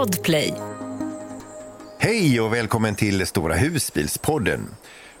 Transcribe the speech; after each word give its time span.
Podplay. 0.00 0.54
Hej 1.98 2.40
och 2.40 2.52
välkommen 2.52 2.94
till 2.94 3.26
Stora 3.26 3.54
husbilspodden. 3.54 4.66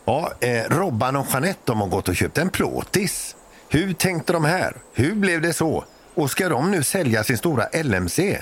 Ja, 0.04 0.32
eh, 0.40 0.62
Robban 0.68 1.16
och 1.16 1.26
Jeanette 1.32 1.60
de 1.64 1.80
har 1.80 1.88
gått 1.88 2.08
och 2.08 2.16
köpt 2.16 2.38
en 2.38 2.50
plåtis. 2.50 3.36
Hur 3.68 3.92
tänkte 3.92 4.32
de 4.32 4.44
här? 4.44 4.76
Hur 4.94 5.14
blev 5.14 5.40
det 5.40 5.52
så? 5.52 5.84
Och 6.14 6.30
ska 6.30 6.48
de 6.48 6.70
nu 6.70 6.82
sälja 6.82 7.24
sin 7.24 7.38
stora 7.38 7.82
LMC? 7.82 8.38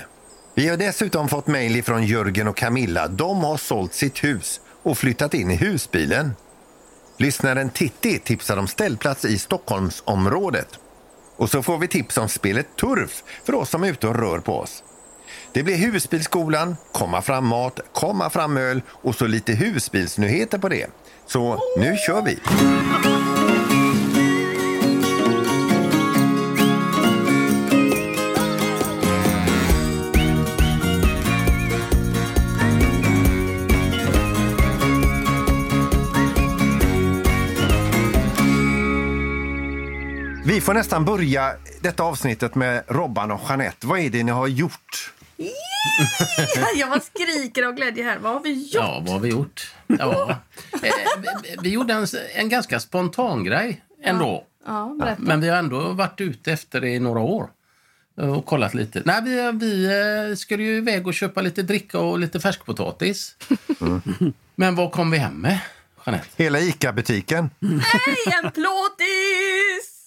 Vi 0.55 0.67
har 0.67 0.77
dessutom 0.77 1.29
fått 1.29 1.47
mejl 1.47 1.83
från 1.83 2.03
Jörgen 2.05 2.47
och 2.47 2.57
Camilla. 2.57 3.07
De 3.07 3.43
har 3.43 3.57
sålt 3.57 3.93
sitt 3.93 4.23
hus 4.23 4.61
och 4.83 4.97
flyttat 4.97 5.33
in 5.33 5.51
i 5.51 5.55
husbilen. 5.55 6.31
Lyssnaren 7.17 7.69
Titti 7.69 8.19
tipsar 8.19 8.57
om 8.57 8.67
ställplats 8.67 9.25
i 9.25 9.39
Stockholmsområdet. 9.39 10.79
Och 11.35 11.49
så 11.49 11.63
får 11.63 11.77
vi 11.77 11.87
tips 11.87 12.17
om 12.17 12.29
spelet 12.29 12.67
Turf 12.75 13.23
för 13.43 13.55
oss 13.55 13.69
som 13.69 13.83
är 13.83 13.91
ute 13.91 14.07
och 14.07 14.15
rör 14.15 14.39
på 14.39 14.59
oss. 14.59 14.83
Det 15.53 15.63
blir 15.63 15.77
husbilsskolan, 15.77 16.75
komma 16.91 17.21
fram 17.21 17.47
mat, 17.47 17.79
komma 17.93 18.29
fram 18.29 18.57
öl 18.57 18.81
och 18.89 19.15
så 19.15 19.27
lite 19.27 19.53
husbilsnyheter 19.53 20.57
på 20.57 20.69
det. 20.69 20.87
Så 21.25 21.59
nu 21.77 21.95
kör 22.07 22.21
vi! 22.21 22.39
Vi 40.45 40.61
får 40.61 40.73
nästan 40.73 41.05
börja 41.05 41.51
detta 41.81 42.03
avsnittet 42.03 42.55
med 42.55 42.83
Robban 42.87 43.31
och 43.31 43.41
Jeanette. 43.49 43.87
Vad 43.87 43.99
är 43.99 44.09
det 44.09 44.23
ni 44.23 44.31
har 44.31 44.47
gjort? 44.47 45.13
Jag 46.75 46.89
bara 46.89 46.99
skriker 46.99 47.63
av 47.63 47.73
glädje 47.73 48.03
här. 48.03 48.17
Vad 48.19 48.33
har 48.33 48.39
vi 48.39 48.49
gjort? 48.63 48.73
Ja, 48.73 48.99
vad 49.05 49.09
har 49.13 49.19
vi 49.19 49.29
gjort? 49.29 49.73
Ja. 49.87 50.37
Eh, 50.83 50.91
vi- 51.21 51.55
vi 51.61 51.69
gjorde 51.69 51.93
en, 51.93 52.07
en 52.35 52.49
ganska 52.49 52.79
spontan 52.79 53.43
grej 53.43 53.83
ändå. 54.03 54.45
Ja, 54.65 54.95
berätta. 54.99 55.21
Men 55.21 55.41
vi 55.41 55.49
har 55.49 55.57
ändå 55.57 55.79
varit 55.79 56.21
ute 56.21 56.51
efter 56.51 56.81
det 56.81 56.89
i 56.89 56.99
några 56.99 57.19
år 57.19 57.49
och 58.17 58.45
kollat 58.45 58.73
lite. 58.73 59.01
Nej, 59.05 59.21
vi, 59.23 59.51
vi 59.59 59.85
eh, 60.29 60.35
skulle 60.35 60.63
ju 60.63 60.77
iväg 60.77 61.07
och 61.07 61.13
köpa 61.13 61.41
lite 61.41 61.61
dricka 61.61 61.99
och 61.99 62.19
lite 62.19 62.39
färskpotatis. 62.39 63.35
Men 64.55 64.75
vad 64.75 64.91
kom 64.91 65.11
vi 65.11 65.17
hem 65.17 65.33
med, 65.33 65.59
Jeanette? 66.05 66.27
Hela 66.35 66.59
ICA-butiken. 66.59 67.49
Hej, 67.61 68.33
en 68.43 68.51
plåtis! 68.51 70.03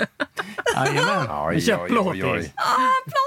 Jajamän. 0.75 1.27
Oj, 1.31 1.64
plåtis. 1.89 2.51
Ah, 2.55 3.01
plåtis! 3.05 3.22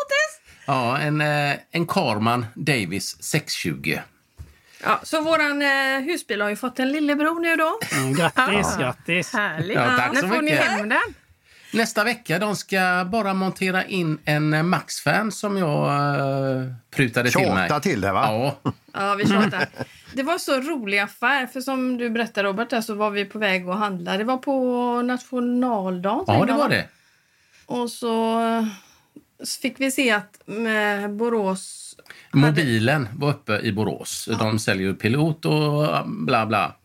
Ja, 0.66 0.98
en, 0.98 1.22
eh, 1.22 1.54
en 1.72 1.88
Karman 1.88 2.46
Davis 2.56 3.24
620. 3.24 4.00
Ja, 4.84 5.00
så 5.04 5.22
våran 5.22 5.62
eh, 5.62 6.02
husbil 6.06 6.42
har 6.42 6.50
ju 6.50 6.56
fått 6.56 6.80
en 6.80 6.92
lillebror 6.92 7.40
nu 7.40 7.56
då. 7.56 7.80
Mm, 7.98 8.14
grattis, 8.14 8.78
grattis. 8.80 9.34
Härligt. 9.34 9.76
Ja, 9.78 9.98
tack 9.98 10.14
När 10.14 10.22
så 10.22 10.28
får 10.28 10.36
ni 10.36 10.42
mycket. 10.52 10.66
hem 10.66 10.90
den? 10.90 11.00
Nästa 11.74 12.04
vecka 12.04 12.40
de 12.40 12.56
ska 12.56 13.08
bara 13.12 13.34
montera 13.34 13.84
in 13.86 14.18
en 14.26 14.54
eh, 14.54 14.64
Max-fan 14.64 15.32
som 15.32 15.58
jag 15.58 15.88
eh, 16.60 16.66
prutade 16.92 17.32
till 17.32 17.52
mig. 17.54 17.70
Tjata 17.70 17.80
till 17.80 18.02
det, 18.02 18.12
va? 18.12 18.22
Ja, 18.64 18.72
Ja, 18.94 19.16
vi 19.16 19.28
tjatar. 19.28 19.68
Det 20.14 20.24
var 20.24 20.38
så 20.38 20.60
rolig 20.62 21.00
affär, 21.00 21.48
för 21.48 21.62
som 21.62 21.98
du 21.98 22.10
berättade 22.10 22.48
Robert, 22.48 22.70
där, 22.70 22.82
så 22.82 22.94
var 22.94 23.10
vi 23.12 23.26
på 23.26 23.40
väg 23.40 23.70
att 23.70 23.78
handla. 23.80 24.18
Det 24.18 24.24
var 24.24 24.38
på 24.38 25.02
nationaldagen. 25.02 26.24
ja 26.28 26.46
det 26.46 26.52
var 26.54 26.60
va? 26.60 26.68
det. 26.68 26.88
Och 27.66 27.92
så 27.92 28.40
eh, 29.40 29.46
fick 29.62 29.80
vi 29.80 29.92
se 29.92 30.12
att 30.12 30.42
med 30.46 31.16
Borås... 31.16 31.82
Mobilen 32.34 33.08
var 33.16 33.30
uppe 33.30 33.60
i 33.60 33.72
Borås. 33.72 34.30
De 34.40 34.60
säljer 34.60 34.88
ju 34.88 34.96
Pilot 34.96 35.46
och 35.46 36.08
bla 36.08 36.46
bla. 36.46 36.76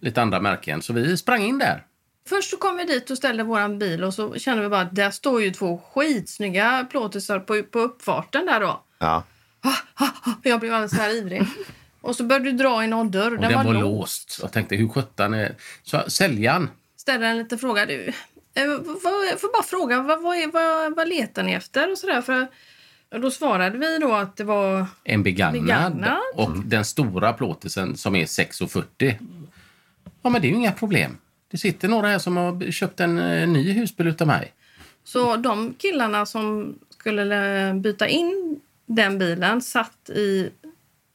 Lite 0.00 0.22
andra 0.22 0.40
märken. 0.40 0.82
Så 0.82 0.92
vi 0.92 1.16
sprang 1.16 1.42
in 1.42 1.58
där. 1.58 1.84
Först 2.28 2.50
så 2.50 2.56
kom 2.56 2.76
vi 2.76 2.84
dit 2.84 3.10
och 3.10 3.16
ställde 3.16 3.42
våran 3.42 3.78
bil 3.78 4.04
och 4.04 4.14
så 4.14 4.34
kände 4.34 4.62
vi 4.62 4.68
bara 4.68 4.80
att 4.80 4.94
där 4.94 5.10
står 5.10 5.42
ju 5.42 5.50
två 5.50 5.82
skitsnygga 5.92 6.86
plåtisar 6.90 7.40
på, 7.40 7.62
på 7.62 7.78
uppfarten 7.78 8.46
där 8.46 8.60
då. 8.60 8.84
Ja. 8.98 9.24
Jag 10.42 10.60
blev 10.60 10.74
alldeles 10.74 10.96
så 10.96 11.02
här 11.02 11.14
ivrig. 11.14 11.42
Och 12.00 12.16
så 12.16 12.24
började 12.24 12.44
du 12.44 12.52
dra 12.52 12.84
i 12.84 12.86
någon 12.86 13.10
dörr. 13.10 13.34
Och 13.34 13.40
Den, 13.40 13.66
var, 13.66 13.74
låst. 13.74 14.38
Jag 14.42 14.52
tänkte, 14.52 14.76
hur 14.76 14.88
sjutton 14.88 15.34
är... 15.34 15.54
Så 15.82 16.10
säljaren, 16.10 16.70
Ställde 16.96 17.26
en 17.26 17.38
liten 17.38 17.58
fråga. 17.58 17.86
Du, 17.86 18.04
eh, 18.04 18.14
jag 19.30 19.40
får 19.40 19.52
bara 19.52 19.62
fråga, 19.62 20.02
vad, 20.02 20.22
vad, 20.22 20.36
är, 20.36 20.46
vad, 20.46 20.96
vad 20.96 21.08
letar 21.08 21.42
ni 21.42 21.52
efter? 21.52 21.92
Och 21.92 21.98
så 21.98 22.06
där, 22.06 22.22
för, 22.22 22.46
då 23.10 23.30
svarade 23.30 23.78
vi 23.78 23.98
då 23.98 24.14
att 24.14 24.36
det 24.36 24.44
var... 24.44 24.86
en 25.04 25.22
begagnad, 25.22 25.62
Begagnad. 25.62 26.18
och 26.34 26.50
den 26.64 26.84
stora 26.84 27.32
plåtisen 27.32 27.96
som 27.96 28.14
är 28.14 28.24
6,40. 28.24 29.14
Ja, 30.22 30.30
men 30.30 30.42
det 30.42 30.48
är 30.48 30.50
ju 30.50 30.56
inga 30.56 30.72
problem. 30.72 31.16
Det 31.50 31.58
sitter 31.58 31.88
några 31.88 32.08
här 32.08 32.18
som 32.18 32.36
har 32.36 32.70
köpt 32.70 33.00
en 33.00 33.18
eh, 33.18 33.48
ny 33.48 33.72
husbil 33.72 34.06
utav 34.06 34.26
mig. 34.26 34.52
Så 35.04 35.36
de 35.36 35.74
killarna 35.78 36.26
som 36.26 36.74
skulle 36.90 37.68
eh, 37.68 37.74
byta 37.74 38.08
in 38.08 38.60
den 38.86 39.18
bilen 39.18 39.62
satt 39.62 40.10
i, 40.10 40.50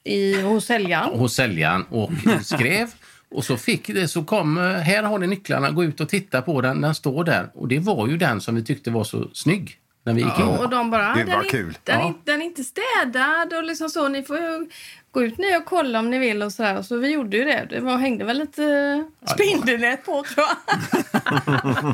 i, 0.03 0.41
hos 0.41 0.65
säljaren. 0.65 1.19
hos 1.19 1.35
säljaren 1.35 1.83
och 1.89 2.11
skrev. 2.43 2.91
Och 3.33 3.45
så 3.45 3.57
fick 3.57 3.87
det, 3.87 4.07
så 4.07 4.23
kom, 4.23 4.57
eh, 4.57 4.63
här 4.63 5.03
har 5.03 5.19
ni 5.19 5.27
nycklarna, 5.27 5.71
gå 5.71 5.83
ut 5.83 6.01
och 6.01 6.09
titta 6.09 6.41
på 6.41 6.61
den, 6.61 6.81
den 6.81 6.95
står 6.95 7.23
där. 7.23 7.49
Och 7.53 7.67
det 7.67 7.79
var 7.79 8.07
ju 8.07 8.17
den 8.17 8.41
som 8.41 8.55
vi 8.55 8.63
tyckte 8.63 8.91
var 8.91 9.03
så 9.03 9.29
snygg 9.33 9.77
när 10.05 10.13
vi 10.13 10.21
gick 10.21 10.39
in. 10.39 10.45
Och 10.45 10.69
de 10.69 10.91
bara, 10.91 11.13
Gud, 11.15 11.25
den, 11.27 11.35
vad 11.35 11.45
är, 11.45 11.49
kul. 11.49 11.77
Den, 11.83 11.99
Ja. 11.99 12.07
är, 12.07 12.13
den 12.23 12.41
är 12.41 12.45
inte 12.45 12.63
städad 12.63 13.53
och 13.53 13.63
liksom 13.63 13.89
så. 13.89 14.07
Ni 14.07 14.23
får 14.23 14.37
ju 14.37 14.67
gå 15.11 15.23
ut 15.23 15.37
ni 15.37 15.57
och 15.57 15.65
kolla 15.65 15.99
om 15.99 16.09
ni 16.09 16.19
vill 16.19 16.43
och 16.43 16.51
så. 16.53 16.83
Så 16.83 16.97
vi 16.97 17.11
gjorde 17.11 17.37
ju 17.37 17.43
det. 17.43 17.67
Det 17.69 17.79
var, 17.79 17.97
hängde 17.97 18.25
väl 18.25 18.37
lite 18.37 19.03
spindelnät 19.33 20.05
på 20.05 20.23
tror 20.23 20.45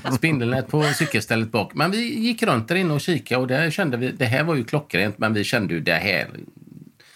jag. 0.03 0.13
Spindelnät 0.16 0.67
på 0.67 0.83
cykelstället 0.83 1.51
bak. 1.51 1.73
Men 1.73 1.91
vi 1.91 2.19
gick 2.19 2.44
runt 2.44 2.67
där 2.67 2.75
inne 2.75 2.94
och 2.94 3.01
kikade 3.01 3.41
och 3.41 3.47
där 3.47 3.69
kände 3.71 3.97
vi, 3.97 4.11
det 4.11 4.25
här 4.25 4.44
var 4.44 4.56
ju 4.56 4.63
klockrent, 4.63 5.17
men 5.17 5.33
vi 5.33 5.44
kände 5.44 5.73
ju 5.73 5.79
det 5.79 5.94
här, 5.94 6.27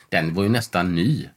den 0.09 0.33
var 0.33 0.43
ju 0.43 0.49
nästan 0.49 0.95
ny. 0.95 1.27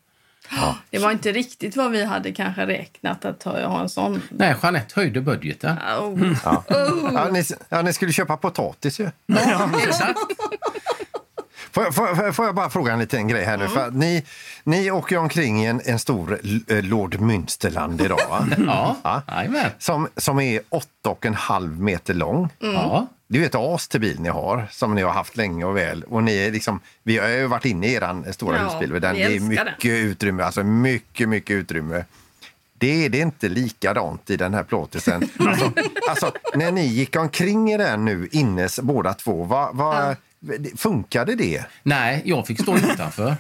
Det 0.90 0.98
var 0.98 1.10
inte 1.10 1.32
riktigt 1.32 1.76
vad 1.76 1.90
vi 1.90 2.04
hade 2.04 2.32
kanske 2.32 2.66
räknat 2.66 3.24
att 3.24 3.42
ha 3.42 3.66
ha 3.66 3.80
en 3.80 3.88
sån. 3.88 4.22
Nej, 4.30 4.56
Jeanette 4.62 5.00
höjde 5.00 5.20
budgeten. 5.20 5.76
Oh. 6.00 6.36
Ja, 6.44 7.28
ni, 7.32 7.44
ja, 7.68 7.82
ni 7.82 7.92
skulle 7.92 8.12
köpa 8.12 8.36
potatis 8.36 9.00
ju. 9.00 9.10
Exakt. 9.86 10.18
Får, 11.76 11.84
jag- 11.84 11.94
får, 11.94 12.32
får- 12.32 12.44
jag 12.46 12.54
bara 12.54 12.70
fråga 12.70 12.92
en 12.92 12.98
liten 12.98 13.28
grej 13.28 13.44
här 13.44 13.56
nu? 13.56 13.68
För 13.68 13.86
att 13.88 13.94
ni, 13.94 14.24
ni 14.64 14.90
åker 14.90 15.16
omkring 15.18 15.62
i 15.62 15.66
en, 15.66 15.80
en 15.84 15.98
stor 15.98 16.38
eh, 16.68 16.82
Lord 16.84 17.14
Münsterland 17.14 18.04
idag, 18.04 18.20
va? 18.30 18.46
Ja, 19.04 19.22
Ja. 19.26 19.64
Som, 19.78 20.08
som 20.16 20.40
är 20.40 20.60
åtta 20.68 21.10
och 21.10 21.26
en 21.26 21.34
halv 21.34 21.80
meter 21.80 22.14
lång. 22.14 22.48
Ja. 22.58 23.06
Det 23.28 23.36
är 23.38 23.40
ju 23.40 23.46
ett 23.46 23.54
as 23.54 23.88
till 23.88 24.00
bil 24.00 24.20
ni 24.20 24.28
har, 24.28 24.66
som 24.70 24.94
ni 24.94 25.02
har 25.02 25.10
haft 25.12 25.36
länge 25.36 25.64
och 25.64 25.76
väl. 25.76 26.02
Och 26.02 26.22
ni 26.24 26.36
är 26.36 26.52
liksom, 26.52 26.80
vi 27.02 27.18
har 27.18 27.28
ju 27.28 27.46
varit 27.46 27.64
inne 27.64 27.86
i 27.86 27.94
er 27.94 28.32
stora 28.32 28.56
Ja, 28.56 28.62
husbil. 28.64 29.00
Den, 29.00 29.14
det 29.14 29.22
är 29.36 29.40
mycket 29.40 29.80
den. 29.82 29.90
utrymme, 29.92 30.42
alltså 30.42 30.62
mycket, 30.62 31.28
mycket 31.28 31.54
utrymme. 31.54 32.04
Det 32.78 33.04
är 33.04 33.08
det 33.08 33.18
inte 33.18 33.48
likadant 33.48 34.30
i 34.30 34.36
den 34.36 34.54
här 34.54 34.62
plåtisen. 34.62 35.28
Alltså, 35.38 35.72
alltså, 36.08 36.32
när 36.54 36.70
ni 36.72 36.86
gick 36.86 37.16
omkring 37.16 37.72
i 37.72 37.76
den 37.76 38.04
nu 38.04 38.28
innes 38.32 38.80
båda 38.80 39.14
två, 39.14 39.44
vad, 39.44 39.76
vad, 39.76 40.16
funkade 40.76 41.34
det? 41.34 41.64
Nej, 41.82 42.22
jag 42.24 42.46
fick 42.46 42.60
stå 42.60 42.76
utanför. 42.76 43.36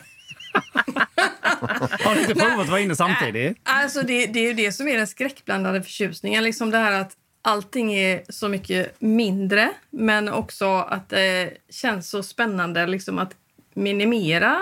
Har 2.04 2.14
ni 2.14 2.20
inte 2.20 2.34
provat 2.34 2.60
att 2.60 2.68
vara 2.68 2.80
inne 2.80 2.96
samtidigt? 2.96 3.58
Alltså 3.62 4.02
det, 4.02 4.26
det 4.26 4.38
är 4.38 4.44
ju 4.44 4.52
det 4.52 4.72
som 4.72 4.88
är 4.88 4.96
den 4.96 5.06
skräckblandade 5.06 5.82
förtjusningen. 5.82 6.44
Liksom 6.44 6.70
det 6.70 6.78
här 6.78 7.00
att 7.00 7.12
allting 7.42 7.94
är 7.94 8.22
så 8.28 8.48
mycket 8.48 9.00
mindre 9.00 9.70
men 9.90 10.28
också 10.28 10.66
att 10.66 11.08
det 11.08 11.50
känns 11.70 12.10
så 12.10 12.22
spännande 12.22 12.86
liksom 12.86 13.18
att 13.18 13.34
minimera 13.74 14.52
eh, 14.52 14.60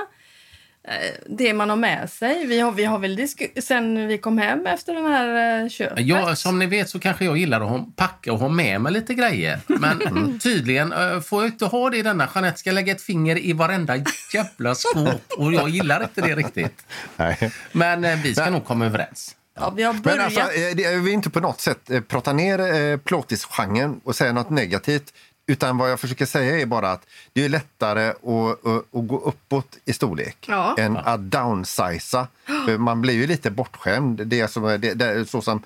det 1.27 1.55
man 1.55 1.71
har 1.71 1.77
med 1.77 2.11
sig. 2.11 2.47
Vi 2.47 2.61
har, 2.61 2.73
vi 2.73 2.85
har 2.85 2.99
väl 2.99 3.29
sen 3.63 4.09
vi 4.09 4.19
kom 4.19 4.39
hem 4.39 4.67
efter 4.67 4.95
den 4.95 5.07
här 5.07 5.63
eh, 5.63 5.69
köpet. 5.69 6.07
Ja, 6.07 6.37
som 6.37 6.59
ni 6.59 6.67
vet 6.67 6.89
så 6.89 6.99
kanske 6.99 7.25
jag 7.25 7.37
gillar 7.37 7.77
att 7.77 7.97
packa 7.97 8.33
och 8.33 8.39
ha 8.39 8.49
med 8.49 8.81
mig 8.81 8.93
lite 8.93 9.15
grejer. 9.15 9.61
Men 9.67 10.39
tydligen 10.43 10.93
eh, 10.93 11.21
får 11.21 11.43
jag 11.43 11.53
inte 11.53 11.67
ha 11.67 11.91
det 11.91 11.97
i 11.97 12.03
denna. 12.03 12.29
Jeanette 12.35 12.59
ska 12.59 12.73
lägga 12.73 12.93
ett 12.93 13.03
finger 13.03 13.39
i 13.39 13.53
varenda 13.53 13.97
jävla 14.35 14.75
skåp 14.75 15.23
och 15.39 15.53
jag 15.53 15.69
gillar 15.69 16.03
inte 16.03 16.21
det 16.21 16.37
riktigt. 16.37 16.87
Nej. 17.17 17.53
Men 17.73 18.05
eh, 18.05 18.19
vi 18.23 18.35
ska 18.35 18.51
nog 18.51 18.65
komma 18.65 18.87
överens. 18.87 19.37
Ja, 19.57 19.73
vi 19.77 19.83
har 19.83 19.97
Men 20.05 20.21
alltså, 20.21 20.41
eh, 20.41 20.81
jag 20.81 21.01
vill 21.01 21.13
inte 21.13 21.31
på 21.31 21.41
något 21.41 21.61
sätt 21.61 21.91
eh, 21.91 22.01
prata 22.01 22.33
ner 22.33 22.75
eh, 22.75 22.97
plåtisgenren 22.97 24.01
och 24.05 24.17
säga 24.17 24.33
något 24.33 24.51
negativt. 24.51 25.13
Utan 25.47 25.79
vad 25.79 25.91
jag 25.91 26.01
försöker 26.01 26.27
säga 26.27 26.61
är 26.61 26.67
bara 26.67 26.91
att 26.91 27.07
det 27.33 27.45
är 27.45 27.49
lättare 27.49 28.09
att, 28.09 28.67
att, 28.67 28.95
att 28.95 29.09
gå 29.09 29.19
uppåt 29.19 29.77
i 29.85 29.93
storlek 29.93 30.37
Ja. 30.49 30.75
än 30.79 30.97
att 30.97 31.21
downsiza. 31.21 32.27
Man 32.79 33.01
blir 33.01 33.15
ju 33.15 33.27
lite 33.27 33.51
bortskämd. 33.51 34.27
Det 34.27 34.41
är, 34.41 34.47
som, 34.47 34.63
det, 34.63 34.79
det 34.95 35.05
är 35.05 35.25
så 35.25 35.41
som 35.41 35.63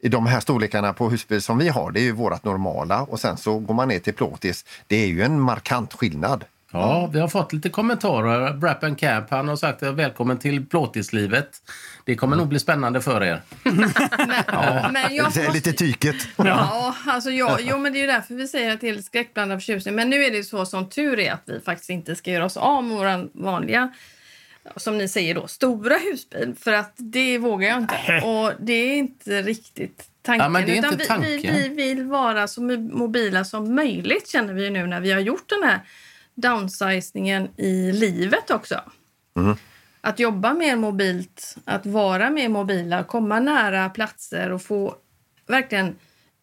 i 0.00 0.08
de 0.08 0.26
här 0.26 0.40
storlekarna 0.40 0.92
på 0.92 1.10
husbil 1.10 1.42
som 1.42 1.58
vi 1.58 1.68
har, 1.68 1.90
det 1.90 2.00
är 2.00 2.04
ju 2.04 2.12
vårt 2.12 2.44
normala 2.44 3.02
och 3.02 3.20
sen 3.20 3.36
så 3.36 3.58
går 3.58 3.74
man 3.74 3.88
ner 3.88 3.98
till 3.98 4.14
plåtis. 4.14 4.64
Det 4.86 4.96
är 4.96 5.06
ju 5.06 5.22
en 5.22 5.40
markant 5.40 5.94
skillnad. 5.94 6.44
Ja, 6.72 7.10
vi 7.12 7.20
har 7.20 7.28
fått 7.28 7.52
lite 7.52 7.68
kommentarer. 7.68 8.52
Brap 8.52 8.84
and 8.84 8.98
Camp 8.98 9.30
han 9.30 9.48
har 9.48 9.56
sagt 9.56 9.82
välkommen 9.82 10.38
till 10.38 10.66
plåtislivet. 10.66 11.48
Det 12.04 12.14
kommer 12.16 12.36
nog 12.36 12.48
bli 12.48 12.58
spännande 12.58 13.00
för 13.00 13.22
er. 13.24 13.42
Men, 13.62 13.76
men 13.76 13.90
jag 13.90 13.92
Det 15.10 15.20
är 15.20 15.22
måste- 15.24 15.52
lite 15.52 15.72
tyket. 15.72 16.16
Ja, 16.36 16.94
alltså 17.06 17.30
jag, 17.30 17.60
jo, 17.62 17.78
men 17.78 17.92
det 17.92 17.98
är 17.98 18.00
ju 18.00 18.06
därför 18.06 18.34
vi 18.34 18.48
säger 18.48 18.74
att 18.74 18.80
det 18.80 18.88
är 18.88 18.92
lite 18.92 19.04
skräckblandad 19.04 19.58
förtjusning. 19.58 19.94
Men 19.94 20.10
nu 20.10 20.24
är 20.24 20.30
det 20.30 20.44
så 20.44 20.66
som 20.66 20.88
tur 20.88 21.18
är 21.18 21.32
att 21.32 21.42
vi 21.46 21.60
faktiskt 21.60 21.90
inte 21.90 22.16
ska 22.16 22.30
göra 22.30 22.44
oss 22.44 22.56
av 22.56 22.84
med 22.84 22.96
vår 22.96 23.42
vanliga, 23.44 23.92
som 24.76 24.98
ni 24.98 25.08
säger 25.08 25.34
då, 25.34 25.46
stora 25.46 25.94
husbil. 25.98 26.54
För 26.60 26.72
att 26.72 26.92
det 26.96 27.38
vågar 27.38 27.68
jag 27.68 27.78
inte. 27.78 27.94
Och 28.24 28.52
det 28.60 28.72
är 28.72 28.96
inte 28.96 29.42
riktigt 29.42 30.04
tanken. 30.22 30.44
Ja, 30.44 30.48
men 30.48 30.66
det 30.66 30.72
är 30.72 30.78
Utan 30.78 30.92
inte 30.92 31.02
vi, 31.04 31.08
tanken. 31.08 31.54
Vi, 31.54 31.68
vi 31.68 31.68
vill 31.68 32.04
vara 32.04 32.48
så 32.48 32.60
mobila 32.78 33.44
som 33.44 33.74
möjligt 33.74 34.28
känner 34.28 34.52
vi 34.54 34.64
ju 34.64 34.70
nu 34.70 34.86
när 34.86 35.00
vi 35.00 35.12
har 35.12 35.20
gjort 35.20 35.48
den 35.48 35.62
här 35.68 35.80
downsizningen 36.40 37.48
i 37.56 37.92
livet 37.92 38.50
också. 38.50 38.80
Att 40.00 40.18
jobba 40.18 40.54
mer 40.54 40.76
mobilt, 40.76 41.56
att 41.64 41.86
vara 41.86 42.30
mer 42.30 42.48
mobila, 42.48 43.04
komma 43.04 43.40
nära 43.40 43.90
platser 43.90 44.50
och 44.50 44.62
få 44.62 44.94
verkligen 45.46 45.96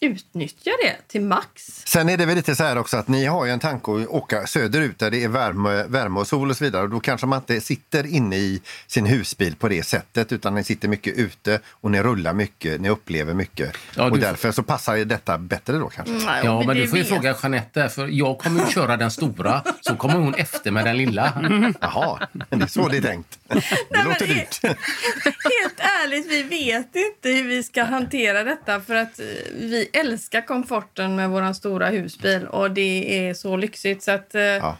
utnyttja 0.05 0.71
det 0.83 0.95
till 1.07 1.21
max. 1.21 1.83
Sen 1.85 2.09
är 2.09 2.17
det 2.17 2.25
väl 2.25 2.35
lite 2.35 2.55
så 2.55 2.63
här 2.63 2.77
också 2.77 2.97
att 2.97 3.07
ni 3.07 3.25
har 3.25 3.45
ju 3.45 3.51
en 3.51 3.59
tanke 3.59 3.91
att 3.91 4.07
åka 4.07 4.47
söderut 4.47 4.99
där 4.99 5.11
det 5.11 5.23
är 5.23 5.27
värme, 5.27 5.83
värme 5.87 6.19
och 6.19 6.27
sol 6.27 6.49
och 6.49 6.57
så 6.57 6.63
vidare. 6.63 6.83
Och 6.83 6.89
då 6.89 6.99
kanske 6.99 7.27
man 7.27 7.39
inte 7.39 7.61
sitter 7.61 8.05
inne 8.05 8.35
i 8.37 8.61
sin 8.87 9.05
husbil 9.05 9.55
på 9.55 9.67
det 9.67 9.83
sättet 9.83 10.31
utan 10.31 10.55
ni 10.55 10.63
sitter 10.63 10.87
mycket 10.87 11.13
ute 11.17 11.59
och 11.67 11.91
ni 11.91 12.01
rullar 12.03 12.33
mycket, 12.33 12.81
ni 12.81 12.89
upplever 12.89 13.33
mycket. 13.33 13.77
Ja, 13.95 14.09
och 14.11 14.19
därför 14.19 14.51
så 14.51 14.63
passar 14.63 14.95
ju 14.95 15.05
detta 15.05 15.37
bättre 15.37 15.73
då 15.77 15.89
kanske. 15.89 16.13
Nej, 16.13 16.41
Ja, 16.45 16.63
men 16.63 16.75
det 16.75 16.81
du 16.81 16.87
får 16.87 16.97
ju 16.97 17.03
vet- 17.03 17.11
fråga 17.13 17.35
Jeanette 17.43 17.89
för 17.89 18.07
jag 18.07 18.37
kommer 18.39 18.65
ju 18.65 18.71
köra 18.71 18.97
den 18.97 19.11
stora, 19.11 19.63
så 19.81 19.95
kommer 19.95 20.15
hon 20.15 20.33
efter 20.33 20.71
med 20.71 20.85
den 20.85 20.97
lilla. 20.97 21.33
Jaha, 21.81 22.27
det 22.49 22.63
är 22.63 22.67
så 22.67 22.87
det 22.87 22.97
är 22.97 23.01
tänkt. 23.01 23.39
Det 23.47 23.61
men 23.89 24.05
låter 24.05 24.27
dyrt. 24.27 24.59
Helt 24.63 25.79
ärligt, 25.79 26.27
vi 26.31 26.43
vet 26.43 26.95
inte 26.95 27.29
hur 27.29 27.43
vi 27.47 27.63
ska 27.63 27.83
hantera 27.83 28.43
detta 28.43 28.81
för 28.81 28.95
att 28.95 29.19
eh, 29.19 29.25
vi 29.53 29.89
älskar 29.99 30.41
komforten 30.41 31.15
med 31.15 31.29
vår 31.29 31.53
stora 31.53 31.87
husbil 31.87 32.47
och 32.47 32.71
det 32.71 33.27
är 33.27 33.33
så 33.33 33.57
lyxigt 33.57 34.03
så 34.03 34.11
att 34.11 34.35
eh, 34.35 34.73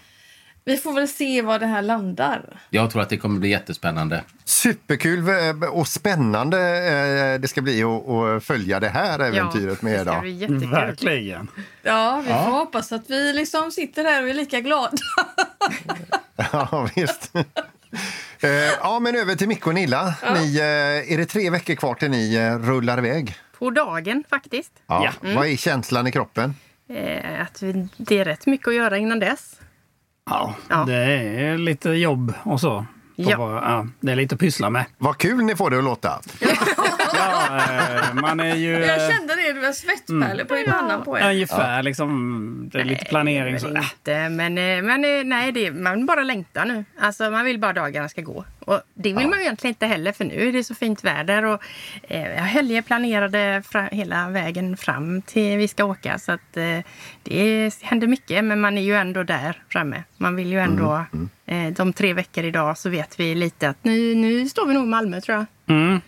vi 0.68 0.78
får 0.78 0.94
väl 0.94 1.08
se 1.08 1.42
var 1.42 1.60
det 1.60 1.66
här 1.66 1.82
landar. 1.82 2.42
Jag 2.70 2.92
tror 2.92 3.02
att 3.02 3.10
det 3.10 3.18
kommer 3.18 3.40
bli 3.40 3.50
jättespännande. 3.50 4.24
Superkul 4.46 5.30
eh, 5.30 5.70
och 5.70 5.88
spännande 5.88 6.58
eh, 7.34 7.40
det 7.42 7.48
ska 7.48 7.62
bli 7.62 7.84
att- 7.84 8.44
följa 8.44 8.80
det 8.80 8.90
här 8.90 9.20
äventyret 9.20 9.82
med 9.82 9.94
det 9.94 10.00
er. 10.00 10.04
ska 10.06 10.14
då. 10.16 10.22
bli 10.22 10.32
jättekul. 10.32 10.72
Verkligen. 10.72 11.48
Ja, 11.84 12.22
vi 12.26 12.30
får 12.34 12.52
hoppas 12.60 12.92
att 12.92 13.10
vi 13.10 13.34
liksom 13.34 13.72
sitter 13.72 14.04
här 14.04 14.24
och 14.24 14.30
är 14.30 14.34
lika 14.34 14.60
glada. 14.60 14.92
Ja, 16.52 16.88
visst. 16.96 17.32
Ja, 18.82 19.00
men 19.00 19.16
över 19.16 19.36
till 19.36 19.48
Micke 19.48 19.68
och 19.68 19.74
Nilla. 19.74 20.14
Ni, 20.34 20.58
eh, 20.58 21.14
är 21.14 21.18
det 21.18 21.26
tre 21.26 21.50
veckor 21.50 21.76
kvar 21.76 21.94
till 21.96 22.10
ni 22.12 22.50
rullar 22.62 22.98
iväg? 22.98 23.36
På 23.66 23.70
dagen 23.72 24.24
faktiskt. 24.30 24.72
Ja. 24.88 25.12
Ja. 25.22 25.34
Vad 25.36 25.48
är 25.48 25.56
känslan 25.58 26.08
i 26.08 26.12
kroppen? 26.12 26.56
Eh, 26.90 27.42
att 27.42 27.62
vi, 27.62 27.88
det 27.98 28.20
är 28.20 28.26
rätt 28.26 28.46
mycket 28.46 28.68
att 28.68 28.76
göra 28.76 28.98
innan 28.98 29.20
dess. 29.20 29.60
Ja, 30.30 30.56
Ja. 30.70 30.84
det 30.88 30.94
är 30.96 31.58
lite 31.58 31.90
jobb 31.90 32.34
och 32.44 32.60
så. 32.62 32.80
På 32.80 32.86
Ja. 33.32 33.38
vad- 33.38 33.56
ja, 33.64 33.88
det 34.00 34.12
är 34.12 34.16
lite 34.16 34.36
att 34.36 34.42
pyssla 34.42 34.70
med. 34.70 34.86
Vad 34.98 35.18
kul 35.18 35.44
ni 35.44 35.56
får 35.56 35.70
det 35.70 35.78
att 35.78 35.84
låta. 35.84 36.20
Ja, 36.40 36.48
eh, 38.10 38.14
man 38.14 38.40
är 38.40 38.56
ju 38.56 38.72
Jag 38.72 39.14
kände 39.14 39.36
det, 39.36 39.54
det 39.54 39.60
var 39.60 39.72
svettpärlor 39.72 40.44
på 40.44 40.58
i 40.58 40.64
pannan 40.64 41.04
på 41.04 41.20
er. 41.20 41.30
ungefär 41.32 41.84
liksom, 41.84 42.70
det 42.74 42.80
är 42.80 42.84
lite 42.86 43.06
planering. 43.06 43.60
Så, 43.60 43.68
Nej, 43.68 43.78
äh, 43.84 43.90
inte, 44.00 44.30
men, 44.30 44.58
eh, 44.58 44.82
men 44.84 45.06
eh, 45.06 45.24
nej, 45.26 45.52
det, 45.52 45.72
man 45.72 46.06
bara 46.06 46.24
längtar 46.24 46.66
nu. 46.66 46.86
Alltså, 47.00 47.30
man 47.32 47.46
vill 47.46 47.60
bara 47.60 47.74
dagarna 47.74 48.10
ska 48.10 48.22
gå. 48.22 48.46
Och 48.66 48.82
det 48.94 49.14
vill 49.14 49.28
man 49.28 49.40
ju 49.40 49.44
egentligen 49.46 49.72
inte 49.72 49.86
heller 49.86 50.12
för 50.12 50.26
nu 50.26 50.48
är 50.48 50.52
det 50.54 50.64
så 50.64 50.76
fint 50.76 51.04
väder. 51.04 51.46
Och, 51.46 51.62
eh, 52.04 52.44
helger 52.44 52.82
planerade 52.82 53.64
hela 53.92 54.30
vägen 54.30 54.78
fram 54.78 55.22
till 55.22 55.58
vi 55.58 55.68
ska 55.68 55.86
åka. 55.86 56.20
Så 56.20 56.32
att, 56.32 56.58
eh, 56.58 56.80
det 57.24 57.72
händer 57.82 58.08
mycket 58.08 58.44
men 58.46 58.62
man 58.62 58.78
är 58.78 58.82
ju 58.82 58.96
ändå 58.96 59.24
där 59.24 59.64
framme. 59.70 60.04
Man 60.18 60.36
vill 60.36 60.52
ju 60.52 60.60
ändå, 60.60 61.06
eh, 61.46 61.68
de 61.74 61.94
tre 61.94 62.14
veckor 62.14 62.44
idag 62.44 62.78
så 62.78 62.90
vet 62.90 63.20
vi 63.20 63.36
lite 63.36 63.70
att 63.70 63.78
nu, 63.84 64.16
nu 64.16 64.50
står 64.50 64.68
vi 64.68 64.74
nog 64.74 64.84
i 64.84 64.88
Malmö 64.88 65.22
tror 65.22 65.38
jag. 65.38 65.76
mm. 65.78 66.02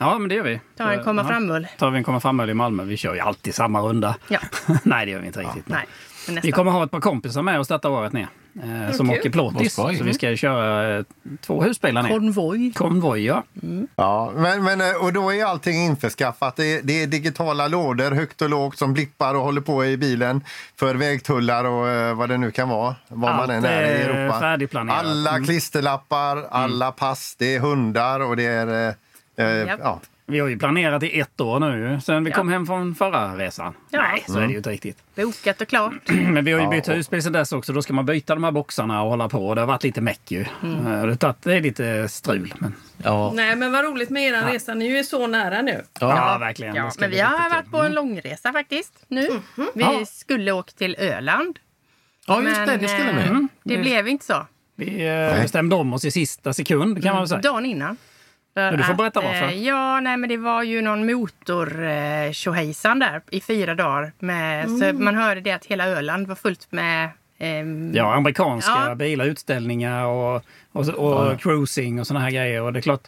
Ja, 0.00 0.18
men 0.18 0.28
det 0.28 0.34
gör 0.34 0.42
vi. 0.44 0.60
Tar 0.76 0.92
en 0.92 1.04
komma 1.04 1.22
Ja. 1.22 1.28
framull. 1.28 1.66
Tar 1.78 1.90
vi 1.90 1.98
en 1.98 2.04
komma 2.04 2.20
fram 2.20 2.40
i 2.40 2.54
Malmö. 2.54 2.84
Vi 2.84 2.96
kör 2.96 3.14
ju 3.14 3.20
alltid 3.20 3.54
samma 3.54 3.80
runda. 3.80 4.16
Ja. 4.28 4.38
Nej, 4.82 5.06
det 5.06 5.12
gör 5.12 5.20
vi 5.20 5.26
inte 5.26 5.40
riktigt. 5.40 5.68
Nej, 5.68 5.86
men 6.28 6.38
Vi 6.42 6.52
kommer 6.52 6.70
ha 6.70 6.84
ett 6.84 6.90
par 6.90 7.00
kompisar 7.00 7.42
med 7.42 7.60
oss 7.60 7.68
detta 7.68 7.90
året 7.90 8.12
ner. 8.12 8.28
Eh, 8.62 8.92
som 8.92 9.08
kul. 9.08 9.18
åker 9.18 9.30
plåtis. 9.30 9.74
Så 9.74 9.86
vi 10.04 10.14
ska 10.14 10.36
köra 10.36 10.98
eh, 10.98 11.04
två 11.40 11.62
husbilar 11.62 12.02
ner. 12.02 12.10
Konvoj. 12.10 12.72
Konvoj, 12.74 13.24
ja. 13.24 13.44
Ja, 13.96 14.32
men, 14.36 14.64
men, 14.64 14.80
eh, 14.80 15.04
och 15.04 15.12
då 15.12 15.32
är 15.34 15.44
allting 15.44 15.84
införskaffat. 15.84 16.56
Det 16.56 16.64
är, 16.76 16.80
det 16.82 17.02
är 17.02 17.06
digitala 17.06 17.68
lådor 17.68 18.10
högt 18.10 18.42
och 18.42 18.48
lågt 18.50 18.78
som 18.78 18.92
blippar 18.94 19.34
och 19.34 19.42
håller 19.42 19.60
på 19.60 19.84
i 19.84 19.96
bilen 19.96 20.44
för 20.76 20.94
vägtullar 20.94 21.64
och 21.64 21.88
eh, 21.88 22.14
vad 22.14 22.28
det 22.28 22.36
nu 22.38 22.50
kan 22.50 22.68
vara. 22.68 22.94
Var 23.08 23.30
man 23.30 23.40
Allt 23.40 23.50
än 23.50 23.64
är 23.64 23.82
i 23.82 24.02
är 24.02 24.08
Europa. 24.08 24.40
färdigplanerat. 24.40 24.98
Alla 25.00 25.30
Mm. 25.30 25.44
klisterlappar, 25.44 26.44
alla 26.50 26.92
pass, 26.92 27.34
det 27.38 27.54
är 27.54 27.60
hundar 27.60 28.20
och 28.20 28.36
det 28.36 28.44
är... 28.46 28.88
Eh, 29.36 29.46
eh, 29.46 29.66
Japp. 29.66 29.80
ja. 29.82 30.00
Vi 30.30 30.38
har 30.40 30.48
ju 30.48 30.58
planerat 30.58 31.02
i 31.02 31.20
ett 31.20 31.40
år 31.40 31.60
nu, 31.60 32.00
sen 32.04 32.24
vi 32.24 32.30
Ja. 32.30 32.36
kom 32.36 32.48
hem 32.48 32.66
från 32.66 32.94
förra 32.94 33.36
resan. 33.36 33.74
Ja. 33.90 34.02
Nej, 34.02 34.24
så 34.28 34.38
är 34.38 34.42
det 34.42 34.50
ju 34.50 34.56
inte 34.56 34.70
riktigt. 34.70 34.98
Bokat 35.14 35.60
och 35.60 35.68
klart. 35.68 35.92
Men 36.08 36.44
vi 36.44 36.52
har 36.52 36.58
ju 36.60 36.64
Ja, 36.64 36.70
bytt 36.70 36.88
och- 36.88 36.94
husbil 36.94 37.22
sen 37.22 37.32
dess 37.32 37.52
också. 37.52 37.72
Då 37.72 37.82
ska 37.82 37.92
man 37.92 38.06
byta 38.06 38.34
de 38.34 38.44
här 38.44 38.50
boxarna 38.50 39.02
och 39.02 39.10
hålla 39.10 39.28
på. 39.28 39.54
Det 39.54 39.60
har 39.60 39.66
varit 39.66 39.82
lite 39.84 40.00
meck 40.00 40.30
ju. 40.30 40.44
Mm. 40.62 40.86
Eh, 40.86 41.06
Det, 41.42 41.52
är 41.56 41.60
lite 41.60 42.08
strul. 42.08 42.54
Men... 42.58 42.74
Ja, 43.04 43.32
Nej, 43.34 43.56
men 43.56 43.72
vad 43.72 43.84
roligt 43.84 44.10
med 44.10 44.22
er 44.22 44.42
resa. 44.52 44.74
Ni 44.74 44.86
är 44.92 44.96
ju 44.96 45.04
så 45.04 45.26
nära 45.26 45.62
nu. 45.62 45.82
Ja, 46.00 46.36
verkligen. 46.40 46.74
Ja, 46.74 46.84
Det 46.84 46.90
ska 46.90 47.00
men 47.00 47.10
vi 47.10 47.20
har 47.20 47.50
varit 47.50 47.70
på 47.70 47.78
en 47.82 47.92
långresa 47.94 48.52
faktiskt 48.52 48.92
nu. 49.08 49.28
Vi 49.74 49.82
Ja. 49.82 50.04
skulle 50.06 50.52
åka 50.52 50.72
till 50.78 50.96
Öland. 50.98 51.58
ja 52.26 52.42
just 52.42 52.66
det, 52.66 52.76
det 52.76 52.88
skulle 52.88 53.10
eh, 53.24 53.32
ni. 53.32 53.48
Det 53.64 53.78
blev 53.78 54.08
inte 54.08 54.24
så. 54.24 54.46
Vi 54.76 55.06
eh, 55.08 55.42
bestämde 55.42 55.76
om 55.76 55.92
oss 55.92 56.04
i 56.04 56.10
sista 56.10 56.52
sekund 56.52 57.02
kan 57.02 57.12
man 57.12 57.22
väl 57.22 57.28
säga. 57.28 57.40
Dagen 57.40 57.66
innan. 57.66 57.96
För 58.70 58.76
du 58.76 58.84
får 58.84 58.94
berätta 58.94 59.18
att, 59.20 59.24
varför. 59.24 59.46
eh, 59.48 59.62
Ja, 59.62 60.00
nej, 60.00 60.16
men 60.16 60.28
det 60.28 60.36
var 60.36 60.62
ju 60.62 60.82
någon 60.82 61.06
motor 61.12 61.82
eh, 61.82 62.32
där 62.94 63.22
i 63.30 63.40
fyra 63.40 63.74
dagar. 63.74 64.12
Med, 64.18 64.70
Så 64.70 64.92
man 64.92 65.14
hörde 65.14 65.40
det 65.40 65.52
att 65.52 65.64
hela 65.66 65.86
Öland 65.88 66.26
var 66.26 66.34
fullt 66.34 66.66
med 66.72 67.10
ehm, 67.38 67.92
Ja, 67.94 68.14
amerikanska 68.14 68.84
Ja. 68.88 68.94
bilar, 68.94 69.24
utställningar 69.24 70.04
och, 70.04 70.42
och, 70.72 70.88
och 70.88 71.40
cruising 71.40 72.00
och 72.00 72.06
såna 72.06 72.20
här 72.20 72.30
grejer. 72.30 72.62
Och 72.62 72.72
det 72.72 72.78
är 72.78 72.82
klart, 72.82 73.02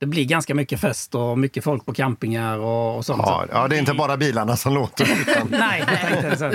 det 0.00 0.06
blir 0.06 0.24
ganska 0.24 0.54
mycket 0.54 0.80
fest 0.80 1.14
och 1.14 1.38
mycket 1.38 1.64
folk 1.64 1.86
på 1.86 1.92
campingar 1.94 2.58
och, 2.58 2.96
och 2.96 3.06
sånt. 3.06 3.22
Ja, 3.26 3.44
ja, 3.52 3.68
det 3.68 3.76
är 3.76 3.78
inte 3.78 3.94
bara 3.94 4.16
bilarna 4.16 4.56
som 4.56 4.74
låter. 4.74 5.08
Utan, 5.20 5.48
Nej, 5.60 5.84
jag 5.88 6.00
tänkte 6.22 6.36
så. 6.36 6.52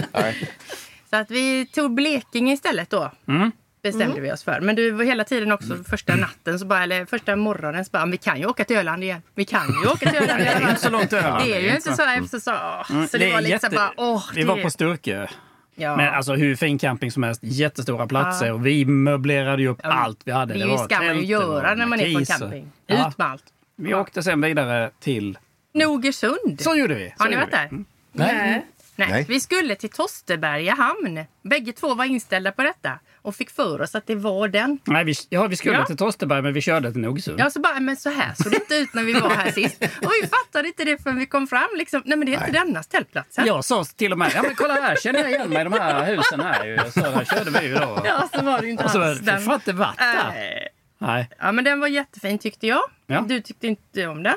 Så 1.10 1.16
att 1.16 1.32
vi 1.32 1.66
tog 1.66 1.94
Blekinge 1.94 2.54
istället 2.54 2.90
då. 2.90 3.12
Mm. 3.28 3.52
Bestämde 3.84 4.22
vi 4.22 4.32
oss 4.32 4.44
för. 4.44 4.60
Men 4.62 4.76
du 4.76 4.92
var 4.92 5.04
hela 5.04 5.24
tiden 5.24 5.52
också 5.52 5.76
första 5.90 6.16
natten, 6.16 6.60
så 6.60 6.66
bara, 6.66 6.84
eller 6.84 7.06
första 7.06 7.36
morgonen, 7.36 7.86
så 7.86 7.90
bara, 7.92 8.06
vi 8.06 8.18
kan 8.18 8.40
ju 8.40 8.46
åka 8.46 8.64
till 8.64 8.78
Öland 8.78 9.04
igen. 9.04 9.22
Vi 9.36 9.46
kan 9.46 9.68
ju 9.84 9.90
åka 9.92 10.10
till 10.10 10.18
Öland 10.24 10.40
Det 10.44 10.46
är 10.48 10.58
igen. 10.58 10.70
inte 10.70 10.82
så 10.82 10.90
långt 10.90 11.10
till 11.10 11.18
Öland. 11.18 11.44
Det 11.46 11.54
är 11.56 11.60
ju 11.60 11.76
inte 11.76 11.94
så 11.96 12.04
efter 12.04 12.40
så. 12.40 12.52
Mm, 12.94 13.08
Så 13.08 13.18
det, 13.18 13.32
var 13.32 13.38
är 13.38 13.42
lite 13.42 13.60
så 13.60 13.66
jätte- 13.66 13.76
bara, 13.76 13.92
åh. 13.98 14.24
Vi 14.36 14.42
det- 14.42 14.48
var 14.48 14.58
på 14.64 14.70
Sturkö. 14.70 15.28
ja. 15.76 15.96
Men 15.98 16.14
alltså 16.14 16.34
hur 16.34 16.56
fin 16.56 16.78
camping 16.78 17.12
som 17.12 17.24
helst. 17.24 17.42
Jättestora 17.44 18.08
platser. 18.08 18.52
Och 18.54 18.66
vi 18.66 18.86
möblerade 18.86 19.62
ju 19.62 19.68
upp 19.68 19.80
Ja, 19.84 19.90
allt 19.94 20.20
vi 20.26 20.32
hade. 20.32 20.54
Det, 20.54 20.66
var 20.66 20.78
ska 20.86 20.96
man 20.98 21.06
ju 21.08 21.14
det 21.14 21.28
göra 21.28 21.62
var 21.70 21.76
när 21.76 21.86
man 21.86 22.00
är 22.00 22.20
på 22.20 22.26
camping. 22.26 22.64
Ut 22.64 22.70
Ja. 22.98 23.14
med 23.18 23.28
allt. 23.28 23.44
Vi 23.76 23.94
åkte 23.94 24.24
sen 24.24 24.42
vidare 24.42 24.92
till... 25.00 25.38
Nogersund. 25.74 26.62
Så 26.62 26.76
gjorde 26.76 26.94
vi. 26.94 27.14
Så 27.18 27.24
Har 27.24 27.30
ni 27.30 27.36
varit 27.36 27.52
där? 27.52 27.66
Mm. 27.66 27.86
Nej. 28.12 28.66
Nej. 28.96 29.08
Nej. 29.12 29.26
Vi 29.30 29.40
skulle 29.40 29.76
till 29.76 29.90
Tosterberga 29.90 30.74
hamn. 30.76 31.26
Bägge 31.44 31.72
två 31.74 31.94
var 31.94 32.06
inställda 32.06 32.52
på 32.52 32.64
detta 32.64 33.00
och 33.22 33.36
fick 33.36 33.50
för 33.50 33.82
oss 33.82 33.96
att 33.96 34.08
det 34.08 34.16
var 34.16 34.48
den. 34.48 34.80
Nej, 34.84 35.04
vi, 35.04 35.14
ja, 35.30 35.48
vi 35.48 35.56
skulle 35.56 35.74
Ja. 35.78 35.86
till 35.86 35.98
Tosterberg 35.98 36.42
men 36.42 36.54
vi 36.54 36.62
körde 36.62 36.92
till 36.92 37.02
Nogersund. 37.02 37.40
Ja, 37.40 37.50
så 37.50 37.60
bara, 37.60 37.80
men 37.80 37.96
så 37.98 38.10
här 38.10 38.34
såg 38.44 38.52
det 38.52 38.56
inte 38.58 38.76
ut 38.76 38.94
när 38.94 39.04
vi 39.04 39.14
var 39.14 39.30
här 39.30 39.52
sist. 39.52 39.82
Och 39.82 40.12
vi 40.22 40.28
fattade 40.28 40.68
inte 40.68 40.84
det 40.86 41.04
förrän 41.04 41.20
vi 41.20 41.26
kom 41.26 41.48
fram. 41.48 41.70
Liksom. 41.78 42.02
Nej, 42.06 42.18
men 42.18 42.26
det 42.26 42.34
är 42.36 42.40
inte 42.40 42.52
denna 42.60 42.84
ställplatsen. 42.84 43.46
Jag 43.46 43.66
sa 43.66 43.84
till 43.84 44.12
och 44.12 44.18
med, 44.18 44.32
ja 44.36 44.42
men 44.42 44.56
kolla 44.56 44.74
här, 44.74 44.96
känner 44.96 45.20
jag 45.20 45.30
igen 45.32 45.50
mig 45.50 45.64
de 45.64 45.74
här 45.74 46.06
husen 46.16 46.40
här 46.40 46.66
ju. 46.66 46.78
Så 46.92 47.00
där 47.00 47.26
körde 47.26 47.60
vi 47.60 47.68
ju 47.68 47.76
då. 47.76 48.02
Ja, 48.06 48.30
så 48.34 48.46
var 48.46 48.60
det 48.60 48.66
ju 48.66 48.72
inte 48.72 48.84
Och 48.84 48.92
så, 48.92 49.02
alls 49.04 49.20
för 49.20 49.38
fan 49.38 49.54
inte 49.56 49.74
varit 49.74 49.98
där. 49.98 50.30
Nej. 50.34 50.68
Nej. 50.98 51.30
Ja, 51.40 51.52
men 51.52 51.64
den 51.64 51.80
var 51.80 51.88
jättefin 51.88 52.40
tyckte 52.40 52.68
jag. 52.68 52.82
Ja. 53.08 53.26
Du 53.28 53.42
tyckte 53.42 53.68
inte 53.68 54.08
om 54.08 54.24
den. 54.24 54.36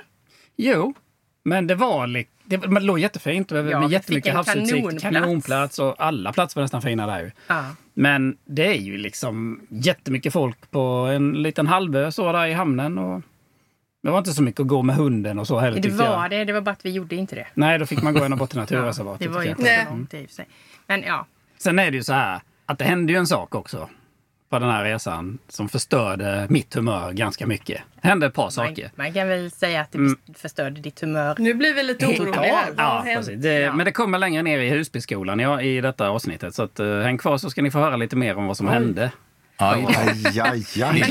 Jo, 0.56 0.94
men 1.44 1.66
det 1.66 1.74
var 1.74 2.06
li- 2.06 2.28
det, 2.46 2.56
det 2.56 2.80
låg 2.80 2.98
jättefint. 2.98 3.50
Med 3.50 3.66
Ja, 3.70 3.88
jättemycket 3.90 4.34
havsutsikt. 4.34 4.70
kanonplats. 4.70 5.02
Kanonplats 5.02 5.78
och 5.78 5.94
alla 5.98 6.32
platser 6.32 6.56
var 6.60 6.62
nästan 6.64 6.82
fina 6.82 7.06
där. 7.06 7.32
Ja. 7.46 7.64
Men 7.94 8.36
det 8.44 8.66
är 8.66 8.74
ju 8.80 8.98
liksom 8.98 9.60
jättemycket 9.68 10.32
folk 10.32 10.70
på 10.70 10.80
en 10.80 11.32
liten 11.42 11.66
halvö 11.66 12.10
så 12.12 12.32
där 12.32 12.46
i 12.46 12.52
hamnen. 12.52 12.98
Och 12.98 13.22
det 14.02 14.10
var 14.10 14.18
inte 14.18 14.32
så 14.32 14.42
mycket 14.42 14.60
att 14.60 14.66
gå 14.66 14.82
med 14.82 14.96
hunden 14.96 15.38
och 15.38 15.46
så 15.46 15.58
heller 15.58 15.80
Det 15.80 15.88
var 15.88 16.04
jag. 16.06 16.30
det, 16.30 16.44
det 16.44 16.52
var 16.52 16.60
bara 16.60 16.70
att 16.70 16.84
vi 16.84 16.90
gjorde 16.90 17.16
inte 17.16 17.34
det. 17.34 17.46
Nej, 17.54 17.78
då 17.78 17.86
fick 17.86 18.02
man 18.02 18.14
gå 18.14 18.24
ända 18.24 18.36
bort 18.36 18.50
till 18.50 18.58
naturreservatet. 18.58 19.20
det 19.20 19.28
var 19.28 19.42
ju 19.42 19.54
tycker 19.54 19.70
jag. 19.70 19.74
inte 19.80 19.84
så 19.86 19.90
långt 19.96 20.14
i 20.14 20.24
och 20.24 20.28
för 20.28 20.34
sig. 20.34 20.46
Men 20.86 21.02
ja, 21.02 21.26
Sen 21.58 21.78
är 21.78 21.90
det 21.90 21.96
ju 21.96 22.02
så 22.02 22.12
här. 22.12 22.40
att 22.66 22.78
det 22.78 22.84
hände 22.84 23.12
ju 23.12 23.18
en 23.18 23.26
sak 23.26 23.54
också 23.54 23.88
på 24.50 24.58
den 24.58 24.70
här 24.70 24.84
resan 24.84 25.38
som 25.48 25.68
förstörde 25.68 26.46
mitt 26.50 26.74
humör 26.74 27.12
ganska 27.12 27.46
mycket. 27.46 27.80
Det 28.02 28.08
hände 28.08 28.26
ett 28.26 28.34
par 28.34 28.42
Man, 28.42 28.50
saker. 28.50 28.90
man 28.96 29.12
kan 29.12 29.28
väl 29.28 29.50
säga 29.50 29.80
att 29.80 29.92
det 29.92 29.98
Mm. 29.98 30.16
förstörde 30.34 30.80
ditt 30.80 31.00
humör. 31.00 31.34
Nu 31.38 31.54
blir 31.54 31.74
vi 31.74 31.82
lite 31.82 32.06
oroliga. 32.06 32.58
Ja. 32.76 33.04
Det, 33.36 33.52
Ja. 33.60 33.72
Men 33.72 33.86
det 33.86 33.92
kommer 33.92 34.18
längre 34.18 34.42
ner 34.42 34.58
i 34.58 34.68
Husbyskolan 34.70 35.38
ja, 35.38 35.60
i 35.60 35.80
detta 35.80 36.08
avsnittet. 36.08 36.54
Så 36.54 36.62
att, 36.62 36.80
uh, 36.80 37.00
häng 37.02 37.18
kvar 37.18 37.38
så 37.38 37.50
ska 37.50 37.62
ni 37.62 37.70
få 37.70 37.78
höra 37.78 37.96
lite 37.96 38.16
mer 38.16 38.38
om 38.38 38.46
vad 38.46 38.56
som 38.56 38.68
hände. 38.68 39.10
Ja, 39.58 39.74
Aj, 39.74 39.86
aj, 39.96 40.40
aj. 40.40 40.64
Men 40.78 40.94
nu, 40.94 41.04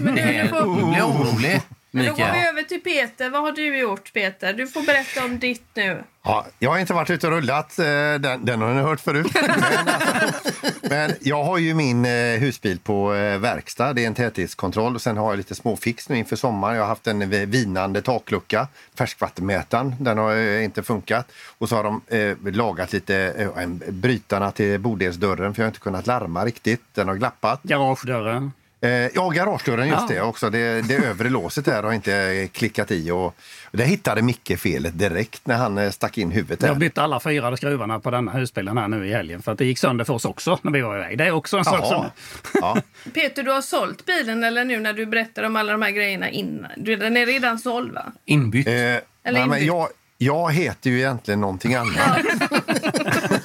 men 0.00 0.14
nu, 0.14 0.22
det, 0.22 0.42
du 0.42 0.48
får, 0.48 1.40
du 1.42 1.60
Men 1.94 2.04
Då 2.06 2.10
går 2.12 2.32
vi 2.32 2.48
över 2.48 2.62
till 2.62 2.80
Peter. 2.80 3.30
Vad 3.30 3.40
har 3.42 3.52
du 3.52 3.78
gjort 3.78 4.12
Peter? 4.12 4.52
Du 4.52 4.66
får 4.66 4.82
berätta 4.82 5.24
om 5.24 5.38
ditt 5.38 5.64
nu. 5.74 6.02
Ja, 6.24 6.46
jag 6.58 6.70
har 6.70 6.78
inte 6.78 6.92
varit 6.92 7.10
ute 7.10 7.26
och 7.26 7.32
rullat, 7.32 7.78
eh, 7.78 7.84
den, 7.84 8.44
den 8.44 8.60
har 8.60 8.74
ni 8.74 8.80
hört 8.82 9.00
förut. 9.00 9.26
Men, 9.34 9.50
alltså, 9.50 10.52
men 10.90 11.12
jag 11.20 11.44
har 11.44 11.58
ju 11.58 11.74
min 11.74 12.04
eh, 12.04 12.10
husbil 12.40 12.78
på 12.78 13.14
eh, 13.14 13.38
verkstad, 13.38 13.92
det 13.92 14.02
är 14.02 14.06
en 14.06 14.14
täthetskontroll. 14.14 14.94
Och 14.94 15.02
sen 15.02 15.16
har 15.16 15.30
jag 15.32 15.36
lite 15.36 15.54
småfix 15.54 16.08
nu 16.08 16.18
inför 16.18 16.36
sommaren. 16.36 16.74
Jag 16.76 16.82
har 16.82 16.88
haft 16.88 17.06
en 17.06 17.22
eh, 17.22 17.28
vinande 17.28 18.02
taklucka, 18.02 18.68
färskvattenmätaren, 18.98 19.94
den 19.98 20.18
har 20.18 20.36
eh, 20.36 20.64
inte 20.64 20.82
funkat. 20.82 21.32
Och 21.58 21.68
så 21.68 21.76
har 21.76 21.84
de 21.84 22.00
eh, 22.46 22.52
lagat 22.52 22.92
lite 22.92 23.16
eh, 23.38 23.62
en- 23.62 23.82
brytarna 23.88 24.50
till 24.50 24.80
bodelsdörren 24.80 25.54
för 25.54 25.62
jag 25.62 25.66
har 25.66 25.70
inte 25.70 25.80
kunnat 25.80 26.06
larma 26.06 26.44
riktigt. 26.44 26.82
Den 26.94 27.08
har 27.08 27.14
glappat. 27.14 27.62
Garagedörren. 27.62 28.52
Eh, 28.82 28.90
ja, 28.90 29.28
garagedörren 29.28 29.88
just 29.88 30.00
Ja. 30.08 30.14
det 30.14 30.20
också. 30.20 30.50
Det, 30.50 30.82
det 30.82 30.94
övre 30.96 31.28
låset 31.28 31.64
där 31.64 31.82
har 31.82 31.92
inte 31.92 32.48
klickat 32.52 32.90
i. 32.90 33.10
Och, 33.10 33.34
där 33.72 33.84
hittade 33.84 34.22
Micke 34.22 34.58
felet 34.58 34.98
direkt 34.98 35.46
när 35.46 35.56
han 35.56 35.78
eh, 35.78 35.90
stack 35.90 36.18
in 36.18 36.30
huvudet 36.30 36.60
där. 36.60 36.68
Jag 36.68 36.78
bytte 36.78 37.02
alla 37.02 37.20
fyra 37.20 37.56
skruvarna 37.56 38.00
på 38.00 38.10
denna 38.10 38.32
husbilen 38.32 38.78
här 38.78 38.88
nu 38.88 39.06
i 39.08 39.12
helgen. 39.12 39.42
För 39.42 39.52
att 39.52 39.58
det 39.58 39.64
gick 39.64 39.78
sönder 39.78 40.04
för 40.04 40.14
oss 40.14 40.24
också 40.24 40.58
när 40.62 40.72
vi 40.72 40.80
var 40.80 40.96
iväg. 40.96 41.18
Det 41.18 41.24
är 41.24 41.30
också 41.30 41.56
en 41.58 41.64
sak 41.64 41.86
som... 41.86 42.04
Ja. 42.54 42.76
Peter, 43.14 43.42
du 43.42 43.50
har 43.50 43.62
sålt 43.62 44.06
bilen 44.06 44.44
eller 44.44 44.64
nu 44.64 44.80
när 44.80 44.92
du 44.92 45.06
berättar 45.06 45.42
om 45.42 45.56
alla 45.56 45.72
de 45.72 45.82
här 45.82 45.90
grejerna 45.90 46.30
innan? 46.30 46.70
Den 46.76 47.16
är 47.16 47.26
redan 47.26 47.58
såld 47.58 47.92
va? 47.92 48.12
Inbytt. 48.24 48.66
Eh, 48.66 48.72
Eller 48.74 49.00
nej, 49.24 49.32
men 49.32 49.42
inbytt. 49.44 49.66
jag, 49.66 49.88
jag 50.18 50.52
heter 50.52 50.90
ju 50.90 50.98
egentligen 50.98 51.40
någonting 51.40 51.74
annat. 51.74 51.96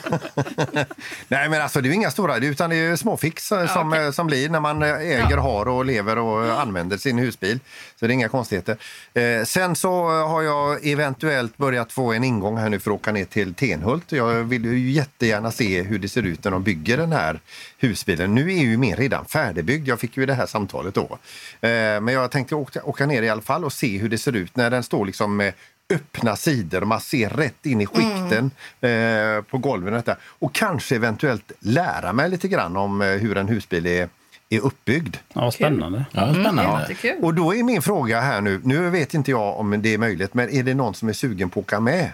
nej 1.27 1.49
men 1.49 1.61
alltså 1.61 1.81
det 1.81 1.89
är 1.89 1.93
inga 1.93 2.11
stora, 2.11 2.37
utan 2.37 2.69
det 2.69 2.75
är 2.75 2.89
ju 2.89 2.97
småfix 2.97 3.51
eh, 3.51 3.73
som, 3.73 3.87
okej. 3.87 4.05
eh, 4.05 4.11
som 4.11 4.27
blir 4.27 4.49
när 4.49 4.59
man 4.59 4.83
eh, 4.83 4.89
äger, 4.89 5.37
har 5.37 5.67
och 5.67 5.85
lever 5.85 6.17
och 6.17 6.45
eh, 6.45 6.59
använder 6.59 6.97
sin 6.97 7.17
husbil. 7.17 7.59
Så 7.99 8.07
det 8.07 8.11
är 8.11 8.13
inga 8.13 8.29
konstigheter. 8.29 8.77
Eh, 9.13 9.43
sen 9.43 9.75
så 9.75 10.19
eh, 10.19 10.29
har 10.29 10.41
jag 10.41 10.87
eventuellt 10.87 11.57
börjat 11.57 11.91
få 11.91 12.13
en 12.13 12.23
ingång 12.23 12.57
här 12.57 12.69
nu 12.69 12.79
för 12.79 12.91
att 12.91 12.95
åka 12.95 13.11
ner 13.11 13.25
till 13.25 13.53
Tenhult. 13.53 14.11
Jag 14.11 14.33
vill 14.33 14.65
ju 14.65 14.91
jättegärna 14.91 15.51
se 15.51 15.81
hur 15.81 15.99
det 15.99 16.09
ser 16.09 16.23
ut 16.23 16.43
när 16.43 16.51
de 16.51 16.63
bygger 16.63 16.97
den 16.97 17.11
här 17.11 17.39
husbilen. 17.77 18.35
Nu 18.35 18.53
är 18.53 18.61
ju 18.61 18.77
min 18.77 18.95
redan 18.95 19.25
färdigbyggd. 19.25 19.87
Jag 19.87 19.99
fick 19.99 20.17
ju 20.17 20.25
det 20.25 20.33
här 20.33 20.45
samtalet 20.45 20.93
då. 20.95 21.17
Eh, 21.61 21.69
men 22.01 22.07
jag 22.07 22.31
tänkte 22.31 22.55
åka, 22.55 22.83
åka 22.83 23.05
ner 23.05 23.21
i 23.21 23.29
alla 23.29 23.41
fall 23.41 23.65
och 23.65 23.73
se 23.73 23.97
hur 23.97 24.09
det 24.09 24.17
ser 24.17 24.35
ut 24.35 24.55
när 24.55 24.69
den 24.69 24.83
står 24.83 25.05
liksom 25.05 25.35
med 25.35 25.53
öppna 25.93 26.35
sidor 26.35 26.81
och 26.81 26.87
man 26.87 27.01
ser 27.01 27.29
rätt 27.29 27.65
in 27.65 27.81
i 27.81 27.85
skikten 27.85 28.51
eh, 28.81 29.41
på 29.41 29.57
golven. 29.57 29.93
Och, 29.93 29.97
detta. 29.99 30.15
och 30.39 30.53
kanske 30.53 30.95
eventuellt 30.95 31.51
lära 31.59 32.13
mig 32.13 32.29
lite 32.29 32.47
grann 32.47 32.77
om 32.77 33.01
eh, 33.01 33.07
hur 33.07 33.37
en 33.37 33.47
husbil 33.47 33.85
är, 33.85 34.09
är 34.49 34.59
uppbyggd. 34.59 35.15
Ja, 35.33 35.51
spännande. 35.51 36.05
Ja, 36.11 36.33
spännande. 36.33 36.81
Jättekul. 36.81 37.23
Och 37.23 37.33
då 37.33 37.55
är 37.55 37.63
min 37.63 37.81
fråga 37.81 38.21
här 38.21 38.41
nu, 38.41 38.61
nu 38.63 38.89
vet 38.89 39.13
inte 39.13 39.31
jag 39.31 39.59
om 39.59 39.81
det 39.81 39.93
är 39.93 39.97
möjligt, 39.97 40.33
men 40.33 40.49
är 40.49 40.63
det 40.63 40.73
någon 40.73 40.93
som 40.93 41.09
är 41.09 41.13
sugen 41.13 41.49
på 41.49 41.59
att 41.59 41.65
åka 41.65 41.79
med? 41.79 42.11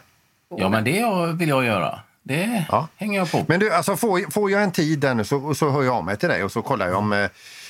Ja, 0.58 0.70
men 0.70 0.84
det 0.84 1.34
vill 1.36 1.50
jag 1.50 1.66
göra. 1.66 2.00
Det 2.24 2.66
Ja. 2.70 2.88
hänger 2.96 3.20
jag 3.20 3.32
på. 3.32 3.46
Men 3.48 3.60
du, 3.60 3.72
alltså 3.74 3.96
får, 3.96 4.32
får 4.32 4.52
jag 4.52 4.64
en 4.64 4.72
tid 4.72 5.00
där 5.00 5.14
nu 5.14 5.24
så, 5.24 5.56
så 5.56 5.70
hör 5.70 5.84
jag 5.84 5.96
av 5.96 6.04
mig 6.06 6.18
till 6.18 6.30
dig 6.30 6.44
och 6.44 6.52
så 6.52 6.62
kollar 6.62 6.88
jag 6.88 6.98
om, 6.98 7.14
eh, 7.14 7.30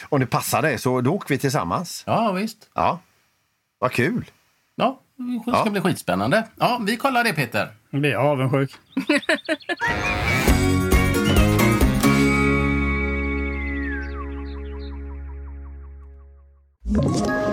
om 0.10 0.20
det 0.20 0.26
passar 0.26 0.62
dig. 0.62 0.78
Så 0.78 1.02
då 1.02 1.14
åker 1.14 1.30
vi 1.30 1.38
tillsammans. 1.38 2.04
Ja, 2.08 2.32
visst. 2.32 2.58
Ja, 2.74 3.00
vad 3.80 3.92
kul! 3.92 4.32
Ja, 4.76 5.00
det 5.18 5.42
ska 5.42 5.52
Ja. 5.52 5.70
bli 5.72 5.82
skitspännande. 5.82 6.48
Ja, 6.60 6.82
vi 6.86 6.98
kollar 6.98 7.24
det, 7.24 7.34
Peter. 7.34 7.68
Nu 7.90 8.00
blir 8.00 8.12
jag 8.12 8.26
avundsjuk. 8.26 8.72
Ett 16.96 17.53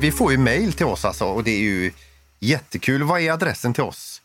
Vi 0.00 0.12
får 0.12 0.32
ju 0.32 0.38
mejl 0.38 0.72
till 0.72 0.86
oss 0.86 1.04
alltså 1.04 1.24
och 1.24 1.44
det 1.44 1.50
är 1.50 1.60
ju 1.62 1.92
jättekul. 2.40 3.02
Vad 3.02 3.20
är 3.20 3.32
adressen 3.32 3.74
till 3.74 3.82
oss? 3.84 4.22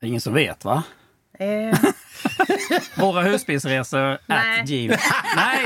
Det 0.00 0.06
är 0.06 0.08
ingen 0.08 0.20
som 0.20 0.34
vet 0.34 0.64
va? 0.64 0.82
eh, 1.38 1.78
Våra 3.00 3.22
husbilsresor 3.22 4.18
Nej. 4.26 4.60
at 4.60 4.68
gmail. 4.68 4.98
Nej! 5.36 5.60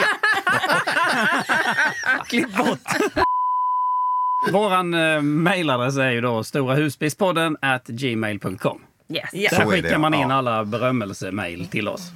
Klipp 2.29 2.57
bort. 2.57 2.79
Våran 4.53 4.95
eh, 4.95 5.21
mailadress 5.23 5.97
är 5.97 6.11
ju 6.11 6.21
då 6.21 6.45
storahusbilspodden 6.45 7.57
at 7.63 7.87
gmail.com. 7.87 8.83
yes. 9.09 9.29
Ja. 9.33 9.51
Där 9.51 9.67
skickar 9.67 9.99
man 9.99 10.15
in 10.15 10.21
ja. 10.21 10.35
alla 10.35 10.65
berömmelsemail 10.65 11.67
till 11.67 11.89
oss. 11.89 12.13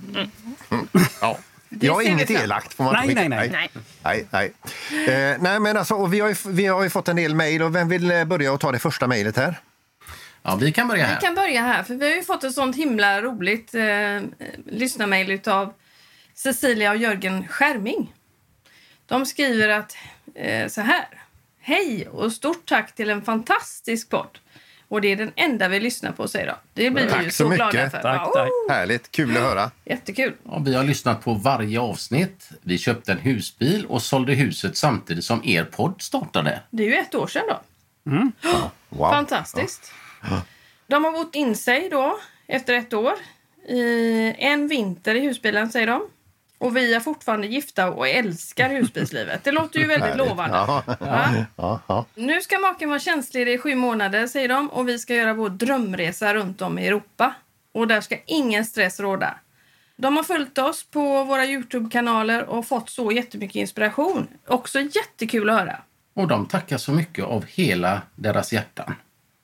Ja. 1.21 1.39
Jag 1.81 1.99
vi 1.99 2.05
inget 2.05 2.31
elakt. 2.31 2.75
Får 2.75 2.85
man 2.85 2.93
Nej, 2.93 3.09
skicka. 3.09 3.29
nej, 3.29 3.51
nej. 3.51 3.71
nej, 4.03 4.27
nej. 4.31 4.53
Eh, 5.09 5.37
nej 5.41 5.61
men 5.61 5.77
alltså, 5.77 5.95
och 5.95 6.15
vi, 6.15 6.21
har 6.21 6.29
ju, 6.29 6.35
vi 6.47 6.67
har 6.67 6.83
ju 6.83 6.91
fått 6.91 7.09
en 7.09 7.17
del 7.17 7.35
mejl 7.35 7.63
och 7.63 7.75
vem 7.75 7.89
vill 7.89 8.11
eh, 8.11 8.25
börja 8.25 8.53
och 8.53 8.61
ta 8.61 8.73
det 8.73 8.79
första 8.79 9.07
mejlet 9.07 9.37
här? 9.37 9.61
Ja, 10.43 10.57
vi 10.57 10.73
kan 10.73 10.89
börja 10.89 11.07
här. 11.07 11.15
Vi 11.15 11.27
kan 11.27 11.35
börja 11.35 11.63
här, 11.63 11.83
för 11.83 11.95
vi 11.95 12.09
har 12.09 12.17
ju 12.17 12.23
fått 12.23 12.45
ett 12.45 12.55
sånt 12.55 12.77
himla 12.77 13.23
roligt 13.23 13.75
eh, 13.75 13.83
lyssnarmail 14.67 15.41
av 15.47 15.73
Cecilia 16.35 16.91
och 16.91 16.97
Jörgen 16.97 17.49
Skärming. 17.49 18.13
De 19.07 19.27
skriver 19.27 19.69
att 19.69 19.97
eh, 20.35 20.69
så 20.69 20.81
här. 20.81 21.05
Hej 21.61 22.09
och 22.09 22.33
stort 22.33 22.69
tack 22.69 22.95
till 22.95 23.11
en 23.11 23.23
fantastisk 23.23 24.09
podd. 24.11 24.39
Och 24.95 25.01
det 25.01 25.13
är 25.13 25.17
den 25.17 25.33
enda 25.37 25.69
vi 25.69 25.81
lyssnar 25.81 26.13
på, 26.13 26.29
säger 26.29 26.47
de. 26.47 26.55
Det 26.75 26.91
blir 26.91 27.05
vi 27.05 27.11
Tack 27.11 27.25
ju 27.25 27.31
så 27.31 27.45
så, 27.45 27.49
mycket. 27.49 27.71
glada 27.71 27.91
för. 27.91 27.99
Tack, 28.03 28.21
Ja, 28.25 28.33
tack. 28.35 28.49
oh, 28.49 28.73
Härligt, 28.73 29.11
kul 29.13 29.37
att 29.37 29.43
höra. 29.43 29.71
jättekul. 29.85 30.33
Ja, 30.45 30.59
vi 30.65 30.75
har 30.75 30.85
lyssnat 30.85 31.25
på 31.25 31.35
varje 31.35 31.81
avsnitt. 31.81 32.49
Vi 32.63 32.79
köpte 32.79 33.13
en 33.13 33.19
husbil 33.19 33.87
och 33.89 34.03
sålde 34.03 34.33
huset 34.33 34.77
samtidigt 34.77 35.25
som 35.25 35.45
er 35.45 35.65
podd 35.65 36.03
startade. 36.03 36.61
Det 36.71 36.83
är 36.83 36.87
ju 36.87 36.95
ett 36.95 37.15
år 37.15 37.27
sedan 37.27 37.43
då. 37.49 37.61
Wow. 38.89 39.11
Fantastiskt. 39.11 39.93
De 40.87 41.05
har 41.05 41.13
bott 41.13 41.35
in 41.35 41.57
sig 41.57 41.89
då, 41.91 42.19
efter 42.47 42.75
ett 42.75 42.93
år. 42.95 43.13
I 43.69 44.35
en 44.39 44.69
vinter 44.69 45.15
i 45.15 45.21
husbilen, 45.21 45.71
säger 45.73 45.87
de. 45.87 46.03
Och 46.65 46.77
vi 46.77 46.95
är 46.95 47.01
fortfarande 47.01 47.47
gifta 47.47 47.91
och 47.91 48.09
älskar 48.09 48.69
husbilslivet. 48.69 49.45
Det 49.45 49.53
låter 49.53 49.81
ju 49.81 49.87
väldigt 49.87 50.17
lovande. 50.17 50.57
Ja, 50.57 50.83
ja, 51.57 51.81
ja. 51.87 52.05
Nu 52.15 52.41
ska 52.41 52.59
maken 52.59 52.89
vara 52.89 52.99
tjänstledig 52.99 53.55
i 53.55 53.59
sju 53.59 53.75
månader, 53.75 54.27
säger 54.27 54.49
de. 54.49 54.71
Och 54.71 54.89
vi 54.89 54.99
ska 54.99 55.15
göra 55.15 55.35
vår 55.35 55.49
drömresa 55.49 56.35
runt 56.35 56.63
om 56.63 56.79
i 56.79 56.87
Europa. 56.87 57.35
Och 57.73 57.89
där 57.89 58.01
ska 58.01 58.17
ingen 58.27 58.65
stress 58.65 59.01
råda. 59.01 59.35
De 59.97 60.17
har 60.17 60.25
följt 60.25 60.59
oss 60.59 60.85
på 60.85 61.25
våra 61.25 61.45
Youtube-kanaler 61.47 62.45
och 62.45 62.67
fått 62.67 62.91
så 62.91 63.13
jättemycket 63.13 63.57
inspiration. 63.57 64.29
Också 64.47 64.81
jättekul 64.81 65.51
att 65.51 65.59
höra. 65.59 65.77
Och 66.15 66.29
de 66.29 66.47
tackar 66.47 66.79
så 66.79 66.93
mycket 66.93 67.25
av 67.25 67.45
hela 67.45 68.03
deras 68.15 68.53
hjärtan. 68.53 68.95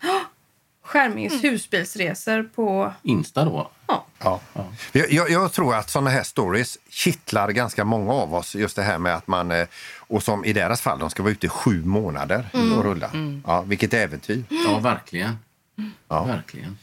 Skärmings 0.84 1.44
husbilsresor 1.44 2.42
på... 2.42 2.92
Insta 3.02 3.44
då. 3.44 3.70
Ja, 3.86 4.06
Ja. 4.22 4.40
Jag, 4.92 5.12
jag, 5.12 5.30
jag 5.30 5.52
tror 5.52 5.74
att 5.74 5.90
såna 5.90 6.10
här 6.10 6.22
stories 6.22 6.78
kittlar 6.90 7.50
ganska 7.50 7.84
många 7.84 8.12
av 8.12 8.34
oss. 8.34 8.54
Just 8.54 8.76
det 8.76 8.82
här 8.82 8.98
med 8.98 9.14
att 9.14 9.26
man, 9.26 9.50
eh, 9.50 9.66
och 9.98 10.22
som 10.22 10.44
i 10.44 10.52
deras 10.52 10.80
fall, 10.80 10.98
de 10.98 11.10
ska 11.10 11.22
vara 11.22 11.32
ute 11.32 11.46
i 11.46 11.48
sju 11.48 11.84
månader 11.84 12.46
och 12.76 12.84
rulla. 12.84 13.10
Ja, 13.46 13.60
vilket 13.62 13.94
äventyr. 13.94 14.44
Ja, 14.48 14.78
verkligen. 14.78 15.38
Ja. 16.08 16.24
Verkligen. 16.24 16.78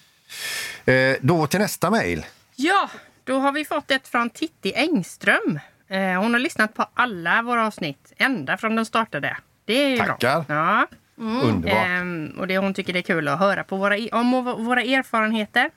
Eh, 0.85 1.15
då 1.21 1.47
till 1.47 1.59
nästa 1.59 1.89
mejl. 1.89 2.25
Ja, 2.55 2.89
då 3.23 3.39
har 3.39 3.51
vi 3.51 3.65
fått 3.65 3.91
ett 3.91 4.07
från 4.07 4.29
Titti 4.29 4.73
Engström. 4.75 5.59
Eh, 5.87 5.99
hon 6.21 6.33
har 6.33 6.39
lyssnat 6.39 6.73
på 6.73 6.85
alla 6.93 7.41
våra 7.41 7.67
avsnitt, 7.67 8.13
ända 8.17 8.57
från 8.57 8.75
de 8.75 8.85
startade. 8.85 9.37
Det 9.65 9.83
är 9.83 9.87
ju 9.89 9.97
Tackar. 9.97 10.41
bra. 10.41 10.55
Ja. 10.55 10.87
Underbart. 11.19 11.85
Ehm, 11.87 12.33
och 12.39 12.47
det 12.47 12.57
hon 12.57 12.73
tycker 12.73 12.93
det 12.93 12.99
är 12.99 13.03
kul 13.03 13.27
att 13.27 13.39
höra 13.39 13.63
på 13.63 13.77
våra, 13.77 13.95
om 14.11 14.31
våra 14.65 14.81
erfarenheter. 14.81 15.69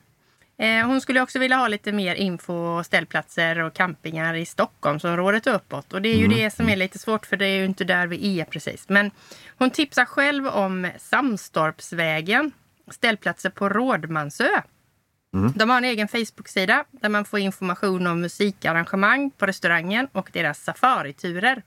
Eh, 0.60 0.86
hon 0.86 1.00
skulle 1.00 1.20
också 1.20 1.38
vilja 1.38 1.56
ha 1.56 1.68
lite 1.68 1.92
mer 1.92 2.14
info, 2.14 2.84
ställplatser 2.84 3.58
och 3.58 3.74
campingar 3.74 4.34
i 4.34 4.46
Stockholmsområdet 4.46 5.46
och 5.46 5.54
uppåt. 5.54 5.92
Och 5.92 6.02
det 6.02 6.08
är 6.08 6.16
ju 6.16 6.28
det 6.28 6.50
som 6.50 6.68
är 6.68 6.76
lite 6.76 6.98
svårt 6.98 7.26
för 7.26 7.36
det 7.36 7.46
är 7.46 7.56
ju 7.56 7.64
inte 7.64 7.84
där 7.84 8.06
vi 8.06 8.40
är 8.40 8.44
precis. 8.44 8.88
Men 8.88 9.10
hon 9.58 9.70
tipsar 9.70 10.04
själv 10.04 10.46
om 10.46 10.90
Samstorpsvägen, 10.98 12.52
ställplatser 12.90 13.50
på 13.50 13.68
Rådmansö. 13.68 14.48
De 15.54 15.70
har 15.70 15.78
en 15.78 15.84
egen 15.84 16.08
Facebook-sida 16.08 16.84
där 16.90 17.08
man 17.08 17.24
får 17.24 17.38
information 17.38 18.06
om 18.06 18.20
musikarrangemang 18.20 19.30
på 19.30 19.46
restaurangen 19.46 20.08
och 20.12 20.30
deras 20.32 20.64
safariturer. 20.64 21.62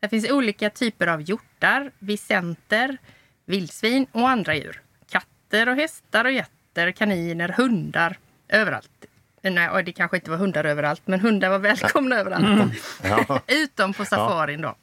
Det 0.00 0.08
finns 0.08 0.30
olika 0.30 0.70
typer 0.70 1.06
av 1.06 1.22
hjortar, 1.22 1.90
vicenter, 1.98 2.98
vildsvin 3.46 4.06
och 4.12 4.28
andra 4.28 4.54
djur. 4.54 4.82
Katter 5.08 5.68
och 5.68 5.76
hästar 5.76 6.24
och 6.24 6.32
getter, 6.32 6.59
kaniner, 6.96 7.48
hundar. 7.48 8.18
Överallt. 8.48 8.90
Nej, 9.42 9.84
det 9.84 9.92
kanske 9.92 10.16
inte 10.16 10.30
var 10.30 10.36
hundar 10.36 10.64
överallt, 10.64 11.02
men 11.04 11.20
hundar 11.20 11.50
var 11.50 11.58
välkomna 11.58 12.16
överallt. 12.16 12.74
Ja. 13.02 13.40
Utom 13.46 13.92
på 13.92 14.04
safarin 14.04 14.60
då. 14.60 14.76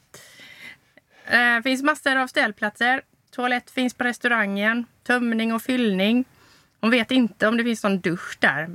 Det 1.29 1.61
finns 1.63 1.83
massor 1.83 2.15
av 2.15 2.27
ställplatser. 2.27 3.01
Toalett 3.31 3.71
finns 3.71 3.93
på 3.93 4.03
restaurangen. 4.03 4.85
Tömning 5.03 5.53
och 5.53 5.61
fyllning. 5.61 6.25
Hon 6.81 6.91
vet 6.91 7.11
inte 7.11 7.47
om 7.47 7.57
det 7.57 7.63
finns 7.63 7.83
någon 7.83 7.99
dusch 7.99 8.37
där. 8.39 8.69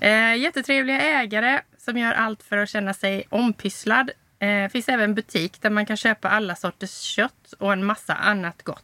Eh, 0.00 0.36
jättetrevliga 0.36 1.00
ägare 1.00 1.60
som 1.78 1.98
gör 1.98 2.12
allt 2.12 2.42
för 2.42 2.56
att 2.56 2.68
känna 2.68 2.94
sig 2.94 3.26
ompysslad. 3.30 4.10
Eh, 4.38 4.68
finns 4.68 4.88
även 4.88 5.14
butik 5.14 5.62
där 5.62 5.70
man 5.70 5.86
kan 5.86 5.96
köpa 5.96 6.28
alla 6.28 6.56
sorters 6.56 7.00
kött 7.00 7.52
och 7.58 7.72
en 7.72 7.84
massa 7.84 8.14
annat 8.14 8.62
gott. 8.62 8.82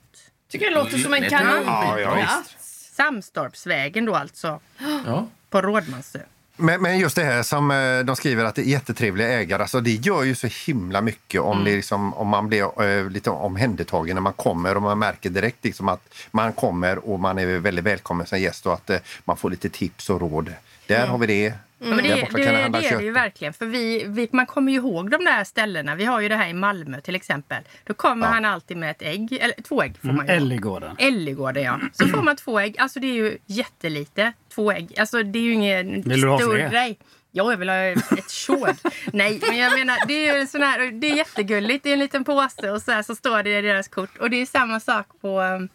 Tycker 0.51 0.67
det 0.71 0.75
låter 0.75 0.99
som 0.99 1.15
en 1.15 1.23
Det 1.23 1.29
kanonplats. 1.29 1.67
Ja, 1.67 2.01
ja, 2.01 2.15
visst. 2.15 2.72
Samstorpsvägen 2.97 4.05
då 4.05 4.15
alltså, 4.15 4.61
Ja. 5.07 5.27
på 5.51 5.61
Rådmansö. 5.61 6.19
Men, 6.57 6.83
men 6.83 6.99
just 6.99 7.17
det 7.17 7.25
här 7.25 7.43
som 7.43 7.71
eh, 7.71 7.99
de 8.01 8.17
skriver 8.17 8.45
att 8.45 8.55
det 8.55 8.63
är 8.63 8.65
jättetrevliga 8.65 9.29
ägare, 9.29 9.63
alltså 9.63 9.81
det 9.81 9.91
gör 9.91 10.23
ju 10.23 10.35
så 10.35 10.49
himla 10.67 11.01
mycket 11.01 11.41
om, 11.41 11.65
det 11.65 11.77
liksom, 11.77 12.15
om 12.15 12.29
man 12.29 12.49
blir 12.49 12.83
eh, 12.83 13.11
lite 13.11 13.31
omhändertagen 13.31 14.17
när 14.17 14.21
man 14.21 14.33
kommer 14.33 14.77
och 14.77 14.83
man 14.83 14.99
märker 14.99 15.31
direkt 15.31 15.65
liksom 15.65 15.89
att 15.89 16.15
man 16.31 16.53
kommer 16.53 17.09
och 17.11 17.21
man 17.21 17.39
är 17.39 17.59
väldigt 17.59 17.85
välkommen 17.85 18.27
som 18.27 18.41
gäst 18.41 18.67
och 18.67 18.73
att 18.73 18.91
eh, 18.91 18.99
man 19.25 19.37
får 19.37 19.51
lite 19.51 19.69
tips 19.69 20.11
och 20.11 20.21
råd. 20.21 20.53
Där 20.87 21.07
har 21.07 21.19
vi 21.19 21.27
det. 21.27 21.55
Ja, 21.83 21.89
men 21.89 22.05
det, 22.05 22.09
det, 22.09 22.29
det, 22.33 22.87
är 22.87 22.99
det 22.99 23.05
ju 23.05 23.13
verkligen. 23.13 23.53
För 23.53 23.67
vi, 23.67 24.05
vi, 24.09 24.29
man 24.33 24.47
kommer 24.47 24.73
ju 24.73 24.79
ihåg 24.79 25.11
de 25.11 25.25
där 25.25 25.45
ställena. 25.45 25.95
Vi 25.95 26.05
har 26.05 26.21
ju 26.21 26.29
det 26.29 26.37
här 26.37 26.49
i 26.49 26.53
Malmö 26.53 27.01
till 27.01 27.15
exempel. 27.15 27.63
Då 27.85 27.95
kommer 27.95 28.27
han 28.27 28.45
alltid 28.45 28.77
med 28.77 28.91
ett 28.91 29.03
ägg, 29.03 29.33
eller 29.33 29.63
två 29.63 29.83
ägg 29.83 29.99
får 29.99 30.09
man 30.09 30.27
ju. 30.27 30.33
ha. 30.33 30.37
Älgården. 30.37 30.97
Älgården 30.99 31.63
ja. 31.63 31.81
Så 31.93 32.09
får 32.09 32.23
man 32.23 32.37
två 32.37 32.61
ägg. 32.61 32.79
Alltså 32.79 33.01
det 33.01 33.07
är 33.07 33.15
ju 33.15 33.39
jättelite. 33.47 34.33
Två 34.55 34.73
ägg. 34.73 34.99
Alltså 34.99 35.23
det 35.23 35.39
är 35.39 35.43
ju 35.43 35.53
ingen 35.53 36.03
Vill 36.03 36.21
du 36.21 36.29
ha 36.29 36.39
stor 36.39 36.71
grej. 36.71 36.99
Ja, 37.35 37.53
jag 37.53 37.57
vill 37.57 37.69
ha 37.69 37.77
ett 37.77 38.31
tjog. 38.31 38.69
Nej, 39.13 39.41
men 39.49 39.59
jag 39.59 39.79
menar 39.79 40.07
det 40.07 40.29
är 40.29 40.39
ju 40.39 40.47
sån 40.47 40.63
här, 40.63 41.01
det 41.01 41.11
är 41.11 41.17
jättegulligt. 41.17 41.85
Det 41.85 41.91
är 41.91 41.93
en 41.93 41.99
liten 41.99 42.25
påse 42.25 42.71
och 42.71 42.83
så 42.83 42.93
här 42.93 43.03
så 43.03 43.15
står 43.15 43.43
det 43.43 43.59
i 43.59 43.63
deras 43.63 43.89
kort. 43.89 44.19
Och 44.19 44.31
det 44.31 44.37
är 44.37 44.47
samma 44.47 44.81
sak 44.81 45.07
på 45.21 45.41
um, 45.41 45.69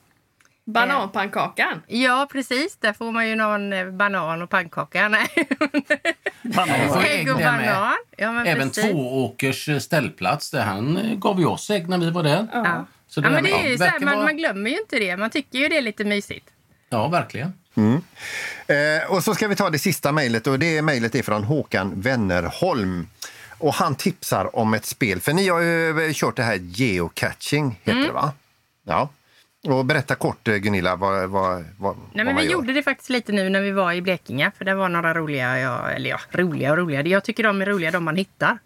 Bananpannkakan. 0.74 1.82
Ja, 1.88 2.28
precis. 2.32 2.78
Där 2.80 2.94
får 2.94 3.12
man 3.12 3.28
ju 3.30 3.36
någon 3.36 3.74
eh, 3.74 3.92
banan 3.92 4.42
och 4.42 4.50
pannkaka. 4.50 5.08
Nej. 5.10 5.28
Jag 6.44 6.94
får 6.94 7.04
ägg 7.06 7.32
och 7.32 7.38
banan. 7.40 7.96
Ja, 8.18 8.32
men 8.32 8.48
Även 8.48 8.70
precis. 8.70 8.92
Tvååkers 8.92 9.70
eh, 9.70 9.80
ställplats. 9.80 10.52
Där 10.52 10.64
han 10.64 10.98
eh, 10.98 11.16
gav 11.18 11.40
ju 11.40 11.46
oss 11.46 11.70
ägg 11.70 11.90
när 11.90 11.98
vi 11.98 12.10
var 12.12 12.24
där. 12.24 12.48
Ja. 12.54 12.86
Så 13.08 13.22
Ja, 13.22 13.30
men 13.30 13.44
det 13.44 13.52
är 13.52 13.70
ju 13.70 13.78
så 13.78 13.84
här, 13.84 14.00
man, 14.00 14.14
vara- 14.16 14.26
man 14.26 14.38
glömmer 14.38 14.70
ju 14.70 14.78
inte 14.80 15.00
det. 15.00 15.18
Man 15.18 15.30
tycker 15.30 15.60
ju 15.60 15.68
det 15.70 15.78
är 15.78 15.82
lite 15.82 16.04
mysigt. 16.04 16.50
Ja, 16.90 17.08
verkligen. 17.08 17.54
Eh, 18.68 19.12
och 19.12 19.24
så 19.24 19.36
ska 19.36 19.48
vi 19.48 19.56
ta 19.56 19.70
det 19.70 19.80
sista 19.80 20.12
mejlet 20.12 20.48
och 20.48 20.60
det 20.60 20.82
mejlet 20.82 21.16
är 21.16 21.24
från 21.24 21.44
Håkan 21.44 22.02
Wennerholm. 22.02 23.08
Och 23.58 23.74
han 23.74 23.96
tipsar 23.96 24.56
om 24.56 24.74
ett 24.74 24.86
spel, 24.86 25.22
för 25.22 25.34
ni 25.34 25.48
har 25.48 25.60
ju 25.62 26.06
eh, 26.08 26.13
kört 26.13 26.36
det 26.36 26.44
här 26.44 26.56
geocaching, 26.62 27.72
heter 27.84 27.91
Mm. 27.91 28.04
det 28.08 28.12
va? 28.13 28.32
Ja. 28.88 29.10
Och 29.67 29.86
berätta 29.86 30.15
kort 30.15 30.47
eh, 30.47 30.56
Gunilla 30.56 30.95
vad, 30.95 31.30
vad, 31.30 31.65
vad, 31.77 31.95
Nej, 32.13 32.25
men 32.25 32.25
man 32.25 32.36
vi 32.36 32.43
gör. 32.43 32.51
gjorde 32.53 32.73
det 32.73 32.84
faktiskt 32.84 33.10
lite 33.10 33.32
nu 33.32 33.49
när 33.49 33.62
vi 33.62 33.71
var 33.71 33.93
i 33.93 34.01
Blekinge. 34.01 34.51
För 34.58 34.65
det 34.65 34.75
var 34.75 34.89
några 34.89 35.13
roliga, 35.13 35.60
ja, 35.60 35.89
eller 35.89 36.10
ja, 36.10 36.19
roliga 36.32 36.71
och 36.71 36.77
roliga. 36.77 37.01
Jag 37.01 37.23
tycker 37.23 37.43
de 37.43 37.62
är 37.62 37.65
roliga 37.65 37.91
de 37.91 38.03
man 38.03 38.15
hittar. 38.15 38.58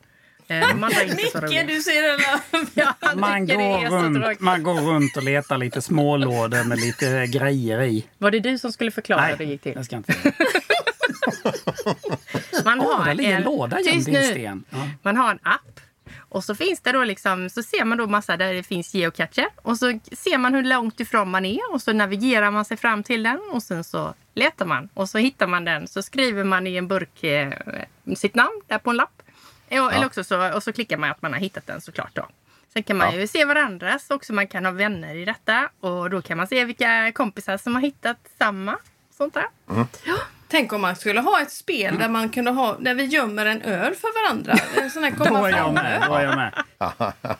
Eh, 0.48 0.60
De 0.60 0.84
andra 0.84 0.88
är 1.02 1.04
inte 1.04 1.16
så 1.18 1.22
Micke, 1.38 1.44
roliga. 1.44 1.64
du 1.64 1.82
ser 1.82 2.02
den 2.02 3.20
Man 3.20 3.48
går, 3.48 3.90
runt, 3.90 4.40
man 4.40 4.64
går 4.64 4.74
runt 4.82 5.18
och 5.18 5.24
letar 5.24 5.58
lite 5.58 5.82
smålådor 5.82 6.64
med 6.68 6.80
lite 6.80 7.28
grejer 7.28 7.82
i. 7.82 8.06
Var 8.18 8.32
det 8.32 8.40
du 8.40 8.58
som 8.58 8.72
skulle 8.72 8.92
förklara 8.92 9.22
hur 9.26 9.38
det 9.38 9.44
gick 9.44 9.62
till? 9.62 9.74
jag 9.76 9.86
ska 9.86 9.96
inte. 9.96 10.14
Man 12.66 12.80
har 12.80 13.14
ligger 13.14 13.30
en 13.32 13.38
en, 13.38 13.44
låda 13.44 13.80
gömd 13.80 14.08
i 14.10 14.16
en 14.16 14.22
nu. 14.22 14.32
sten. 14.32 14.64
Ja. 14.70 14.78
Man 15.02 15.18
har 15.18 15.32
en 15.32 15.40
app. 15.44 15.80
Och 16.32 16.44
så 16.44 16.56
finns 16.56 16.80
det 16.80 16.92
då 16.92 17.04
liksom, 17.04 17.50
så 17.50 17.64
ser 17.64 17.86
man 17.86 17.98
då 17.98 18.08
massa 18.08 18.38
där 18.38 18.54
det 18.54 18.64
finns 18.64 18.94
geocacher. 18.94 19.48
Och 19.56 19.78
så 19.78 20.00
ser 20.12 20.38
man 20.38 20.54
hur 20.54 20.64
långt 20.64 21.00
ifrån 21.00 21.30
man 21.32 21.46
är 21.46 21.74
och 21.74 21.82
så 21.82 21.94
navigerar 21.94 22.52
man 22.52 22.66
sig 22.66 22.78
fram 22.78 23.04
till 23.04 23.24
den 23.24 23.40
och 23.52 23.64
sen 23.64 23.84
så 23.84 24.14
letar 24.34 24.66
man 24.66 24.90
och 24.94 25.10
så 25.10 25.18
hittar 25.18 25.48
man 25.48 25.66
den. 25.66 25.88
Så 25.88 26.02
skriver 26.04 26.44
man 26.44 26.68
i 26.68 26.76
en 26.76 26.88
burk 26.88 27.24
eh, 27.24 27.54
sitt 28.16 28.36
namn 28.36 28.62
där 28.68 28.78
på 28.78 28.90
en 28.90 28.96
lapp. 28.96 29.22
Ja. 29.70 29.92
Eller 29.92 30.06
också 30.06 30.24
så, 30.24 30.54
och 30.56 30.64
så 30.64 30.74
klickar 30.74 30.98
man 30.98 31.12
att 31.12 31.22
man 31.22 31.34
har 31.34 31.40
hittat 31.40 31.68
den 31.68 31.82
såklart 31.82 32.16
då. 32.16 32.28
Sen 32.74 32.84
kan 32.84 32.98
man 32.98 33.14
Ja. 33.14 33.20
ju 33.20 33.28
se 33.28 33.46
varandras 33.46 34.10
också. 34.12 34.34
Man 34.34 34.48
kan 34.48 34.66
ha 34.66 34.72
vänner 34.72 35.16
i 35.16 35.26
detta 35.26 35.70
och 35.80 36.10
då 36.10 36.22
kan 36.22 36.38
man 36.38 36.48
se 36.48 36.66
vilka 36.66 37.12
kompisar 37.12 37.58
som 37.58 37.76
har 37.76 37.82
hittat 37.82 38.18
samma. 38.38 38.78
Sånt 39.18 39.34
där. 39.34 39.46
Tänk 40.52 40.74
om 40.74 40.82
man 40.82 40.96
skulle 40.96 41.20
ha 41.20 41.42
ett 41.42 41.52
spel 41.52 41.98
där 42.00 42.10
man 42.10 42.30
kunde 42.30 42.52
ha, 42.52 42.78
där 42.80 42.94
vi 42.94 43.06
gömmer 43.06 43.46
en 43.46 43.62
öl 43.62 43.96
för 43.96 44.24
varandra. 44.24 44.54
En 44.84 44.90
sån 44.90 45.04
här 45.04 45.12
Då 45.18 45.26
komma 45.26 45.50
är 45.50 45.58
jag 45.58 45.74
med. 45.74 46.04
Då 46.08 46.14
är 46.14 46.24
jag 46.24 46.36
med. 46.36 46.54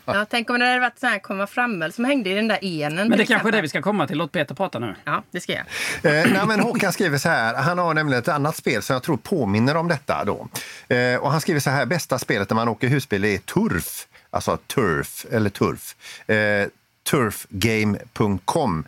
Ja, 0.04 0.26
tänk 0.30 0.50
om 0.50 0.58
det 0.58 0.66
hade 0.66 0.80
varit 0.80 0.98
sån 0.98 1.08
här 1.08 1.18
komma 1.18 1.46
fram 1.46 1.92
som 1.92 2.04
hängde 2.04 2.30
i 2.30 2.34
den 2.34 2.48
där 2.48 2.64
enen. 2.64 3.08
Men 3.08 3.18
det 3.18 3.26
kanske 3.26 3.48
är 3.48 3.52
det 3.52 3.62
vi 3.62 3.68
ska 3.68 3.82
komma 3.82 4.06
till. 4.06 4.18
Låt 4.18 4.32
Peter 4.32 4.54
prata 4.54 4.78
nu. 4.78 4.94
Ja, 5.04 5.22
det 5.30 5.40
ska 5.40 5.52
jag. 5.52 5.64
Eh, 6.02 6.32
nej, 6.32 6.46
men 6.46 6.60
Håkan 6.60 6.92
skriver 6.92 7.18
så 7.18 7.28
här, 7.28 7.54
han 7.54 7.78
har 7.78 7.94
nämligen 7.94 8.22
ett 8.22 8.28
annat 8.28 8.56
spel 8.56 8.82
som 8.82 8.94
jag 8.94 9.02
tror 9.02 9.16
påminner 9.16 9.76
om 9.76 9.88
detta. 9.88 10.24
Då. 10.24 10.48
Eh, 10.94 11.16
och 11.16 11.30
han 11.30 11.40
skriver 11.40 11.60
så 11.60 11.70
här, 11.70 11.86
bästa 11.86 12.18
spelet 12.18 12.50
när 12.50 12.54
man 12.54 12.68
åker 12.68 12.88
husbil 12.88 13.24
är 13.24 13.38
Turf, 13.38 14.06
alltså 14.30 14.56
Turf, 14.56 15.26
eller 15.30 15.50
Turf. 15.50 15.96
Eh, 16.28 16.68
turfgame.com. 17.10 18.84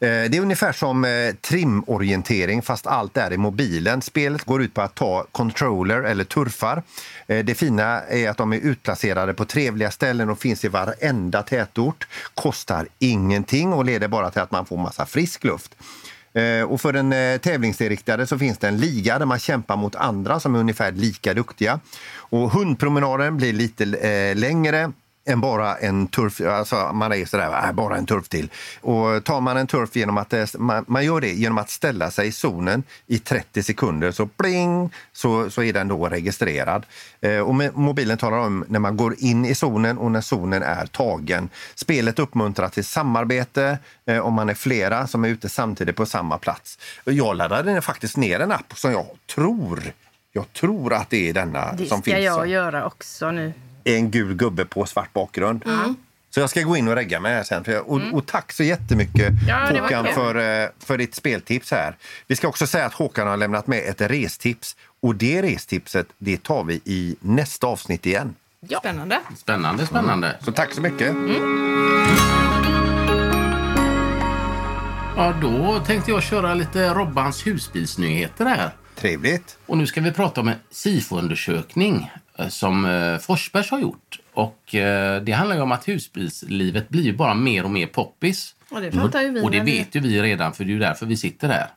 Eh, 0.00 0.30
det 0.30 0.36
är 0.36 0.40
ungefär 0.40 0.72
som 0.72 1.04
eh, 1.04 1.34
trimorientering 1.40 2.62
fast 2.62 2.86
allt 2.86 3.16
är 3.16 3.32
i 3.32 3.36
mobilen. 3.36 4.02
Spelet 4.02 4.44
går 4.44 4.62
ut 4.62 4.74
på 4.74 4.82
att 4.82 4.94
ta 4.94 5.26
controller 5.32 6.02
eller 6.02 6.24
turfar. 6.24 6.82
Eh, 7.26 7.44
det 7.44 7.54
fina 7.54 8.02
är 8.02 8.30
att 8.30 8.36
de 8.36 8.52
är 8.52 8.56
utplacerade 8.56 9.34
på 9.34 9.44
trevliga 9.44 9.90
ställen 9.90 10.30
och 10.30 10.38
finns 10.38 10.64
i 10.64 10.68
varenda 10.68 11.42
tätort. 11.42 12.06
Kostar 12.34 12.88
ingenting 12.98 13.72
och 13.72 13.84
leder 13.84 14.08
bara 14.08 14.30
till 14.30 14.42
att 14.42 14.50
man 14.50 14.66
får 14.66 14.76
massa 14.76 15.06
frisk 15.06 15.44
luft. 15.44 15.76
Och 16.68 16.80
för 16.80 16.92
den 16.92 17.38
tävlingsinriktade 17.40 18.26
så 18.26 18.38
finns 18.38 18.58
det 18.58 18.68
en 18.68 18.76
liga 18.76 19.18
där 19.18 19.26
man 19.26 19.38
kämpar 19.38 19.76
mot 19.76 19.94
andra 19.94 20.40
som 20.40 20.54
är 20.54 20.58
ungefär 20.58 20.92
lika 20.92 21.34
duktiga. 21.34 21.80
Och 22.14 22.50
hundpromenaden 22.50 23.36
blir 23.36 23.52
lite 23.52 23.84
längre 24.34 24.92
än 25.26 25.40
bara 25.40 25.76
en 25.76 26.06
turf. 26.06 26.40
Alltså 26.40 26.90
man 26.92 27.12
är 27.12 27.24
sådär, 27.24 27.66
äh, 27.66 27.72
bara 27.72 27.96
en 27.96 28.06
turf 28.06 28.28
till. 28.28 28.48
Och 28.80 29.24
tar 29.24 29.40
man 29.40 29.56
en 29.56 29.66
turf 29.66 29.96
genom 29.96 30.18
att, 30.18 30.32
eh, 30.32 30.44
man, 30.58 30.84
man 30.88 31.04
gör 31.04 31.20
det 31.20 31.32
genom 31.32 31.58
att 31.58 31.70
ställa 31.70 32.10
sig 32.10 32.28
i 32.28 32.32
zonen 32.32 32.82
i 33.06 33.18
30 33.18 33.62
sekunder 33.62 34.10
så 34.12 34.26
pling 34.26 34.90
så, 35.12 35.50
så 35.50 35.62
är 35.62 35.72
den 35.72 35.88
då 35.88 36.08
registrerad. 36.08 36.86
Eh, 37.20 37.38
och 37.38 37.54
mobilen 37.78 38.18
talar 38.18 38.38
om 38.38 38.64
när 38.68 38.78
man 38.78 38.96
går 38.96 39.14
in 39.18 39.44
i 39.44 39.54
zonen 39.54 39.98
och 39.98 40.10
när 40.10 40.20
zonen 40.20 40.62
är 40.62 40.86
tagen. 40.86 41.48
Spelet 41.74 42.18
uppmuntrar 42.18 42.68
till 42.68 42.84
samarbete 42.84 43.78
eh, 44.06 44.18
om 44.18 44.34
man 44.34 44.48
är 44.48 44.54
flera 44.54 45.06
som 45.06 45.24
är 45.24 45.28
ute 45.28 45.48
samtidigt 45.48 45.96
på 45.96 46.06
samma 46.06 46.38
plats. 46.38 46.78
Jag 47.04 47.36
laddade 47.36 47.80
faktiskt 47.80 48.16
ner 48.16 48.40
en 48.40 48.52
app 48.52 48.72
som 48.78 48.92
jag 48.92 49.06
tror 49.34 49.82
jag 50.32 50.52
tror 50.52 50.92
att 50.94 51.10
det 51.10 51.28
är 51.28 51.32
denna 51.34 51.72
Det 51.72 51.86
som 51.86 52.02
ska 52.02 52.10
finns. 52.12 52.24
jag 52.24 52.34
som- 52.40 52.48
göra 52.50 52.86
också 52.86 53.30
nu. 53.30 53.52
En 53.86 54.10
gul 54.10 54.34
gubbe 54.34 54.64
på 54.64 54.86
svart 54.86 55.12
bakgrund. 55.12 55.64
Så 56.30 56.40
jag 56.40 56.50
ska 56.50 56.62
gå 56.62 56.76
in 56.76 56.88
och 56.88 56.94
regga 56.94 57.20
mig 57.20 57.34
här 57.34 57.42
sen. 57.42 57.64
För 57.64 57.72
jag, 57.72 57.88
och, 57.88 58.00
och 58.12 58.26
tack 58.26 58.52
så 58.52 58.62
jättemycket 58.62 59.32
Ja, 59.48 59.68
Håkan 59.80 60.06
för, 60.14 60.62
eh, 60.62 60.68
för 60.78 60.98
ditt 60.98 61.14
speltips 61.14 61.70
här. 61.70 61.96
Vi 62.26 62.36
ska 62.36 62.48
också 62.48 62.66
säga 62.66 62.86
att 62.86 62.94
Håkan 62.94 63.28
har 63.28 63.36
lämnat 63.36 63.66
med 63.66 63.88
ett 63.88 64.00
restips. 64.00 64.76
Och 65.02 65.14
det 65.14 65.42
restipset 65.42 66.06
det 66.18 66.42
tar 66.42 66.64
vi 66.64 66.80
i 66.84 67.16
nästa 67.20 67.66
avsnitt 67.66 68.06
igen. 68.06 68.34
Spännande. 68.78 69.20
Spännande, 69.36 69.86
spännande. 69.86 70.36
Så 70.40 70.52
tack 70.52 70.72
så 70.72 70.80
mycket. 70.80 71.16
Ja, 75.16 75.34
då 75.42 75.84
tänkte 75.86 76.10
jag 76.10 76.22
köra 76.22 76.54
lite 76.54 76.94
Robbans 76.94 77.46
husbilsnyheter 77.46 78.44
här. 78.46 78.70
Trevligt. 78.94 79.58
Och 79.66 79.78
nu 79.78 79.86
ska 79.86 80.00
vi 80.00 80.12
prata 80.12 80.40
om 80.40 80.48
en 80.48 80.56
SIFO-undersökning 80.70 82.10
som 82.48 82.84
eh, 82.84 83.18
Forsbergs 83.18 83.70
har 83.70 83.80
gjort. 83.80 84.20
Och 84.32 84.74
eh, 84.74 85.22
det 85.22 85.32
handlar 85.32 85.56
ju 85.56 85.62
om 85.62 85.72
att 85.72 85.88
husbilslivet 85.88 86.88
blir 86.88 87.12
bara 87.12 87.34
mer 87.34 87.64
och 87.64 87.70
mer 87.70 87.86
poppis. 87.86 88.54
Och 88.70 88.80
det 88.80 88.92
fattar 88.92 89.22
ju 89.22 89.30
vi. 89.30 89.42
Och 89.42 89.50
det 89.50 89.60
vet 89.60 89.94
ju 89.94 90.00
vi 90.00 90.22
redan, 90.22 90.52
för 90.52 90.64
det 90.64 90.70
är 90.70 90.72
ju 90.72 90.78
därför 90.78 91.06
vi 91.06 91.16
sitter 91.16 91.48
här. 91.48 91.68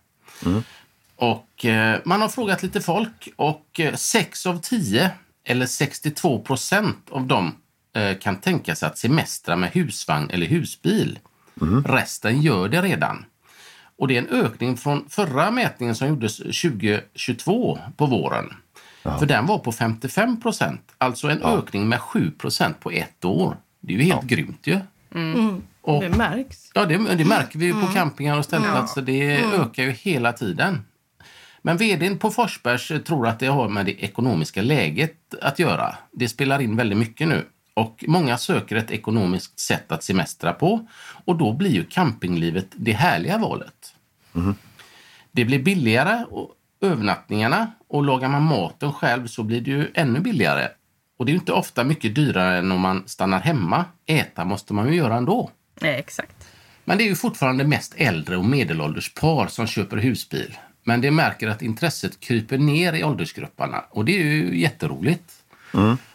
Och 1.16 1.66
eh, 1.66 2.00
man 2.06 2.22
har 2.22 2.30
frågat 2.30 2.64
lite 2.64 2.82
folk 2.82 3.30
och 3.36 3.80
eh, 3.80 3.96
6 3.96 4.46
av 4.46 4.62
10, 4.62 5.12
eller 5.44 5.66
62 5.66 6.40
procent 6.40 7.10
av 7.10 7.28
dem 7.28 7.56
eh, 7.96 8.18
kan 8.18 8.36
tänka 8.36 8.76
sig 8.76 8.88
att 8.88 8.98
semestra 8.98 9.56
med 9.56 9.70
husvagn 9.70 10.30
eller 10.30 10.46
husbil. 10.46 11.20
Resten 11.86 12.42
gör 12.42 12.70
det 12.70 12.82
redan. 12.82 13.26
Och 13.98 14.08
det 14.08 14.18
är 14.18 14.22
en 14.22 14.46
ökning 14.46 14.78
från 14.78 15.10
förra 15.10 15.52
mätningen 15.52 15.96
som 15.96 16.08
gjordes 16.08 16.38
2022 16.38 17.80
på 17.98 18.06
våren. 18.06 18.54
För 19.18 19.26
den 19.26 19.46
var 19.46 19.58
på 19.60 19.72
55 19.72 20.42
procent, 20.42 20.82
alltså 20.98 21.28
en 21.30 21.44
ökning 21.44 21.90
med 21.90 22.00
7 22.02 22.32
procent 22.32 22.80
på 22.80 22.92
ett 22.92 23.26
år. 23.26 23.58
Det 23.80 23.94
är 23.94 23.98
ju 23.98 24.04
helt 24.04 24.24
grymt 24.24 24.68
ju. 24.68 24.80
Och- 25.82 26.02
Det 26.04 26.10
märks. 26.10 26.72
Ja, 26.74 26.86
det, 26.86 26.98
det 27.16 27.26
märker 27.26 27.60
vi 27.60 27.66
ju 27.66 27.74
på 27.74 27.88
campingar 27.88 28.38
och 28.38 28.46
ställplatser. 28.46 29.02
Det 29.02 29.36
ökar 29.42 29.84
ju 29.84 29.92
hela 29.92 30.34
tiden. 30.34 30.86
Men 31.62 31.78
vdn 31.78 32.18
på 32.18 32.32
Forsbergs 32.32 32.92
tror 33.06 33.28
att 33.28 33.40
det 33.40 33.48
har 33.48 33.70
med 33.70 33.86
det 33.86 34.04
ekonomiska 34.04 34.62
läget 34.62 35.16
att 35.42 35.60
göra. 35.60 35.96
Det 36.12 36.30
spelar 36.30 36.60
in 36.62 36.76
väldigt 36.76 36.98
mycket 36.98 37.28
nu. 37.28 37.46
Och 37.74 38.04
många 38.08 38.38
söker 38.38 38.76
ett 38.76 38.92
ekonomiskt 38.92 39.60
sätt 39.60 39.92
att 39.92 40.04
semestra 40.04 40.54
på. 40.54 40.88
Och 41.26 41.36
då 41.36 41.54
blir 41.54 41.70
ju 41.72 41.84
campinglivet 41.86 42.68
det 42.76 42.92
härliga 42.94 43.38
valet. 43.38 43.94
Det 45.32 45.46
blir 45.46 45.64
billigare 45.64 46.26
och 46.30 46.52
övernattningarna 46.82 47.72
och 47.90 48.04
lagar 48.04 48.30
man 48.30 48.44
maten 48.44 48.94
själv 48.94 49.28
så 49.28 49.44
blir 49.44 49.62
det 49.62 49.72
ju 49.72 49.92
ännu 49.94 50.20
billigare. 50.20 50.68
Och 51.18 51.26
det 51.26 51.30
är 51.30 51.34
ju 51.34 51.40
inte 51.40 51.54
ofta 51.54 51.84
mycket 51.84 52.16
dyrare 52.16 52.58
än 52.58 52.72
om 52.72 52.82
man 52.82 53.04
stannar 53.06 53.40
hemma. 53.40 53.86
Äta 54.06 54.46
måste 54.46 54.74
man 54.74 54.88
ju 54.88 54.96
göra 54.96 55.16
ändå. 55.16 55.50
Nej, 55.82 56.00
exakt. 56.00 56.48
Men 56.86 56.98
det 56.98 57.04
är 57.04 57.08
ju 57.08 57.16
fortfarande 57.16 57.64
mest 57.64 57.94
äldre 57.98 58.38
och 58.38 58.46
medelålders 58.46 59.14
par 59.14 59.48
som 59.48 59.68
köper 59.68 59.98
husbil. 59.98 60.58
Men 60.84 61.02
det 61.02 61.12
märker 61.12 61.48
att 61.48 61.62
intresset 61.62 62.20
kryper 62.20 62.58
ner 62.58 62.94
i 62.94 63.04
åldersgrupperna 63.04 63.84
och 63.90 64.06
det 64.06 64.12
är 64.12 64.24
ju 64.24 64.60
jätteroligt. 64.60 65.34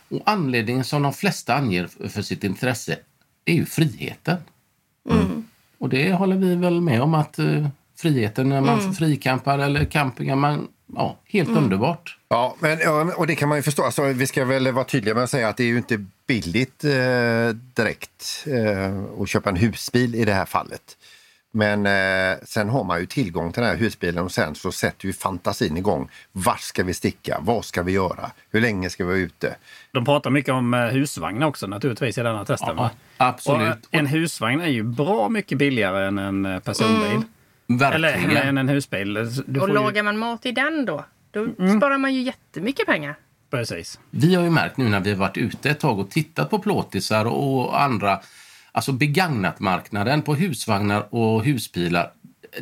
Och 0.08 0.22
anledningen 0.24 0.84
som 0.84 1.02
de 1.02 1.12
flesta 1.12 1.54
anger 1.54 2.08
för 2.08 2.22
sitt 2.22 2.44
intresse 2.44 2.98
är 3.44 3.54
ju 3.54 3.64
friheten. 3.64 4.36
Och 5.78 5.88
det 5.88 6.12
håller 6.12 6.36
vi 6.36 6.54
väl 6.54 6.80
med 6.80 7.02
om 7.02 7.14
att 7.14 7.38
eh, 7.38 7.68
friheten 7.96 8.48
när 8.48 8.60
man 8.60 8.94
frikampar 8.94 9.58
eller 9.58 9.84
campingar, 9.84 10.36
man, 10.36 10.68
ja, 10.94 11.16
helt 11.24 11.48
underbart. 11.48 12.18
Ja, 12.28 12.56
men, 12.58 12.78
och 13.16 13.26
det 13.26 13.34
kan 13.34 13.48
man 13.48 13.58
ju 13.58 13.62
förstå. 13.62 13.82
Alltså, 13.82 14.02
vi 14.02 14.26
ska 14.26 14.44
väl 14.44 14.72
vara 14.72 14.84
tydliga 14.84 15.14
med 15.14 15.24
att 15.24 15.30
säga 15.30 15.48
att 15.48 15.56
det 15.56 15.64
är 15.64 15.68
ju 15.68 15.76
inte 15.76 16.04
billigt 16.26 16.84
eh, 16.84 17.48
direkt 17.74 18.46
eh, 18.46 19.22
att 19.22 19.28
köpa 19.28 19.50
en 19.50 19.56
husbil 19.56 20.14
i 20.14 20.24
det 20.24 20.32
här 20.32 20.44
fallet. 20.44 20.96
Men 21.56 21.86
eh, 21.86 22.38
sen 22.44 22.68
har 22.68 22.84
man 22.84 23.00
ju 23.00 23.06
tillgång 23.06 23.52
till 23.52 23.62
den 23.62 23.70
här 23.70 23.76
husbilen 23.76 24.24
och 24.24 24.32
sen 24.32 24.54
så 24.54 24.72
sätter 24.72 25.06
ju 25.06 25.12
fantasin 25.12 25.76
igång. 25.76 26.08
Vart 26.32 26.60
ska 26.60 26.82
vi 26.82 26.94
sticka? 26.94 27.38
Vad 27.40 27.64
ska 27.64 27.82
vi 27.82 27.92
göra? 27.92 28.30
Hur 28.50 28.60
länge 28.60 28.90
ska 28.90 29.04
vi 29.04 29.08
vara 29.08 29.18
ute? 29.18 29.56
De 29.92 30.04
pratar 30.04 30.30
mycket 30.30 30.54
om 30.54 30.74
eh, 30.74 30.80
husvagnar 30.80 31.46
också 31.46 31.66
naturligtvis 31.66 32.18
i 32.18 32.22
denna 32.22 32.44
testen. 32.44 32.74
Ja, 32.76 32.90
absolut. 33.16 33.86
Och 33.86 33.94
en 33.94 34.06
husvagn 34.06 34.60
är 34.60 34.68
ju 34.68 34.82
bra 34.82 35.28
mycket 35.28 35.58
billigare 35.58 36.06
än 36.06 36.18
en 36.18 36.46
eh, 36.46 36.58
personbil. 36.58 37.02
Eller 37.06 37.24
Verkligen. 37.66 38.36
än 38.36 38.58
en 38.58 38.68
husbil. 38.68 39.14
Du 39.14 39.20
Och 39.20 39.44
får 39.58 39.68
ju- 39.68 39.74
lagar 39.74 40.02
man 40.02 40.18
mat 40.18 40.46
i 40.46 40.52
den 40.52 40.84
då, 40.84 41.04
då 41.30 41.46
sparar 41.76 41.98
man 41.98 42.14
ju 42.14 42.22
jättemycket 42.22 42.86
pengar. 42.86 43.16
Precis. 43.50 43.98
Vi 44.10 44.34
har 44.34 44.42
ju 44.42 44.50
märkt 44.50 44.76
nu 44.76 44.88
när 44.88 45.00
vi 45.00 45.10
har 45.10 45.16
varit 45.16 45.36
ute 45.36 45.70
ett 45.70 45.80
tag 45.80 45.98
och 45.98 46.10
tittat 46.10 46.50
på 46.50 46.58
plåtisar 46.58 47.24
och 47.24 47.82
andra, 47.82 48.20
alltså 48.72 48.92
begagnatmarknaden 48.92 50.22
på 50.22 50.34
husvagnar 50.34 51.14
och 51.14 51.44
husbilar. 51.44 52.10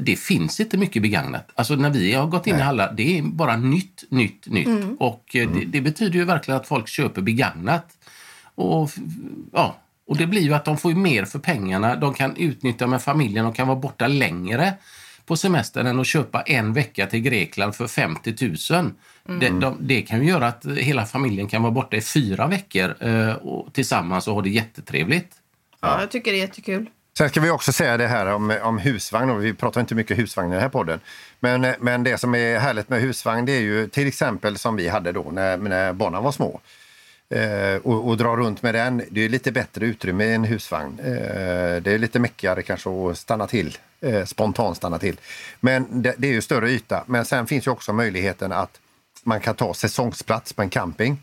Det 0.00 0.16
finns 0.16 0.60
inte 0.60 0.76
mycket 0.78 1.02
begagnat. 1.02 1.50
Alltså 1.54 1.74
när 1.76 1.90
vi 1.90 2.12
har 2.12 2.26
gått 2.26 2.46
in 2.46 2.56
i 2.56 2.60
hallar, 2.60 2.92
det 2.96 3.18
är 3.18 3.22
bara 3.22 3.56
nytt, 3.56 4.04
nytt, 4.10 4.46
nytt. 4.46 4.68
Och 4.98 5.36
eh, 5.36 5.50
det, 5.50 5.64
det 5.64 5.80
betyder 5.80 6.14
ju 6.18 6.24
verkligen 6.24 6.60
att 6.60 6.66
folk 6.68 6.88
köper 6.88 7.22
begagnat. 7.22 7.86
Och, 8.54 8.90
ja, 9.52 9.76
och 10.06 10.16
det 10.16 10.26
blir 10.26 10.40
ju 10.40 10.54
att 10.54 10.64
de 10.64 10.78
får 10.78 10.90
mer 10.90 11.24
för 11.24 11.38
pengarna. 11.38 11.96
De 11.96 12.14
kan 12.14 12.36
utnyttja 12.36 12.86
med 12.86 13.02
familjen 13.02 13.46
och 13.46 13.56
kan 13.56 13.68
vara 13.68 13.78
borta 13.78 14.06
längre 14.06 14.74
på 15.26 15.36
semestern 15.36 15.86
än 15.86 16.00
att 16.00 16.06
köpa 16.06 16.42
en 16.42 16.72
vecka 16.72 17.06
till 17.06 17.20
Grekland 17.20 17.74
för 17.74 17.86
50 17.86 18.34
000. 18.72 18.90
Det, 19.40 19.48
de, 19.48 19.76
det 19.80 20.02
kan 20.02 20.22
ju 20.22 20.28
göra 20.28 20.46
att 20.46 20.66
hela 20.66 21.06
familjen 21.06 21.48
kan 21.48 21.62
vara 21.62 21.72
borta 21.72 21.96
i 21.96 22.00
fyra 22.00 22.46
veckor 22.46 22.94
eh, 23.00 23.32
och 23.32 23.72
tillsammans 23.72 24.28
och 24.28 24.34
ha 24.34 24.42
det 24.42 24.50
jättetrevligt. 24.50 25.32
Ja, 25.80 26.00
jag 26.00 26.10
tycker 26.10 26.32
det 26.32 26.38
är 26.38 26.40
jättekul. 26.40 26.86
Sen 27.18 27.28
ska 27.28 27.40
vi 27.40 27.50
också 27.50 27.72
säga 27.72 27.96
det 27.96 28.06
här 28.06 28.26
om, 28.26 28.58
om 28.62 28.78
husvagn. 28.78 29.30
Och 29.30 29.44
vi 29.44 29.54
pratar 29.54 29.80
inte 29.80 29.94
mycket 29.94 30.18
husvagn 30.18 30.50
i 30.50 30.54
den 30.54 30.62
här 30.62 30.68
podden. 30.68 31.00
Men, 31.40 31.64
eh, 31.64 31.74
men 31.80 32.04
det 32.04 32.18
som 32.18 32.34
är 32.34 32.58
härligt 32.58 32.88
med 32.88 33.00
husvagn 33.00 33.46
det 33.46 33.52
är 33.52 33.60
ju 33.60 33.88
till 33.88 34.06
exempel 34.08 34.58
som 34.58 34.76
vi 34.76 34.88
hade 34.88 35.12
då 35.12 35.30
när, 35.30 35.56
när 35.56 35.92
barnen 35.92 36.22
var 36.22 36.32
små. 36.32 36.60
Eh, 37.32 37.76
och, 37.76 38.08
och 38.08 38.16
dra 38.16 38.36
runt 38.36 38.62
med 38.62 38.74
den. 38.74 39.02
Det 39.10 39.20
är 39.24 39.28
lite 39.28 39.52
bättre 39.52 39.86
utrymme 39.86 40.24
i 40.24 40.34
en 40.34 40.44
husvagn. 40.44 40.98
Eh, 40.98 41.82
det 41.82 41.86
är 41.92 41.98
lite 41.98 42.18
mäckigare 42.18 42.62
kanske 42.62 42.90
att 43.10 43.18
stanna 43.18 43.46
till. 43.46 43.78
Eh, 44.00 44.24
spontant 44.24 44.76
stanna 44.76 44.98
till. 44.98 45.16
Men 45.60 46.02
det, 46.02 46.14
det 46.18 46.28
är 46.28 46.32
ju 46.32 46.42
större 46.42 46.70
yta. 46.70 47.04
Men 47.06 47.24
sen 47.24 47.46
finns 47.46 47.66
ju 47.66 47.70
också 47.70 47.92
möjligheten 47.92 48.52
att 48.52 48.80
man 49.22 49.40
kan 49.40 49.54
ta 49.54 49.74
säsongsplats 49.74 50.52
på 50.52 50.62
en 50.62 50.70
camping. 50.70 51.22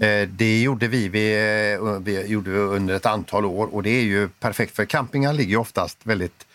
Eh, 0.00 0.28
Det 0.28 0.62
gjorde 0.62 0.88
vi, 0.88 1.08
vi, 1.08 1.32
eh, 1.74 1.98
vi 2.00 2.26
gjorde 2.26 2.50
under 2.50 2.94
ett 2.94 3.06
antal 3.06 3.44
år 3.44 3.74
och 3.74 3.82
det 3.82 3.90
är 3.90 4.02
ju 4.02 4.28
perfekt 4.28 4.76
för 4.76 4.84
campingar 4.84 5.32
ligger 5.32 5.56
oftast 5.56 5.98
väldigt 6.02 6.46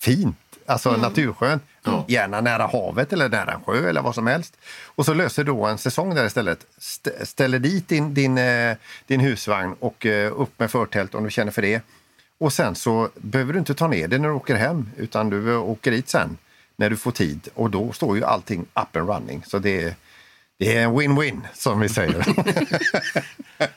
fint, 0.00 0.36
alltså 0.66 0.96
naturskönt. 0.96 1.62
Gärna 2.08 2.40
nära 2.40 2.66
havet 2.66 3.12
eller 3.12 3.28
nära 3.28 3.52
en 3.52 3.60
sjö 3.60 3.88
eller 3.88 4.02
vad 4.02 4.14
som 4.14 4.26
helst. 4.26 4.56
Och 4.84 5.04
så 5.04 5.14
löser 5.14 5.44
du 5.44 5.52
då 5.52 5.64
en 5.66 5.78
säsong 5.78 6.14
där 6.14 6.26
istället. 6.26 6.66
St- 6.78 7.26
ställer 7.26 7.58
dit 7.58 7.88
din, 7.88 8.14
din, 8.14 8.38
eh, 8.38 8.76
din 9.06 9.20
husvagn 9.20 9.74
och 9.80 10.06
eh, 10.06 10.40
upp 10.40 10.58
med 10.58 10.70
förtält 10.70 11.14
om 11.14 11.24
du 11.24 11.30
känner 11.30 11.52
för 11.52 11.62
det. 11.62 11.82
Och 12.38 12.52
sen 12.52 12.74
så 12.74 13.08
behöver 13.16 13.52
du 13.52 13.58
inte 13.58 13.74
ta 13.74 13.88
ner 13.88 14.08
det 14.08 14.18
när 14.18 14.28
du 14.28 14.34
åker 14.34 14.54
hem 14.54 14.90
utan 14.96 15.30
du 15.30 15.52
eh, 15.52 15.62
åker 15.62 15.90
dit 15.90 16.08
sen 16.08 16.36
när 16.76 16.90
du 16.90 16.96
får 16.96 17.10
tid 17.12 17.48
och 17.54 17.70
då 17.70 17.92
står 17.92 18.16
ju 18.16 18.24
allting 18.24 18.60
up 18.74 18.96
and 18.96 19.08
running. 19.08 19.42
Så 19.46 19.58
det 19.58 19.82
är, 19.82 19.94
det 20.58 20.76
är 20.76 20.82
en 20.84 20.90
win-win 21.00 21.40
som 21.54 21.80
vi 21.80 21.88
säger. 21.88 22.26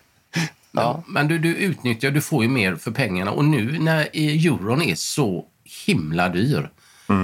Ja. 0.71 1.03
Men 1.07 1.27
du, 1.27 1.37
du 1.39 1.55
utnyttjar, 1.55 2.11
du 2.11 2.21
får 2.21 2.43
ju 2.43 2.49
mer 2.49 2.75
för 2.75 2.91
pengarna 2.91 3.31
och 3.31 3.45
nu 3.45 3.79
när 3.79 4.09
euron 4.13 4.81
är 4.81 4.95
så 4.95 5.45
himla 5.85 6.29
dyr 6.29 6.69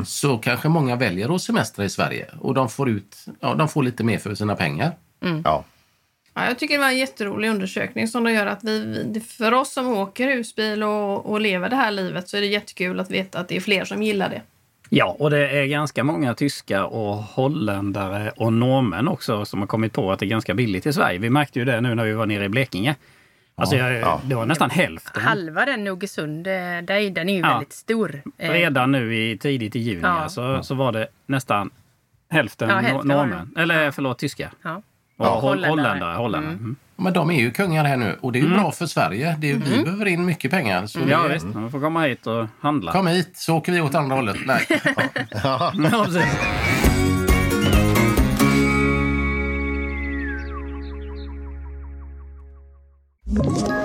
så 0.06 0.38
kanske 0.38 0.70
många 0.70 0.96
väljer 0.96 1.36
att 1.36 1.42
semestra 1.42 1.86
i 1.86 1.90
Sverige 1.90 2.26
och 2.40 2.54
de 2.54 2.70
får, 2.70 2.90
ut, 2.90 3.26
ja, 3.40 3.54
de 3.56 3.68
får 3.70 3.84
lite 3.84 4.04
mer 4.04 4.18
för 4.18 4.36
sina 4.36 4.56
pengar. 4.56 4.92
ja. 5.44 5.64
Ja, 6.38 6.46
jag 6.46 6.60
tycker 6.60 6.74
det 6.76 6.82
var 6.82 6.90
en 6.90 6.98
jätterolig 6.98 7.50
undersökning 7.50 8.08
som 8.08 8.32
gör 8.34 8.46
att 8.46 8.64
vi, 8.64 9.04
vi- 9.14 9.20
för 9.20 9.52
oss 9.52 9.74
som 9.74 9.88
åker 9.88 10.32
husbil 10.36 10.84
och, 10.84 11.26
och 11.32 11.42
lever 11.42 11.70
det 11.70 11.76
här 11.76 11.92
livet 11.92 12.30
så 12.30 12.38
är 12.38 12.42
det 12.42 12.48
jättekul 12.48 13.00
att 13.00 13.12
veta 13.12 13.40
att 13.40 13.48
det 13.48 13.56
är 13.56 13.62
fler 13.62 13.86
som 13.86 14.04
gillar 14.04 14.30
det. 14.30 14.42
Ja, 14.90 15.16
och 15.20 15.30
det 15.30 15.50
är 15.50 15.66
ganska 15.66 16.04
många 16.04 16.34
tyskar 16.34 16.84
och 16.84 17.16
holländare 17.16 18.32
och 18.36 18.54
norrmän 18.54 19.08
också 19.08 19.46
som 19.46 19.60
har 19.60 19.68
kommit 19.68 19.94
på 19.94 20.12
att 20.12 20.20
det 20.20 20.26
är 20.26 20.28
ganska 20.28 20.54
billigt 20.54 20.86
i 20.86 20.94
Sverige. 20.94 21.20
Vi 21.20 21.30
märkte 21.30 21.60
ju 21.60 21.66
det 21.66 21.82
nu 21.82 21.96
när 21.96 22.06
vi 22.06 22.14
var 22.14 22.26
nere 22.26 22.46
i 22.46 22.50
Blekinge. 22.50 22.96
Alltså, 23.58 23.76
jag, 23.76 23.94
ja. 23.94 24.22
det 24.24 24.36
var 24.36 24.46
nästan 24.46 24.70
hälften. 24.70 25.24
Halva 25.24 25.66
den 25.66 25.84
Nogesund, 25.84 26.48
eh, 26.48 26.54
den 26.54 27.30
är 27.30 27.34
ju 27.34 27.40
Ja. 27.40 27.50
väldigt 27.50 27.74
stor. 27.74 28.22
Eh, 28.38 28.52
Redan 28.52 28.92
nu 28.92 29.16
i 29.16 29.38
tidigt 29.38 29.76
i 29.76 29.80
juni 29.80 30.00
Ja. 30.04 30.08
alltså, 30.10 30.64
så 30.64 30.76
var 30.76 30.92
det 30.92 31.08
nästan 31.26 31.70
hälften, 32.30 32.70
Ja, 32.70 32.76
hälften 32.76 33.08
norrmän. 33.08 33.54
Eller 33.58 33.92
förlåt, 33.92 34.20
tyskar. 34.20 34.50
Ja. 34.62 34.82
Och 35.18 35.26
Ja. 35.26 35.40
holl- 35.40 35.42
Holländare. 35.42 35.70
holländare. 35.70 36.16
holländare. 36.16 36.54
Mm. 36.54 36.76
Men 36.96 37.14
de 37.14 37.30
är 37.32 37.40
ju 37.40 37.52
kungar 37.52 37.84
här 37.86 37.98
nu 37.98 38.16
och 38.22 38.32
det 38.32 38.40
är 38.40 38.44
ju 38.44 38.50
bra 38.50 38.72
för 38.72 38.86
Sverige. 38.86 39.36
Det 39.40 39.52
är, 39.52 39.56
Vi 39.56 39.84
behöver 39.84 40.06
in 40.06 40.26
mycket 40.26 40.52
pengar. 40.52 40.86
Så 40.86 41.00
Ja 41.10 41.24
det, 41.24 41.34
visst, 41.34 41.46
de 41.54 41.72
får 41.72 41.80
komma 41.80 42.02
hit 42.02 42.28
och 42.28 42.48
handla. 42.62 42.92
Kom 42.92 43.08
hit 43.08 43.32
så 43.38 43.56
åker 43.58 43.72
vi 43.72 43.82
åt 43.82 43.96
andra 43.96 44.16
hållet. 44.16 44.38
Nej. 44.46 44.68
Ja, 45.44 45.72
precis. 53.34 53.85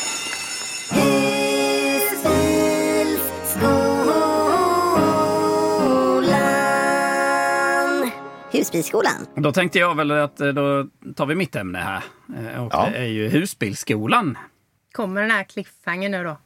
Husbilsskolan. 8.71 9.27
Då 9.35 9.51
tänkte 9.51 9.79
jag 9.79 9.95
väl 9.95 10.11
att 10.11 10.41
eh, 10.41 10.47
då 10.47 10.87
tar 11.15 11.25
vi 11.25 11.35
mitt 11.35 11.55
ämne 11.55 11.79
här. 11.79 12.03
Eh, 12.53 12.63
Och 12.65 12.71
Ja. 12.73 12.89
det 12.91 12.97
är 12.97 13.05
ju 13.07 13.27
husbilsskolan. 13.29 14.37
Kommer 14.91 15.21
den 15.21 15.31
här 15.31 15.43
cliffhangern 15.43 16.11
nu 16.11 16.23
då? 16.23 16.37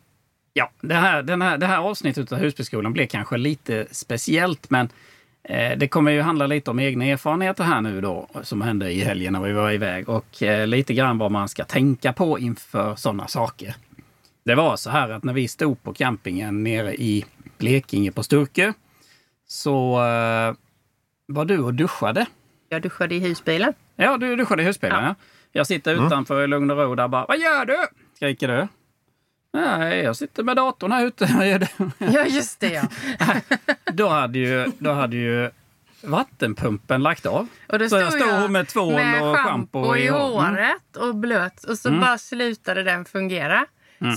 Ja, 0.54 0.72
det 0.82 0.94
här, 0.94 1.24
den 1.24 1.42
här, 1.42 1.58
det 1.58 1.66
här 1.66 1.78
avsnittet 1.78 2.32
av 2.32 2.38
husbilsskolan 2.38 2.94
blir 2.94 3.06
kanske 3.06 3.38
lite 3.38 3.88
speciellt, 3.92 4.70
men 4.70 4.90
eh, 5.44 5.78
det 5.78 5.88
kommer 5.88 6.12
ju 6.12 6.22
handla 6.22 6.48
lite 6.48 6.72
om 6.72 6.80
egna 6.80 7.06
erfarenheter 7.06 7.64
här 7.64 7.82
nu 7.82 8.02
då, 8.02 8.28
som 8.44 8.62
hände 8.62 8.92
i 8.92 9.00
helgen 9.00 9.34
när 9.34 9.42
vi 9.42 9.54
var 9.54 9.72
iväg 9.72 10.10
och 10.10 10.42
lite 10.66 10.94
grann 10.94 11.18
vad 11.18 11.32
man 11.32 11.50
ska 11.50 11.64
tänka 11.66 12.14
på 12.14 12.40
inför 12.40 12.96
sådana 12.96 13.28
saker. 13.28 13.76
Det 14.46 14.56
var 14.56 14.76
så 14.76 14.90
här 14.90 15.10
att 15.10 15.24
när 15.24 15.34
vi 15.34 15.48
stod 15.48 15.84
på 15.84 15.94
campingen 15.94 16.64
nere 16.64 16.96
i 16.96 17.26
Blekinge 17.58 18.12
på 18.12 18.24
Sturkö 18.24 18.74
så 19.48 20.00
var 21.26 21.46
du 21.46 21.60
och 21.60 21.74
duschade. 21.74 22.26
Jag 22.70 22.82
duschade 22.82 23.16
i 23.16 23.20
husbilen. 23.20 23.74
Ja, 23.96 24.18
du 24.18 24.36
duschade 24.36 24.64
i 24.64 24.66
husbilen. 24.66 25.04
Ja. 25.04 25.16
Jag 25.52 25.68
sitter 25.68 26.06
utanför 26.08 26.44
i 26.44 26.48
lugn 26.48 26.72
och 26.72 26.78
ro 26.78 26.96
där 26.96 27.08
bara. 27.08 27.26
Vad 27.26 27.40
gör 27.40 27.66
du? 27.66 27.78
Skriker 28.16 28.48
du. 28.48 28.68
Nej, 29.54 30.00
jag 30.04 30.16
sitter 30.16 30.44
med 30.44 30.56
datorn 30.56 30.92
här 30.92 31.06
ute. 31.06 31.26
Vad 31.38 31.48
gör 31.50 31.60
du? 31.60 31.68
Ja, 31.98 32.26
just 32.26 32.60
det 32.60 32.70
ja. 32.74 32.84
Då 33.94 34.08
hade 34.08 34.40
ju, 34.40 34.72
då 34.80 34.92
hade 34.92 35.16
ju 35.16 35.50
vattenpumpen 36.04 37.04
lagt 37.04 37.26
av. 37.26 37.48
Och 37.70 37.80
då 37.80 37.90
Så 37.90 37.96
jag 38.00 38.08
stod 38.14 38.22
stod 38.22 38.34
jag 38.44 38.52
med 38.52 38.68
tvål 38.68 38.94
och 39.22 39.38
schampo 39.38 39.96
i 39.96 40.08
Mm. 40.08 40.20
håret 40.22 40.96
och 40.98 41.16
blöt. 41.16 41.64
Och 41.64 41.78
så 41.80 41.92
bara 41.92 42.18
slutade 42.18 42.84
den 42.84 43.06
fungera. 43.06 43.66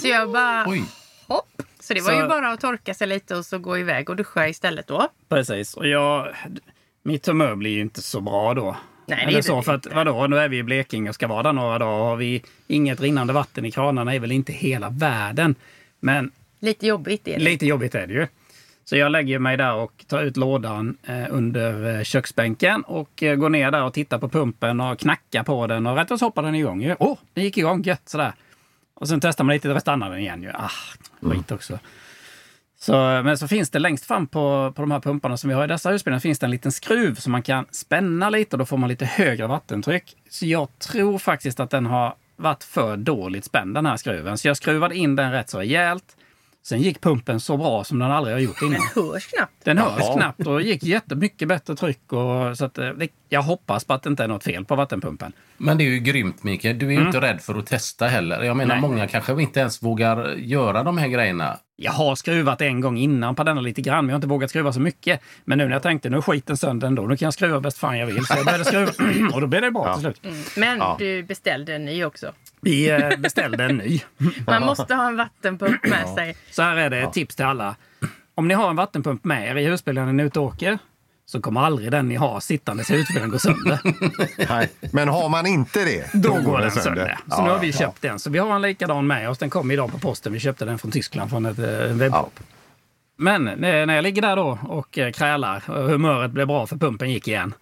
Så 0.02 0.08
jag 0.08 0.30
bara, 0.32 0.64
Oj. 0.68 0.84
hopp. 1.26 1.62
Så 1.80 1.94
det 1.94 2.00
var 2.00 2.10
Så- 2.12 2.20
ju 2.20 2.28
bara 2.28 2.50
att 2.50 2.60
torka 2.60 2.94
sig 2.94 3.06
lite 3.06 3.36
och 3.36 3.44
så 3.46 3.58
gå 3.58 3.78
iväg 3.78 4.10
och 4.10 4.16
duscha 4.16 4.48
istället 4.48 4.86
då. 4.86 5.08
Precis. 5.28 5.74
Och 5.74 5.86
jag, 5.88 6.34
mitt 7.08 7.26
humör 7.26 7.54
blir 7.54 7.70
ju 7.70 7.80
inte 7.80 8.02
så 8.02 8.20
bra 8.20 8.54
då. 8.54 8.76
Nej, 9.06 9.18
det 9.26 9.32
Eller 9.32 9.42
så, 9.42 9.62
för 9.62 9.74
att 9.74 9.86
vadå, 9.94 10.26
nu 10.26 10.38
är 10.38 10.48
vi 10.48 10.58
i 10.58 10.62
Blekinge 10.62 11.08
och 11.08 11.14
ska 11.14 11.26
vara 11.26 11.42
där 11.42 11.52
några 11.52 11.78
dagar. 11.78 12.04
Har 12.04 12.16
vi 12.16 12.42
inget 12.66 13.00
rinnande 13.00 13.32
vatten 13.32 13.64
i 13.64 13.70
kranarna 13.70 14.14
är 14.14 14.20
väl 14.20 14.32
inte 14.32 14.52
hela 14.52 14.90
världen. 14.90 15.54
Men 16.00 16.30
Lite 16.60 16.86
jobbigt 16.86 17.28
är 17.28 17.38
det. 17.38 17.44
Lite 17.44 17.66
jobbigt 17.66 17.94
är 17.94 18.06
det 18.06 18.14
ju. 18.14 18.26
Så 18.84 18.96
jag 18.96 19.12
lägger 19.12 19.38
mig 19.38 19.56
där 19.56 19.74
och 19.74 20.04
tar 20.06 20.22
ut 20.22 20.36
lådan 20.36 20.96
eh, 21.06 21.24
under 21.30 21.96
eh, 21.96 22.02
köksbänken 22.02 22.82
och 22.82 23.22
eh, 23.22 23.36
går 23.36 23.48
ner 23.48 23.70
där 23.70 23.84
och 23.84 23.94
tittar 23.94 24.18
på 24.18 24.28
pumpen 24.28 24.80
och 24.80 24.98
knackar 24.98 25.42
på 25.42 25.66
den 25.66 25.86
och 25.86 25.96
rätt 25.96 26.10
och 26.10 26.20
hoppar 26.20 26.42
den 26.42 26.54
igång. 26.54 26.94
Åh, 26.98 27.18
den 27.34 27.44
gick 27.44 27.58
igång 27.58 27.82
gött 27.82 28.08
sådär. 28.08 28.32
Och 28.94 29.08
sen 29.08 29.20
testar 29.20 29.44
man 29.44 29.54
lite, 29.54 29.68
då 29.68 29.80
stannar 29.80 30.10
den 30.10 30.18
igen 30.18 30.42
ju. 30.42 30.50
Ah, 30.54 30.70
skit 31.20 31.52
också. 31.52 31.78
Så, 32.80 32.92
men 33.24 33.38
så 33.38 33.48
finns 33.48 33.70
det 33.70 33.78
längst 33.78 34.04
fram 34.04 34.26
på, 34.26 34.72
på 34.76 34.82
de 34.82 34.90
här 34.90 35.00
pumparna 35.00 35.36
som 35.36 35.48
vi 35.48 35.54
har 35.54 35.64
i 35.64 35.66
dessa 35.66 35.90
husbilar 35.90 36.18
finns 36.18 36.38
det 36.38 36.46
en 36.46 36.50
liten 36.50 36.72
skruv 36.72 37.14
som 37.14 37.32
man 37.32 37.42
kan 37.42 37.66
spänna 37.70 38.30
lite 38.30 38.56
och 38.56 38.58
då 38.58 38.66
får 38.66 38.76
man 38.76 38.88
lite 38.88 39.04
högre 39.04 39.46
vattentryck. 39.46 40.16
Så 40.30 40.46
jag 40.46 40.78
tror 40.78 41.18
faktiskt 41.18 41.60
att 41.60 41.70
den 41.70 41.86
har 41.86 42.14
varit 42.36 42.64
för 42.64 42.96
dåligt 42.96 43.44
spänd 43.44 43.74
den 43.74 43.86
här 43.86 43.96
skruven. 43.96 44.38
Så 44.38 44.48
jag 44.48 44.56
skruvade 44.56 44.96
in 44.96 45.16
den 45.16 45.32
rätt 45.32 45.50
så 45.50 45.58
rejält. 45.58 46.04
Sen 46.62 46.80
gick 46.82 47.00
pumpen 47.00 47.40
så 47.40 47.56
bra 47.56 47.84
som 47.84 47.98
den 47.98 48.10
aldrig 48.10 48.34
har 48.36 48.40
gjort 48.40 48.62
innan. 48.62 48.80
Hörs 48.94 49.26
knappt. 49.26 49.64
Den 49.64 49.78
hörs 49.78 50.16
knappt 50.16 50.46
och 50.46 50.62
gick 50.62 50.82
jättemycket 50.82 51.48
bättre 51.48 51.76
tryck. 51.76 52.12
Och, 52.12 52.58
så 52.58 52.64
att, 52.64 52.78
eh, 52.78 52.88
det, 52.88 53.08
jag 53.28 53.42
hoppas 53.42 53.84
på 53.84 53.94
att 53.94 54.02
det 54.02 54.10
inte 54.10 54.24
är 54.24 54.28
något 54.28 54.44
fel 54.44 54.64
på 54.64 54.74
vattenpumpen. 54.76 55.32
Men 55.56 55.78
det 55.78 55.84
är 55.84 55.90
ju 55.90 55.98
grymt 55.98 56.42
Mikael. 56.42 56.78
Du 56.78 56.86
är 56.86 56.90
ju 56.90 57.06
inte 57.06 57.20
rädd 57.20 57.40
för 57.40 57.54
att 57.58 57.66
testa 57.66 58.06
heller. 58.06 58.42
Jag 58.42 58.56
menar, 58.56 58.74
Mm. 58.74 58.82
Nej. 58.82 58.90
många 58.90 59.08
kanske 59.08 59.42
inte 59.42 59.60
ens 59.60 59.82
vågar 59.82 60.34
göra 60.34 60.82
de 60.82 60.98
här 60.98 61.08
grejerna. 61.08 61.58
Jag 61.80 61.92
har 61.92 62.14
skruvat 62.14 62.60
en 62.60 62.80
gång 62.80 62.98
innan 62.98 63.34
på 63.34 63.44
denna 63.44 63.60
lite 63.60 63.82
grann, 63.82 64.04
men 64.04 64.08
jag 64.08 64.14
har 64.14 64.18
inte 64.18 64.26
vågat 64.26 64.50
skruva 64.50 64.72
så 64.72 64.80
mycket. 64.80 65.20
Men 65.44 65.58
nu 65.58 65.64
när 65.64 65.72
jag 65.72 65.82
tänkte 65.82 66.10
nu 66.10 66.16
är 66.16 66.20
skiten 66.20 66.56
sönder 66.56 66.86
ändå, 66.86 67.02
nu 67.02 67.16
kan 67.16 67.26
jag 67.26 67.34
skruva 67.34 67.60
bäst 67.60 67.78
fan 67.78 67.98
jag 67.98 68.06
vill. 68.06 68.26
Så 68.26 68.34
jag 68.36 68.44
började 68.44 68.64
skruva 68.64 68.92
och 69.34 69.40
då 69.40 69.46
blev 69.46 69.62
det 69.62 69.70
bra 69.70 69.94
till 69.94 70.02
slut. 70.02 70.22
Men 70.56 70.82
du 70.98 71.22
beställde 71.22 71.74
en 71.74 71.84
ny 71.84 72.04
också. 72.04 72.32
Vi 72.60 72.90
eh, 72.90 73.16
beställde 73.18 73.64
en 73.64 73.76
ny. 73.76 74.00
Man 74.46 74.62
måste 74.62 74.94
ha 74.94 75.08
en 75.08 75.16
vattenpump 75.16 75.86
med 75.86 76.08
sig. 76.08 76.36
Så 76.50 76.62
här 76.62 76.76
är 76.76 76.90
det 76.90 76.98
ett 76.98 77.12
tips 77.12 77.36
till 77.36 77.44
alla. 77.44 77.76
Om 78.34 78.48
ni 78.48 78.54
har 78.54 78.70
en 78.70 78.76
vattenpump 78.76 79.24
med 79.24 79.50
er 79.50 79.56
i 79.56 79.64
husbilen 79.64 80.06
när 80.06 80.12
ni 80.12 80.22
är 80.22 80.26
ute 80.26 80.40
och 80.40 80.46
åker, 80.46 80.78
så 81.30 81.40
kommer 81.40 81.60
aldrig 81.60 81.90
den 81.90 82.08
ni 82.08 82.14
har 82.14 82.40
sittandes 82.40 82.90
i 82.90 82.96
husbilen 82.96 83.30
gå 83.30 83.38
sönder. 83.38 83.80
Nej. 84.48 84.70
Men 84.92 85.08
har 85.08 85.28
man 85.28 85.46
inte 85.46 85.84
det, 85.84 86.10
Då 86.12 86.40
går 86.40 86.58
den 86.58 86.70
sönder. 86.70 87.18
Så 87.26 87.34
Ja, 87.36 87.44
nu 87.44 87.50
har 87.50 87.58
vi 87.58 87.66
ja. 87.66 87.78
köpt 87.78 88.02
den. 88.02 88.18
Så 88.18 88.30
vi 88.30 88.38
har 88.38 88.54
en 88.54 88.62
likadan 88.62 89.06
med 89.06 89.30
oss. 89.30 89.38
Den 89.38 89.50
kom 89.50 89.70
idag 89.70 89.92
på 89.92 89.98
posten. 89.98 90.32
Vi 90.32 90.40
köpte 90.40 90.64
den 90.64 90.78
från 90.78 90.90
Tyskland 90.90 91.30
från 91.30 91.46
ett 91.46 91.58
eh, 91.58 91.64
webbshop. 91.96 92.40
Men 93.16 93.44
när 93.44 93.86
när 93.86 93.94
jag 93.94 94.02
ligger 94.02 94.22
där 94.22 94.36
då 94.36 94.58
och 94.62 94.98
eh, 94.98 95.12
krälar 95.12 95.60
humöret 95.66 96.30
blev 96.30 96.46
bra 96.46 96.66
för 96.66 96.76
pumpen 96.76 97.10
gick 97.10 97.28
igen. 97.28 97.54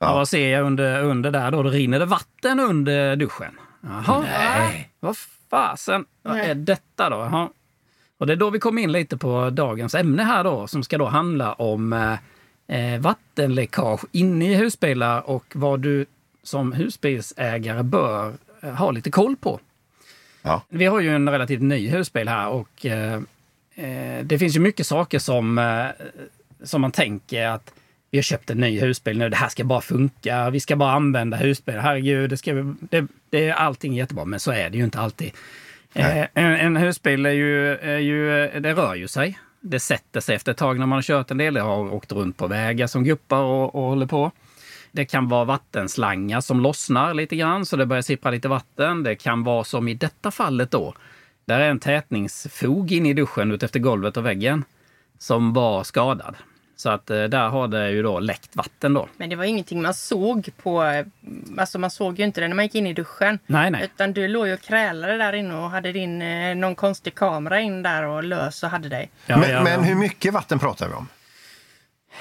Ja. 0.00 0.14
vad 0.14 0.28
ser 0.28 0.48
jag 0.48 0.66
under, 0.66 1.02
under 1.02 1.30
där 1.30 1.50
då? 1.50 1.62
Då 1.62 1.70
rinner 1.70 1.98
det 1.98 2.06
vatten 2.06 2.60
under 2.60 3.16
duschen. 3.16 3.58
Jaha. 3.80 4.20
Nej. 4.20 4.90
Vad 5.00 5.16
fasen, 5.50 6.04
vad 6.22 6.38
är 6.38 6.54
detta 6.54 7.10
då? 7.10 7.16
Jaha. 7.16 7.48
Och 8.18 8.26
det 8.26 8.32
är 8.32 8.36
då 8.36 8.50
vi 8.50 8.58
kommer 8.58 8.82
in 8.82 8.92
lite 8.92 9.16
på 9.16 9.50
dagens 9.50 9.94
ämne 9.94 10.22
här 10.22 10.44
då, 10.44 10.66
som 10.66 10.82
ska 10.82 10.98
då 10.98 11.06
handla 11.06 11.52
om 11.52 11.92
eh, 12.70 12.98
vattenläckage 13.00 14.04
inne 14.12 14.50
i 14.52 14.54
husbilar 14.54 15.30
och 15.30 15.44
vad 15.54 15.80
du 15.80 16.06
som 16.42 16.72
husbilsägare 16.72 17.82
bör 17.82 18.32
eh, 18.62 18.70
ha 18.74 18.90
lite 18.90 19.10
koll 19.10 19.36
på. 19.36 19.60
Ja. 20.42 20.62
Vi 20.68 20.84
har 20.86 21.00
ju 21.00 21.14
en 21.14 21.28
relativt 21.30 21.62
ny 21.62 21.88
husbil 21.88 22.28
här 22.28 22.48
och 22.48 22.86
eh, 22.86 23.14
eh, 23.74 24.24
det 24.24 24.38
finns 24.38 24.56
ju 24.56 24.60
mycket 24.60 24.86
saker 24.86 25.18
som, 25.18 25.58
eh, 25.58 25.86
som 26.62 26.80
man 26.80 26.92
tänker 26.92 27.46
att 27.46 27.72
vi 28.10 28.18
har 28.18 28.22
köpt 28.22 28.50
en 28.50 28.58
ny 28.58 28.80
husbil 28.80 29.18
nu, 29.18 29.28
det 29.28 29.36
här 29.36 29.48
ska 29.48 29.64
bara 29.64 29.80
funka, 29.80 30.50
vi 30.50 30.60
ska 30.60 30.76
bara 30.76 30.92
använda 30.92 31.36
husbilen, 31.36 31.80
herregud, 31.80 32.30
det, 32.30 32.36
ska, 32.36 32.52
vi- 32.54 32.74
det, 32.80 33.06
det 33.30 33.48
är 33.48 33.52
allting 33.52 33.94
jättebra, 33.94 34.24
men 34.24 34.40
så 34.40 34.52
är 34.52 34.70
det 34.70 34.78
ju 34.78 34.84
inte 34.84 35.00
alltid. 35.00 35.30
Eh, 35.94 36.18
en, 36.20 36.28
en 36.34 36.76
husbil 36.76 37.26
är 37.26 37.30
ju, 37.30 37.76
är 37.76 37.98
ju, 37.98 38.48
det 38.60 38.72
rör 38.74 38.94
ju 38.94 39.08
sig. 39.08 39.38
Det 39.60 39.80
sätter 39.80 40.20
sig 40.20 40.36
efter 40.36 40.52
ett 40.52 40.58
tag 40.58 40.78
när 40.78 40.86
man 40.86 40.96
har 40.96 41.02
kört 41.02 41.30
en 41.30 41.38
del. 41.38 41.54
Jag 41.54 41.64
har 41.64 41.94
åkt 41.94 42.12
runt 42.12 42.36
på 42.36 42.46
vägar 42.46 42.86
som 42.86 43.04
guppar 43.04 43.42
och, 43.42 43.74
och 43.74 43.82
håller 43.82 44.06
på. 44.06 44.30
Det 44.92 45.04
kan 45.04 45.28
vara 45.28 45.44
vattenslangar 45.44 46.40
som 46.40 46.60
lossnar 46.60 47.14
lite 47.14 47.36
grann 47.36 47.66
så 47.66 47.76
det 47.76 47.86
börjar 47.86 48.02
sippra 48.02 48.30
lite 48.30 48.48
vatten. 48.48 49.02
Det 49.02 49.14
kan 49.14 49.44
vara 49.44 49.64
som 49.64 49.88
i 49.88 49.94
detta 49.94 50.30
fallet 50.30 50.70
då. 50.70 50.94
Där 51.44 51.60
är 51.60 51.70
en 51.70 51.78
tätningsfog 51.78 52.92
inne 52.92 53.08
i 53.08 53.12
duschen 53.12 53.52
ut 53.52 53.62
efter 53.62 53.80
golvet 53.80 54.16
och 54.16 54.26
väggen 54.26 54.64
som 55.18 55.52
var 55.52 55.84
skadad. 55.84 56.36
Så 56.80 56.90
att 56.90 57.10
eh, 57.10 57.24
där 57.24 57.48
har 57.48 57.68
det 57.68 57.90
ju 57.90 58.02
då 58.02 58.20
läckt 58.20 58.56
vatten 58.56 58.94
då. 58.94 59.08
Men 59.16 59.30
det 59.30 59.36
var 59.36 59.44
ingenting 59.44 59.82
man 59.82 59.94
såg 59.94 60.50
på... 60.62 61.04
Alltså 61.58 61.78
man 61.78 61.90
såg 61.90 62.18
ju 62.18 62.24
inte 62.24 62.40
det 62.40 62.48
när 62.48 62.56
man 62.56 62.64
gick 62.64 62.74
in 62.74 62.86
i 62.86 62.92
duschen. 62.92 63.38
Nej, 63.46 63.70
nej. 63.70 63.84
Utan 63.84 64.12
du 64.12 64.28
låg 64.28 64.46
ju 64.46 64.54
och 64.54 64.60
krälade 64.60 65.18
där 65.18 65.32
inne 65.32 65.54
och 65.54 65.70
hade 65.70 65.92
din, 65.92 66.22
eh, 66.22 66.54
någon 66.54 66.74
konstig 66.74 67.14
kamera 67.14 67.60
in 67.60 67.82
där 67.82 68.02
och 68.02 68.24
lös 68.24 68.62
och 68.62 68.70
hade 68.70 68.88
dig. 68.88 69.10
Ja, 69.26 69.36
men, 69.36 69.50
ja, 69.50 69.62
men 69.62 69.84
hur 69.84 69.94
mycket 69.94 70.32
vatten 70.34 70.58
pratar 70.58 70.88
vi 70.88 70.94
om? 70.94 71.08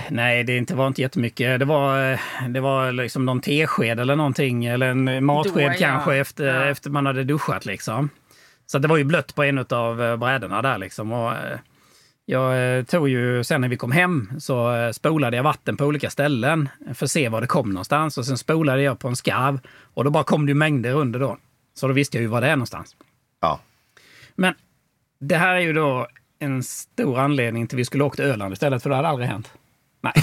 Nej, 0.10 0.44
det 0.44 0.58
inte, 0.58 0.76
var 0.76 0.88
inte 0.88 1.02
jättemycket. 1.02 1.60
Det 1.60 1.66
var, 1.66 2.12
eh, 2.12 2.20
det 2.50 2.60
var 2.60 2.92
liksom 2.92 3.26
någon 3.26 3.42
tesked 3.42 4.00
eller 4.00 4.16
någonting, 4.16 4.66
eller 4.66 4.88
en 4.88 5.26
matsked 5.26 5.54
Då, 5.54 5.62
ja. 5.62 5.74
kanske 5.80 6.16
efter, 6.16 6.46
Ja. 6.46 6.66
efter 6.66 6.90
man 6.90 7.06
hade 7.06 7.24
duschat. 7.24 7.66
Liksom. 7.66 8.10
Så 8.66 8.80
det 8.80 8.88
var 8.88 8.98
ju 8.98 9.04
blött 9.04 9.36
på 9.36 9.44
en 9.44 9.66
av 9.70 10.18
brädorna 10.18 10.62
där. 10.62 10.78
Liksom. 10.78 11.12
Och, 11.12 11.32
eh, 11.32 11.60
jag 12.30 12.78
eh, 12.78 12.84
tog 12.84 13.10
ju, 13.10 13.44
sen 13.44 13.62
när 13.62 13.70
vi 13.70 13.78
kom 13.78 13.92
hem 13.92 14.32
så 14.40 14.76
eh, 14.76 14.92
spolade 14.92 15.38
jag 15.38 15.44
vatten 15.44 15.78
på 15.78 15.86
olika 15.86 16.10
ställen 16.10 16.70
för 16.94 17.06
att 17.06 17.12
se 17.12 17.30
var 17.30 17.42
det 17.42 17.48
kom 17.48 17.70
någonstans. 17.70 18.18
Och 18.18 18.26
sen 18.26 18.38
spolade 18.38 18.82
jag 18.82 19.00
på 19.00 19.08
en 19.08 19.16
skarv 19.16 19.60
och 19.94 20.04
då 20.04 20.10
bara 20.10 20.24
kom 20.24 20.46
det 20.46 20.50
ju 20.50 20.56
mängder 20.56 20.94
under 20.94 21.20
då. 21.20 21.38
Så 21.74 21.88
då 21.88 21.94
visste 21.94 22.18
jag 22.18 22.22
ju 22.22 22.28
var 22.28 22.42
det 22.42 22.48
är 22.48 22.56
någonstans. 22.56 22.96
Ja. 23.42 23.60
Men 24.36 24.54
det 25.20 25.36
här 25.36 25.56
är 25.56 25.60
ju 25.60 25.74
då 25.74 26.08
en 26.40 26.64
stor 26.64 27.20
anledning 27.20 27.68
till 27.68 27.76
att 27.76 27.80
vi 27.80 27.86
skulle 27.86 28.04
åka 28.04 28.16
till 28.16 28.26
Öland 28.26 28.54
istället, 28.54 28.84
för 28.84 28.90
det 28.90 28.96
hade 28.96 29.08
aldrig 29.08 29.30
hänt. 29.30 29.52
Nej. 30.02 30.14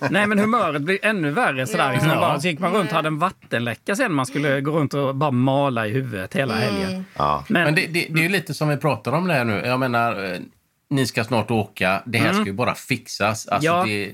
Nej, 0.10 0.26
men 0.26 0.38
humöret 0.38 0.82
blir 0.82 0.98
ännu 1.02 1.30
värre 1.30 1.66
sådär. 1.66 1.92
Liksom. 1.92 2.08
Bara, 2.08 2.40
så 2.40 2.48
gick 2.48 2.58
man 2.58 2.72
runt 2.72 2.90
och 2.90 2.96
hade 2.96 3.08
en 3.08 3.18
vattenläcka 3.18 3.96
sen. 3.96 4.14
Man 4.14 4.26
skulle 4.26 4.60
gå 4.60 4.70
runt 4.70 4.94
och 4.94 5.14
bara 5.14 5.30
mala 5.30 5.86
i 5.86 5.90
huvudet 5.90 6.36
hela 6.36 6.54
helgen. 6.54 7.04
Ja. 7.16 7.44
Men, 7.48 7.64
Men 7.64 7.74
det, 7.74 7.86
det, 7.86 8.06
det 8.10 8.18
är 8.18 8.22
ju 8.22 8.28
lite 8.28 8.54
som 8.54 8.68
vi 8.68 8.76
pratar 8.76 9.12
om 9.12 9.26
det 9.28 9.34
här 9.34 9.44
nu. 9.44 9.62
Jag 9.64 9.80
menar, 9.80 10.24
eh, 10.32 10.38
ni 10.90 11.06
ska 11.06 11.24
snart 11.24 11.50
åka. 11.50 12.02
Det 12.06 12.18
här 12.18 12.32
ska 12.32 12.44
ju 12.44 12.52
bara 12.52 12.74
fixas. 12.74 13.48
Alltså, 13.48 13.66
Ja. 13.66 13.84
det, 13.86 14.12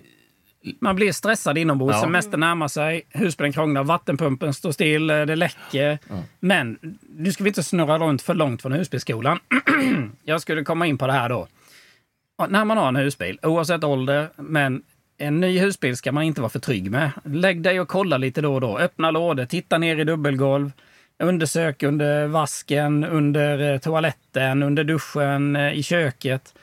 man 0.80 0.96
blir 0.96 1.12
stressad 1.12 1.58
inombords. 1.58 1.94
Ja. 1.96 2.00
Semestern 2.02 2.40
närmar 2.40 2.68
sig, 2.68 3.02
husbilen 3.10 3.52
krånglar, 3.52 3.84
vattenpumpen 3.84 4.54
står 4.54 4.72
still, 4.72 5.10
eh, 5.10 5.22
det 5.22 5.36
läcker. 5.36 5.98
Men 6.40 6.78
nu 7.16 7.32
ska 7.32 7.44
vi 7.44 7.50
inte 7.50 7.62
snurra 7.62 7.98
runt 7.98 8.22
för 8.22 8.34
långt 8.34 8.62
från 8.62 8.72
husbilsskolan. 8.72 9.38
Jag 10.24 10.40
skulle 10.40 10.64
komma 10.64 10.86
in 10.86 10.98
på 10.98 11.06
det 11.06 11.12
här 11.12 11.28
då. 11.28 11.46
När 12.48 12.64
man 12.64 12.76
har 12.78 12.88
en 12.88 12.96
husbil, 12.96 13.38
oavsett 13.42 13.84
ålder, 13.84 14.28
men 14.36 14.82
en 15.18 15.40
ny 15.40 15.58
husbil 15.58 15.96
ska 15.96 16.12
man 16.12 16.22
inte 16.24 16.40
vara 16.40 16.48
för 16.50 16.58
trygg 16.58 16.90
med. 16.90 17.10
Lägg 17.24 17.62
dig 17.62 17.80
och 17.80 17.88
kolla 17.88 18.16
lite 18.16 18.40
då 18.40 18.54
och 18.54 18.60
då. 18.60 18.78
Öppna 18.78 19.10
lådor, 19.10 19.44
titta 19.44 19.78
ner 19.78 19.96
i 19.96 20.04
dubbelgolv. 20.04 20.72
Undersök 21.18 21.82
under 21.82 22.26
vasken, 22.26 23.04
under 23.04 23.72
eh, 23.72 23.78
toaletten, 23.78 24.62
under 24.62 24.84
duschen, 24.84 25.56
eh, 25.56 25.72
i 25.72 25.82
köket. 25.82 26.54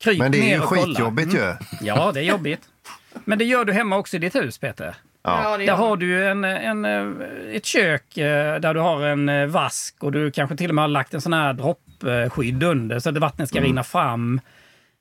Kryp 0.00 0.18
Men 0.18 0.32
det 0.32 0.38
är 0.38 0.42
ner 0.42 0.54
ju 0.54 0.60
skitjobbigt 0.60 1.34
Mm. 1.34 1.46
ju. 1.46 1.54
Ja, 1.86 2.12
det 2.14 2.20
är 2.20 2.24
jobbigt. 2.24 2.60
Men 3.24 3.38
det 3.38 3.44
gör 3.44 3.64
du 3.64 3.72
hemma 3.72 3.96
också 3.96 4.16
i 4.16 4.20
ditt 4.20 4.34
hus, 4.34 4.58
Peter. 4.58 4.94
Ja, 5.22 5.56
det 5.56 5.66
Där 5.66 5.74
har 5.74 5.96
du 5.96 6.28
en, 6.28 6.44
en, 6.44 6.84
eh, 6.84 7.54
ett 7.56 7.64
kök 7.66 8.04
där 8.14 8.74
du 8.74 8.80
har 8.80 9.02
en 9.02 9.50
vask 9.50 9.96
och 10.00 10.12
du 10.12 10.30
kanske 10.30 10.56
till 10.56 10.68
och 10.68 10.74
med 10.74 10.82
har 10.82 10.88
lagt 10.88 11.14
en 11.14 11.20
sån 11.20 11.32
här 11.32 11.52
droppskydd 11.52 12.62
under 12.62 12.98
så 12.98 13.08
att 13.08 13.18
vattnet 13.18 13.48
ska 13.48 13.60
rinna 13.60 13.84
fram. 13.84 14.40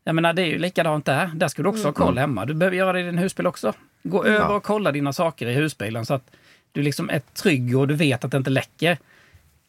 Jag 0.07 0.15
menar, 0.15 0.33
det 0.33 0.41
är 0.41 0.45
ju 0.45 0.57
likadant 0.57 1.05
där. 1.05 1.31
Där 1.35 1.47
ska 1.47 1.63
du 1.63 1.69
också 1.69 1.87
ha 1.87 1.91
koll 1.91 2.17
hemma. 2.17 2.45
Du 2.45 2.53
behöver 2.53 2.77
göra 2.77 2.93
det 2.93 2.99
i 2.99 3.03
din 3.03 3.17
husbil 3.17 3.47
också. 3.47 3.73
Gå 4.03 4.25
över 4.25 4.55
och 4.55 4.63
kolla 4.63 4.91
dina 4.91 5.13
saker 5.13 5.47
i 5.47 5.53
husbilen 5.53 6.05
så 6.05 6.13
att 6.13 6.31
du 6.71 6.81
liksom 6.81 7.09
är 7.09 7.19
trygg 7.19 7.77
och 7.77 7.87
du 7.87 7.93
vet 7.93 8.23
att 8.23 8.31
det 8.31 8.37
inte 8.37 8.49
läcker. 8.49 8.97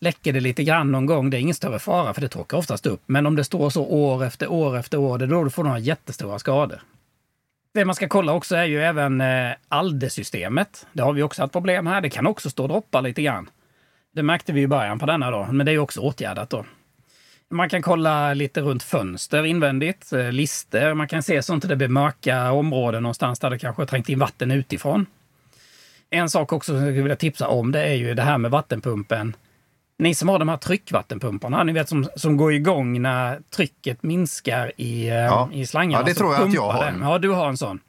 Läcker 0.01 0.33
det 0.33 0.41
lite 0.41 0.65
grann 0.65 0.93
någon 0.93 1.07
gång, 1.07 1.31
det 1.31 1.37
är 1.37 1.41
ingen 1.41 1.55
större 1.55 1.79
fara 1.79 2.15
för 2.15 2.21
det 2.21 2.29
torkar 2.29 2.59
oftast 2.59 2.87
upp. 2.87 3.03
Men 3.07 3.27
om 3.27 3.37
det 3.37 3.45
står 3.45 3.71
så 3.71 3.85
år 3.85 4.25
efter 4.25 4.51
år 4.51 4.77
efter 4.77 4.99
år, 4.99 5.19
det 5.19 5.25
är 5.25 5.27
då 5.27 5.45
du 5.45 5.51
får 5.51 5.65
några 5.65 5.79
jättestora 5.79 6.39
skador. 6.39 6.81
Det 7.75 7.85
man 7.85 7.95
ska 7.95 8.09
kolla 8.09 8.33
också 8.33 8.57
är 8.57 8.65
ju 8.65 8.83
även 8.83 9.21
eh, 9.21 9.53
ALDE-systemet. 9.69 10.87
Det 10.93 11.03
har 11.03 11.13
vi 11.13 11.23
också 11.23 11.43
haft 11.43 11.53
problem 11.53 11.87
här. 11.87 12.01
Det 12.01 12.11
kan 12.11 12.27
också 12.27 12.51
stå 12.51 12.63
och 12.63 12.69
droppa 12.69 13.01
lite 13.01 13.23
grann. 13.23 13.51
Det 14.15 14.23
märkte 14.23 14.53
vi 14.53 14.61
i 14.61 14.69
början 14.69 14.99
på 14.99 15.07
denna 15.07 15.31
då, 15.31 15.49
men 15.53 15.67
det 15.67 15.73
är 15.73 15.79
också 15.79 16.01
åtgärdat 16.01 16.51
då. 16.51 16.65
Man 17.51 17.69
kan 17.69 17.83
kolla 17.83 18.35
lite 18.35 18.61
runt 18.61 18.83
fönster 18.83 19.45
invändigt, 19.45 20.13
eh, 20.13 20.33
lister. 20.33 20.95
Man 20.95 21.09
kan 21.09 21.23
se 21.23 21.43
sånt 21.43 21.65
att 21.65 21.69
det 21.69 21.77
blir 21.77 21.89
mörka 21.89 22.53
områden 22.53 23.03
någonstans 23.03 23.39
där 23.39 23.51
det 23.51 23.59
kanske 23.59 23.83
har 23.83 23.87
trängt 23.87 24.09
in 24.09 24.19
vatten 24.19 24.51
utifrån. 24.51 25.07
En 26.11 26.31
sak 26.31 26.53
också 26.53 26.73
som 26.73 26.77
jag 26.77 26.87
skulle 26.87 27.03
vilja 27.03 27.17
tipsa 27.17 27.49
om 27.49 27.73
det 27.73 27.83
är 27.83 27.95
ju 27.95 28.15
det 28.15 28.23
här 28.23 28.39
med 28.39 28.51
vattenpumpen. 28.51 29.37
Ni 29.99 30.15
som 30.15 30.29
har 30.29 30.39
de 30.39 30.49
här 30.49 30.57
tryckvattenpumparna, 30.57 31.65
ni 31.65 31.73
vet 31.73 31.89
som, 31.89 32.09
som 32.17 32.37
går 32.37 32.53
igång 32.53 33.03
när 33.03 33.41
trycket 33.57 34.03
minskar 34.03 34.73
i, 34.77 35.09
ja. 35.09 35.49
i 35.53 35.67
slangarna. 35.67 36.03
Ja, 36.03 36.07
det 36.07 36.15
så 36.15 36.19
tror 36.19 36.35
jag 36.35 36.49
att 36.49 36.55
jag 36.55 36.71
har. 36.71 36.85
den. 36.85 37.03
Ja, 37.03 37.19
du 37.19 37.31
har 37.31 37.49
en 37.49 37.57
sån. 37.57 37.81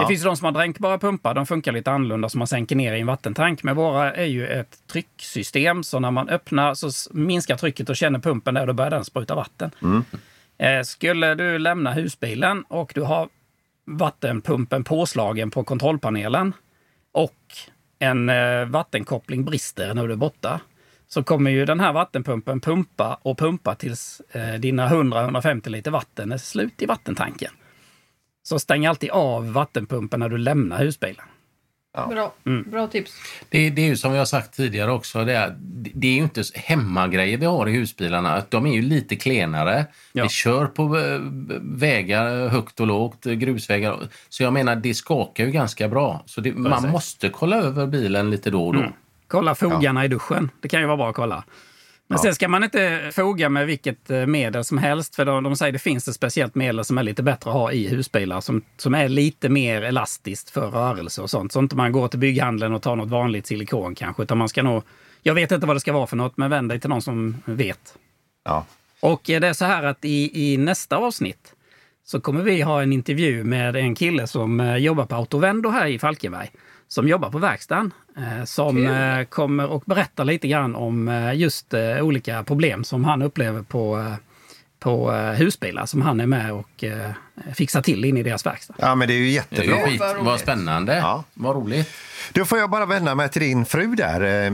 Det 0.00 0.06
finns 0.06 0.22
de 0.22 0.36
som 0.36 0.44
har 0.44 0.52
dränkbara 0.52 0.98
pumpar, 0.98 1.34
de 1.34 1.46
funkar 1.46 1.72
lite 1.72 1.90
annorlunda 1.90 2.28
som 2.28 2.38
man 2.38 2.46
sänker 2.46 2.76
ner 2.76 2.92
i 2.92 3.00
en 3.00 3.06
vattentank. 3.06 3.62
Men 3.62 3.76
våra 3.76 4.14
är 4.14 4.24
ju 4.24 4.46
ett 4.46 4.78
trycksystem, 4.92 5.82
så 5.82 5.98
när 6.00 6.10
man 6.10 6.28
öppnar 6.28 6.74
så 6.74 6.90
minskar 7.14 7.56
trycket 7.56 7.90
och 7.90 7.96
känner 7.96 8.18
pumpen 8.18 8.54
där, 8.54 8.66
då 8.66 8.72
börjar 8.72 8.90
den 8.90 9.04
spruta 9.04 9.34
vatten. 9.34 9.70
Eh, 10.58 10.82
skulle 10.82 11.34
du 11.34 11.58
lämna 11.58 11.92
husbilen 11.92 12.62
och 12.62 12.92
du 12.94 13.00
har 13.00 13.28
vattenpumpen 13.86 14.84
påslagen 14.84 15.50
på 15.50 15.64
kontrollpanelen 15.64 16.52
och 17.12 17.32
en 17.98 18.28
eh, 18.28 18.64
vattenkoppling 18.64 19.44
brister 19.44 19.94
när 19.94 20.06
du 20.06 20.12
är 20.12 20.16
borta, 20.16 20.60
så 21.08 21.22
kommer 21.22 21.50
ju 21.50 21.64
den 21.64 21.80
här 21.80 21.92
vattenpumpen 21.92 22.60
pumpa 22.60 23.18
och 23.22 23.38
pumpa 23.38 23.74
tills 23.74 24.22
eh, 24.30 24.54
dina 24.54 24.88
100-150 24.88 25.68
liter 25.68 25.90
vatten 25.90 26.32
är 26.32 26.38
slut 26.38 26.82
i 26.82 26.86
vattentanken. 26.86 27.52
Så 28.48 28.58
stäng 28.58 28.86
alltid 28.86 29.10
av 29.10 29.52
vattenpumpen 29.52 30.20
när 30.20 30.28
du 30.28 30.38
lämnar 30.38 30.78
husbilen. 30.78 31.24
Bra. 32.10 32.34
Mm. 32.46 32.70
Bra 32.70 32.86
tips. 32.86 33.12
Det, 33.48 33.70
det 33.70 33.82
är 33.82 33.86
ju 33.86 33.96
som 33.96 34.12
vi 34.12 34.18
har 34.18 34.24
sagt 34.24 34.56
tidigare 34.56 34.92
också, 34.92 35.24
det 35.24 35.32
är, 35.32 35.56
det 35.94 36.06
är 36.08 36.12
ju 36.12 36.22
inte 36.22 36.42
hemmagrejer 36.54 37.38
vi 37.38 37.46
har 37.46 37.68
i 37.68 37.72
husbilarna. 37.72 38.42
De 38.48 38.66
är 38.66 38.72
ju 38.72 38.82
lite 38.82 39.16
klenare. 39.16 39.86
Ja. 40.12 40.22
Vi 40.22 40.28
kör 40.28 40.66
på 40.66 40.98
eh, 40.98 41.18
vägar 41.60 42.48
högt 42.48 42.80
och 42.80 42.86
lågt, 42.86 43.24
grusvägar. 43.24 44.08
Så 44.28 44.42
jag 44.42 44.52
menar, 44.52 44.76
det 44.76 44.94
skakar 44.94 45.44
ju 45.44 45.50
ganska 45.50 45.88
bra. 45.88 46.22
Så 46.26 46.40
det, 46.40 46.54
man 46.54 46.90
måste 46.90 47.28
kolla 47.28 47.56
över 47.56 47.86
bilen 47.86 48.30
lite 48.30 48.50
då 48.50 48.66
och 48.66 48.74
då. 48.74 48.92
Kolla 49.26 49.54
fogarna 49.54 50.04
i 50.04 50.08
duschen. 50.08 50.50
Det 50.60 50.68
kan 50.68 50.80
ju 50.80 50.86
vara 50.86 50.96
bra 50.96 51.08
att 51.08 51.16
kolla. 51.16 51.44
Men 52.10 52.18
sen 52.18 52.34
ska 52.34 52.48
man 52.48 52.64
inte 52.64 53.10
foga 53.14 53.48
med 53.48 53.66
vilket 53.66 54.10
eh, 54.10 54.26
medel 54.26 54.64
som 54.64 54.78
helst. 54.78 55.14
För 55.14 55.24
de, 55.24 55.44
de 55.44 55.56
säger 55.56 55.72
det 55.72 55.78
finns 55.78 56.08
ett 56.08 56.14
speciellt 56.14 56.54
medel 56.54 56.84
som 56.84 56.98
är 56.98 57.02
lite 57.02 57.22
bättre 57.22 57.50
att 57.50 57.56
ha 57.56 57.72
i 57.72 57.88
husbilar. 57.88 58.40
Som, 58.40 58.62
som 58.76 58.94
är 58.94 59.08
lite 59.08 59.48
mer 59.48 59.82
elastiskt 59.82 60.50
för 60.50 60.70
rörelse 60.70 61.22
och 61.22 61.30
sånt. 61.30 61.52
Så 61.52 61.58
inte 61.58 61.76
man 61.76 61.92
går 61.92 62.08
till 62.08 62.18
bygghandeln 62.18 62.74
och 62.74 62.82
tar 62.82 62.96
något 62.96 63.08
vanligt 63.08 63.46
silikon 63.46 63.94
kanske. 63.94 64.22
Utan 64.22 64.38
man 64.38 64.48
ska 64.48 64.62
nog... 64.62 64.82
Jag 65.22 65.34
vet 65.34 65.52
inte 65.52 65.66
vad 65.66 65.76
det 65.76 65.80
ska 65.80 65.92
vara 65.92 66.06
för 66.06 66.16
något, 66.16 66.36
men 66.36 66.50
vänd 66.50 66.68
dig 66.68 66.80
till 66.80 66.90
någon 66.90 67.02
som 67.02 67.36
vet. 67.44 67.94
Ja. 68.44 68.66
Och 69.00 69.30
eh, 69.30 69.40
det 69.40 69.48
är 69.48 69.52
så 69.52 69.64
här 69.64 69.82
att 69.82 70.04
i, 70.04 70.52
i 70.52 70.56
nästa 70.56 70.96
avsnitt 70.96 71.54
så 72.04 72.20
kommer 72.20 72.42
vi 72.42 72.62
ha 72.62 72.82
en 72.82 72.92
intervju 72.92 73.44
med 73.44 73.76
en 73.76 73.94
kille 73.94 74.26
som 74.26 74.60
eh, 74.60 74.76
jobbar 74.76 75.06
på 75.06 75.14
Autovendo 75.14 75.70
här 75.70 75.86
i 75.86 75.98
Falkenberg. 75.98 76.50
Som 76.88 77.08
jobbar 77.08 77.30
på 77.30 77.38
verkstaden. 77.38 77.92
Eh, 78.16 78.44
som 78.44 78.86
eh, 78.86 79.24
kommer 79.24 79.66
och 79.66 79.82
berättar 79.86 80.24
lite 80.24 80.48
grann 80.48 80.74
om 80.74 81.08
eh, 81.08 81.34
just 81.34 81.74
olika 82.00 82.42
problem 82.44 82.84
som 82.84 83.04
han 83.04 83.22
upplever 83.22 83.62
på, 83.62 84.14
på 84.78 85.10
husbilar 85.12 85.86
som 85.86 86.02
han 86.02 86.20
är 86.20 86.26
med 86.26 86.52
och 86.52 86.84
fixar 87.54 87.82
till 87.82 88.04
in 88.04 88.16
i 88.16 88.22
deras 88.22 88.46
verkå. 88.46 88.74
ja, 88.78 88.94
men 88.94 89.08
det 89.08 89.14
är 89.14 89.16
ju 89.18 89.24
Det 89.24 89.30
är 89.30 89.34
jättebra. 89.34 89.76
ju 89.90 89.98
skit. 89.98 90.02
Vad 90.20 90.40
spännande. 90.40 90.96
Ja. 90.96 91.24
Vad 91.34 91.56
roligt. 91.56 91.90
Då 92.32 92.44
får 92.44 92.58
jag 92.58 92.70
bara 92.70 92.86
vända 92.86 93.14
mig 93.14 93.28
till 93.28 93.42
din 93.42 93.64
fru 93.66 93.94
där, 93.94 94.52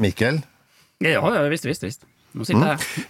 Mikael. 0.00 0.40
Ja, 0.98 1.08
ja, 1.34 1.42
visst, 1.42 1.64
visst, 1.64 1.82
visst. 1.82 2.02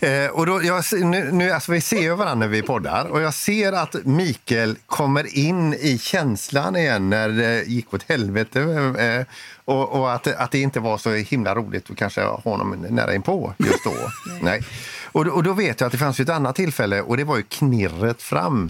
Här. 0.01 0.25
Eh, 0.25 0.31
och 0.31 0.47
då, 0.47 0.63
jag, 0.63 0.85
nu, 0.93 1.33
nu, 1.33 1.51
alltså 1.51 1.73
vi 1.73 1.81
ser 1.81 2.01
ju 2.01 2.15
varandra 2.15 2.35
när 2.35 2.49
vi 2.49 2.63
poddar 2.63 3.05
och 3.05 3.21
jag 3.21 3.35
ser 3.35 3.73
att 3.73 3.95
Mikael 4.05 4.77
kommer 4.87 5.37
in 5.39 5.75
i 5.75 5.99
känslan 5.99 6.77
igen 6.77 7.11
när 7.11 7.29
det 7.29 7.63
gick 7.63 7.95
åt 7.95 8.03
helvete. 8.09 8.61
Eh, 8.99 9.27
och 9.65 10.01
och 10.01 10.13
att, 10.13 10.27
att 10.27 10.51
det 10.51 10.59
inte 10.59 10.81
var 10.81 10.99
så 10.99 11.11
himla 11.11 11.55
roligt 11.55 11.91
att 11.91 11.97
kanske 11.97 12.21
ha 12.21 12.41
honom 12.41 12.87
nära 12.91 13.15
inpå 13.15 13.55
just 13.59 13.85
då. 13.85 13.95
Nej. 14.41 14.63
Och, 15.05 15.27
och 15.27 15.43
då 15.43 15.53
vet 15.53 15.81
jag 15.81 15.87
att 15.87 15.93
det 15.93 15.99
fanns 15.99 16.21
ett 16.21 16.29
annat 16.29 16.57
tillfälle 16.57 17.01
och 17.01 17.17
det 17.17 17.25
var 17.25 17.37
ju 17.37 17.43
knirret 17.43 18.23
fram. 18.23 18.69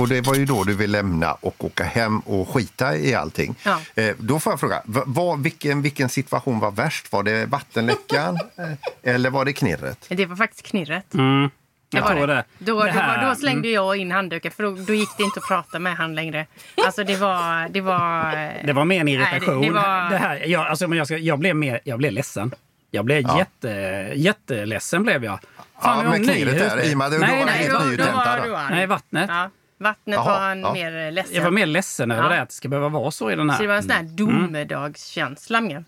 Och 0.00 0.08
det 0.08 0.20
var 0.26 0.34
ju 0.34 0.44
då 0.46 0.64
du 0.64 0.74
vill 0.74 0.90
lämna 0.90 1.32
och 1.32 1.64
åka 1.64 1.84
hem 1.84 2.18
och 2.20 2.48
skita 2.48 2.96
i 2.96 3.14
allting. 3.14 3.54
Ja. 3.64 3.80
Eh, 3.94 4.14
då 4.18 4.40
får 4.40 4.52
jag 4.52 4.60
fråga, 4.60 4.82
va- 4.84 5.02
vad, 5.06 5.42
vilken, 5.42 5.82
vilken 5.82 6.08
situation 6.08 6.60
var 6.60 6.70
värst? 6.70 7.12
Var 7.12 7.22
det 7.22 7.46
vattenläckan 7.46 8.34
eh, 9.04 9.14
eller 9.14 9.30
var 9.30 9.44
det 9.44 9.52
knirret? 9.52 10.06
Det 10.08 10.26
var 10.26 10.36
faktiskt 10.36 10.66
knirret. 10.66 11.14
Mm, 11.14 11.50
Det 11.90 12.00
var 12.00 12.14
det. 12.14 12.26
det. 12.26 12.44
Då, 12.58 12.82
Det 12.82 12.92
då, 12.92 12.98
här- 12.98 13.28
då 13.28 13.34
slängde 13.34 13.68
jag 13.68 13.96
in 13.96 14.10
handduken 14.12 14.52
för 14.52 14.62
då, 14.62 14.70
då 14.70 14.94
gick 14.94 15.08
det 15.16 15.22
inte 15.22 15.40
att 15.40 15.48
prata 15.48 15.78
med 15.78 15.96
han 15.96 16.14
längre. 16.14 16.46
Alltså 16.86 17.04
det 17.04 17.16
var... 17.16 17.68
Det 17.68 17.80
var, 17.80 18.32
Det 18.66 18.72
var 18.72 18.84
mer 18.84 19.00
en 19.00 19.06
Nej, 19.06 19.16
det- 19.16 19.20
irritation. 19.36 19.60
det 19.62 19.70
var- 19.70 20.10
Det 20.10 20.16
här, 20.16 20.42
jag, 20.46 20.66
alltså, 20.66 20.88
men 20.88 20.98
jag, 20.98 21.06
ska, 21.06 21.16
jag, 21.16 21.38
blev 21.38 21.56
mer, 21.56 21.80
jag 21.84 21.98
blev 21.98 22.12
ledsen. 22.12 22.54
Jag 22.90 23.04
blev 23.04 23.24
jätte, 23.38 23.68
jätteledsen 24.14 25.02
blev 25.02 25.24
jag. 25.24 25.38
Ja, 25.82 25.96
vi 26.00 26.06
har 26.06 26.18
med 26.18 26.24
knirret 26.30 26.58
där, 26.58 26.90
i 26.90 26.94
och 26.94 26.98
med 26.98 27.06
att 27.06 27.12
då 27.12 27.18
var 27.18 27.26
helt 27.26 27.72
var 28.14 28.46
du 28.46 28.56
arg. 28.56 28.70
nej, 28.74 28.86
vattnet. 28.86 29.26
Ja, 29.28 29.50
vattnet 29.78 30.14
Jaha, 30.16 30.24
var 30.24 30.40
han 30.48 30.60
ja. 30.60 30.72
mer 30.72 31.10
ledsen. 31.10 31.34
Jag 31.36 31.42
var 31.42 31.50
mer 31.50 31.66
ledsen 31.66 32.10
över 32.10 32.22
Ja. 32.22 32.28
det, 32.28 32.42
att 32.42 32.48
det 32.48 32.54
ska 32.54 32.68
behöva 32.68 32.88
vara 32.88 33.10
så 33.10 33.30
i 33.30 33.36
den 33.36 33.50
här. 33.50 33.56
Så 33.56 33.62
det 33.62 33.68
var 33.68 33.76
en 33.76 33.82
sån 33.82 33.90
här 33.92 34.02
domedagskänsla 34.02 35.60
mer. 35.60 35.84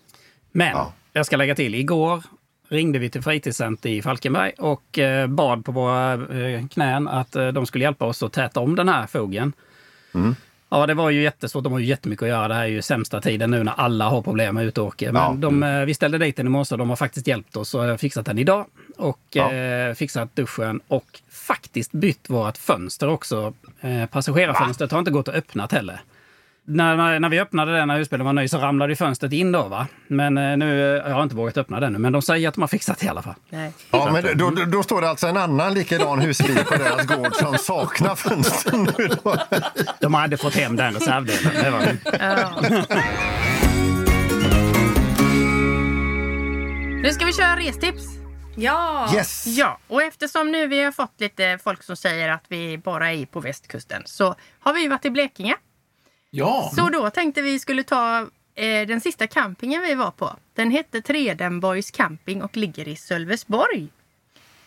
Men 0.51 0.67
Ja. 0.71 0.93
jag 1.13 1.25
ska 1.25 1.37
lägga 1.37 1.55
till, 1.55 1.75
igår 1.75 2.23
ringde 2.69 2.99
vi 2.99 3.09
till 3.09 3.21
fritidscenter 3.21 3.89
i 3.89 4.01
Falkenberg 4.01 4.51
och 4.57 4.99
eh, 4.99 5.27
bad 5.27 5.65
på 5.65 5.71
våra 5.71 6.13
eh, 6.13 6.67
knän 6.67 7.07
att 7.07 7.35
eh, 7.35 7.47
de 7.47 7.65
skulle 7.65 7.83
hjälpa 7.83 8.05
oss 8.05 8.23
att 8.23 8.33
täta 8.33 8.59
om 8.59 8.75
den 8.75 8.89
här 8.89 9.07
fogen. 9.07 9.53
Ja, 10.69 10.85
det 10.85 10.93
var 10.93 11.09
ju 11.09 11.21
jättesvårt. 11.23 11.63
De 11.63 11.73
har 11.73 11.79
ju 11.79 11.85
jättemycket 11.85 12.23
att 12.23 12.29
göra. 12.29 12.47
Det 12.47 12.53
här 12.53 12.61
är 12.63 12.67
ju 12.67 12.81
sämsta 12.81 13.21
tiden 13.21 13.51
nu 13.51 13.63
när 13.63 13.73
alla 13.77 14.09
har 14.09 14.21
problem 14.21 14.55
med 14.55 14.65
utåker. 14.65 15.11
Men 15.11 15.21
Ja. 15.21 15.33
de, 15.37 15.63
eh, 15.63 15.81
vi 15.85 15.93
ställde 15.93 16.17
dit 16.17 16.37
den 16.37 16.45
i 16.47 16.49
morse 16.49 16.75
och 16.75 16.79
de 16.79 16.89
har 16.89 16.95
faktiskt 16.95 17.27
hjälpt 17.27 17.55
oss 17.57 17.73
och 17.73 17.99
fixat 17.99 18.25
den 18.25 18.37
idag. 18.37 18.65
Och 18.97 19.19
Ja. 19.31 19.53
eh, 19.53 19.93
fixat 19.93 20.35
duschen 20.35 20.79
och 20.87 21.19
faktiskt 21.31 21.91
bytt 21.91 22.29
vårt 22.29 22.57
fönster 22.57 23.07
också. 23.09 23.53
Eh, 23.81 24.05
passagerarfönstret 24.05 24.91
har 24.91 24.99
inte 24.99 25.11
gått 25.11 25.27
att 25.27 25.35
öppna 25.35 25.67
heller. 25.71 26.01
När, 26.69 27.19
när 27.19 27.29
vi 27.29 27.39
öppnade 27.39 27.73
den 27.77 27.87
när 27.87 27.97
husbilen 27.97 28.25
var 28.25 28.33
ny 28.33 28.47
så 28.47 28.57
ramlade 28.57 28.91
ju 28.91 28.95
fönstret 28.95 29.33
in 29.33 29.51
då 29.51 29.63
va. 29.63 29.87
Men 30.07 30.37
eh, 30.37 30.57
nu, 30.57 31.01
jag 31.05 31.13
har 31.13 31.23
inte 31.23 31.35
vågat 31.35 31.57
öppna 31.57 31.79
den 31.79 31.93
nu, 31.93 31.99
men 31.99 32.13
de 32.13 32.21
säger 32.21 32.47
att 32.47 32.53
de 32.53 32.61
har 32.61 32.67
fixat 32.67 32.99
det 32.99 33.05
i 33.05 33.09
alla 33.09 33.21
fall. 33.21 33.33
Nej. 33.49 33.73
Ja, 33.91 34.09
men 34.11 34.37
då, 34.37 34.49
då, 34.49 34.65
då 34.65 34.83
står 34.83 35.01
det 35.01 35.09
alltså 35.09 35.27
en 35.27 35.37
annan 35.37 35.73
likadan 35.73 36.19
husbil 36.19 36.57
på 36.65 36.75
deras 36.75 37.05
gård 37.05 37.35
som 37.35 37.57
saknar 37.57 38.15
fönster 38.15 38.77
nu. 38.77 39.07
Då. 39.23 39.35
De 39.99 40.13
hade 40.13 40.37
fått 40.37 40.55
hem 40.55 40.75
den 40.75 40.93
reservdelen. 40.93 41.63
Det 41.63 41.69
var 41.69 41.79
det. 41.79 41.97
Ja. 42.19 42.49
Nu 47.03 47.13
ska 47.13 47.25
vi 47.25 47.33
köra 47.33 47.55
restips. 47.55 48.03
Ja! 48.55 49.09
Yes! 49.15 49.47
Ja, 49.47 49.79
och 49.87 50.03
eftersom 50.03 50.51
nu 50.51 50.67
vi 50.67 50.83
har 50.83 50.91
fått 50.91 51.13
lite 51.17 51.59
folk 51.63 51.83
som 51.83 51.95
säger 51.95 52.29
att 52.29 52.45
vi 52.47 52.77
bara 52.77 53.13
är 53.13 53.25
på 53.25 53.39
västkusten 53.39 54.01
så 54.05 54.35
har 54.59 54.73
vi 54.73 54.87
varit 54.87 55.05
i 55.05 55.09
Blekinge. 55.09 55.55
Ja. 56.29 56.71
Så 56.75 56.89
då 56.89 57.09
tänkte 57.09 57.41
vi 57.41 57.59
skulle 57.59 57.83
ta 57.83 58.19
eh, 58.55 58.87
den 58.87 59.01
sista 59.01 59.27
campingen 59.27 59.81
vi 59.81 59.95
var 59.95 60.11
på. 60.11 60.35
Den 60.53 60.71
hette 60.71 61.01
Tredenborgs 61.01 61.91
camping 61.91 62.41
och 62.41 62.57
ligger 62.57 62.87
i 62.87 62.95
Sölvesborg. 62.95 63.87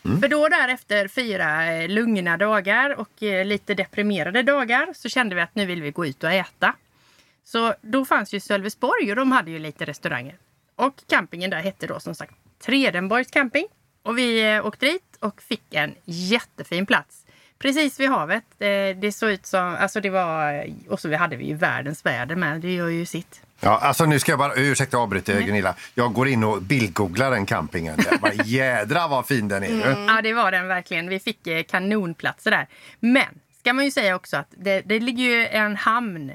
För 0.03 0.27
då 0.27 0.47
där 0.47 0.67
efter 0.69 1.07
fyra 1.07 1.73
eh, 1.73 1.89
lugna 1.89 2.37
dagar 2.37 2.89
och 2.99 3.23
eh, 3.23 3.45
lite 3.45 3.73
deprimerade 3.73 4.43
dagar 4.43 4.89
så 4.93 5.09
kände 5.09 5.35
vi 5.35 5.41
att 5.41 5.55
nu 5.55 5.65
vill 5.65 5.81
vi 5.81 5.91
gå 5.91 6.05
ut 6.05 6.23
och 6.23 6.31
äta. 6.31 6.75
Så 7.43 7.73
då 7.81 8.05
fanns 8.05 8.33
ju 8.33 8.39
Sölvesborg 8.39 9.09
och 9.09 9.15
de 9.15 9.31
hade 9.31 9.51
ju 9.51 9.59
lite 9.59 9.85
restauranger. 9.85 10.37
Och 10.75 10.93
campingen 11.07 11.49
där 11.49 11.61
hette 11.61 11.87
då 11.87 11.99
som 11.99 12.15
sagt 12.15 12.35
Tredenborgs 12.59 13.31
camping. 13.31 13.67
Och 14.03 14.17
vi 14.17 14.53
eh, 14.55 14.65
åkte 14.65 14.85
dit 14.85 15.17
och 15.19 15.41
fick 15.41 15.73
en 15.73 15.95
jättefin 16.05 16.85
plats. 16.85 17.20
Precis 17.61 17.99
vid 17.99 18.09
havet. 18.09 18.43
Det, 18.57 18.93
det 18.93 19.11
såg 19.11 19.29
ut 19.29 19.45
som, 19.45 19.75
alltså 19.79 20.01
det 20.01 20.09
var, 20.09 20.65
och 20.89 20.99
så 20.99 21.15
hade 21.15 21.35
vi 21.35 21.45
ju 21.45 21.55
världens 21.55 22.05
väder 22.05 22.35
med. 22.35 22.61
Det 22.61 22.73
gör 22.73 22.87
ju 22.87 23.05
sitt. 23.05 23.41
Ja, 23.59 23.77
alltså 23.77 24.05
nu 24.05 24.19
ska 24.19 24.31
jag 24.31 24.39
bara, 24.39 24.53
ursäkta 24.55 24.97
avbryter 24.97 25.41
Gunilla. 25.41 25.75
Jag 25.95 26.13
går 26.13 26.27
in 26.27 26.43
och 26.43 26.61
bildgooglar 26.61 27.31
den 27.31 27.45
campingen. 27.45 27.99
Var, 28.21 28.31
jädra 28.45 29.07
vad 29.07 29.27
fin 29.27 29.47
den 29.47 29.63
är. 29.63 29.67
du. 29.67 30.05
Ja, 30.07 30.21
det 30.21 30.33
var 30.33 30.51
den 30.51 30.67
verkligen. 30.67 31.09
Vi 31.09 31.19
fick 31.19 31.47
eh, 31.47 31.63
kanonplatser 31.63 32.51
där. 32.51 32.67
Men 32.99 33.39
ska 33.59 33.73
man 33.73 33.85
ju 33.85 33.91
säga 33.91 34.15
också 34.15 34.37
att 34.37 34.47
det, 34.49 34.81
det 34.85 34.99
ligger 34.99 35.23
ju 35.23 35.47
en 35.47 35.75
hamn. 35.75 36.31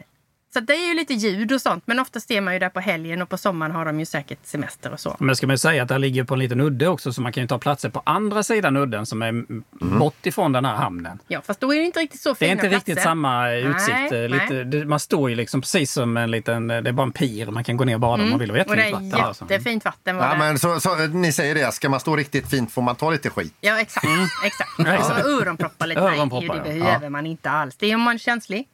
Så 0.56 0.60
det 0.60 0.74
är 0.74 0.88
ju 0.88 0.94
lite 0.94 1.14
ljud 1.14 1.52
och 1.52 1.60
sånt. 1.60 1.82
Men 1.86 1.98
oftast 1.98 2.30
är 2.30 2.40
man 2.40 2.52
ju 2.52 2.58
där 2.58 2.68
på 2.68 2.80
helgen 2.80 3.22
och 3.22 3.28
på 3.28 3.38
sommaren 3.38 3.72
har 3.72 3.84
de 3.84 4.00
ju 4.00 4.06
säkert 4.06 4.38
semester 4.42 4.92
och 4.92 5.00
så. 5.00 5.16
Men 5.18 5.36
ska 5.36 5.46
man 5.46 5.54
ju 5.54 5.58
säga 5.58 5.82
att 5.82 5.88
det 5.88 5.98
ligger 5.98 6.24
på 6.24 6.34
en 6.34 6.40
liten 6.40 6.60
udde 6.60 6.88
också 6.88 7.12
så 7.12 7.22
man 7.22 7.32
kan 7.32 7.42
ju 7.42 7.48
ta 7.48 7.58
platser 7.58 7.88
på 7.90 8.02
andra 8.04 8.42
sidan 8.42 8.76
udden 8.76 9.06
som 9.06 9.22
är 9.22 9.28
mm. 9.28 9.64
bort 9.80 10.26
ifrån 10.26 10.52
den 10.52 10.64
här 10.64 10.74
hamnen. 10.74 11.18
Ja, 11.28 11.40
fast 11.46 11.60
då 11.60 11.74
är 11.74 11.78
det 11.78 11.84
inte 11.84 12.00
riktigt 12.00 12.20
så 12.20 12.28
Det 12.28 12.34
fina 12.34 12.50
är 12.50 12.52
inte 12.52 12.68
riktigt 12.68 12.84
platser. 12.84 13.02
samma 13.02 13.52
utsikt. 13.52 14.10
Nej, 14.10 14.24
eh, 14.24 14.28
Lite, 14.28 14.54
nej. 14.54 14.64
det, 14.64 14.84
man 14.84 15.00
står 15.00 15.30
ju 15.30 15.36
liksom 15.36 15.60
precis 15.60 15.92
som 15.92 16.16
en 16.16 16.30
liten, 16.30 16.68
det 16.68 16.74
är 16.74 16.92
bara 16.92 17.02
en 17.02 17.12
pir. 17.12 17.46
Man 17.46 17.64
kan 17.64 17.76
gå 17.76 17.84
ner 17.84 17.94
och 17.94 18.00
bada 18.00 18.22
om 18.22 18.30
man 18.30 18.38
vill. 18.38 18.50
Och 18.50 18.56
Mm. 18.56 18.70
Och 18.70 18.76
det 18.76 18.82
är 18.82 18.92
vatten. 19.22 19.48
jättefint 19.50 19.84
vatten 19.84 20.16
Ja, 20.16 20.32
det. 20.32 20.38
men 20.38 20.58
så, 20.58 20.80
så, 20.80 20.96
ni 20.96 21.32
säger 21.32 21.54
det, 21.54 21.72
ska 21.72 21.88
man 21.88 22.00
stå 22.00 22.16
riktigt 22.16 22.50
fint 22.50 22.72
får 22.72 22.82
man 22.82 22.96
ta 22.96 23.10
lite 23.10 23.30
skit. 23.30 23.54
Ja, 23.60 23.80
exakt. 23.80 24.06
exakt. 24.44 24.70
Ja, 24.78 24.94
exakt. 24.94 25.24
Och 25.24 25.30
öronproppar 25.30 25.86
lite. 25.86 26.00
Öronproppar, 26.00 26.54
Nej, 26.54 26.72
det 26.72 26.78
ja. 26.78 26.84
behöver 26.84 27.08
man 27.08 27.26
inte 27.26 27.50
alls. 27.50 27.76
Det 27.76 27.90
är 27.90 27.94
om 27.94 28.00
man 28.00 28.14
är 28.14 28.18
känslig. 28.18 28.68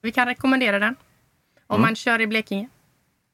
Vi 0.00 0.12
kan 0.12 0.26
rekommendera 0.26 0.78
den. 0.78 0.96
Om 1.72 1.76
Mm. 1.76 1.80
man 1.88 1.96
kör 1.96 2.20
i 2.20 2.26
Blekinge. 2.26 2.68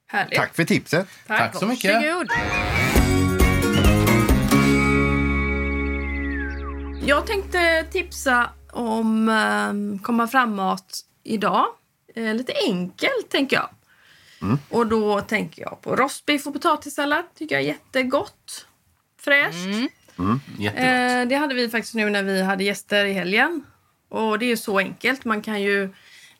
Härligt. 0.07 0.39
Tack 0.39 0.55
för 0.57 0.65
tipset. 0.65 1.09
Tack 1.27 1.57
så 1.57 1.67
mycket. 1.67 1.95
Varsågod. 1.95 2.29
Jag 7.09 7.27
tänkte 7.27 7.85
tipsa 7.91 8.51
om 8.73 9.29
um, 9.29 9.99
komma 9.99 10.29
framåt 10.29 11.01
idag. 11.25 11.67
Eh, 12.15 12.35
lite 12.35 12.53
enkelt, 12.67 13.29
tänker 13.31 13.57
jag. 13.57 13.69
Och 14.69 14.87
då 14.87 15.21
tänker 15.21 15.63
jag 15.63 15.81
på 15.83 15.97
rostbiff 15.97 16.47
och 16.47 16.53
potatissallad. 16.53 17.25
tycker 17.39 17.55
jag 17.55 17.63
är 17.63 17.69
jättegott. 17.69 18.67
Fräscht. 19.21 19.91
Jättegott. 20.59 21.21
Eh, 21.23 21.29
det 21.29 21.35
hade 21.35 21.55
vi 21.55 21.69
faktiskt 21.69 21.95
nu 21.95 22.11
när 22.11 22.23
vi 22.23 22.43
hade 22.43 22.65
gäster 22.65 23.05
i 23.05 23.13
helgen. 23.13 23.65
Och 24.09 24.39
det 24.39 24.45
är 24.45 24.49
ju 24.49 24.57
så 24.57 24.79
enkelt. 24.79 25.25
Man 25.25 25.43
kan 25.43 25.63
ju 25.63 25.89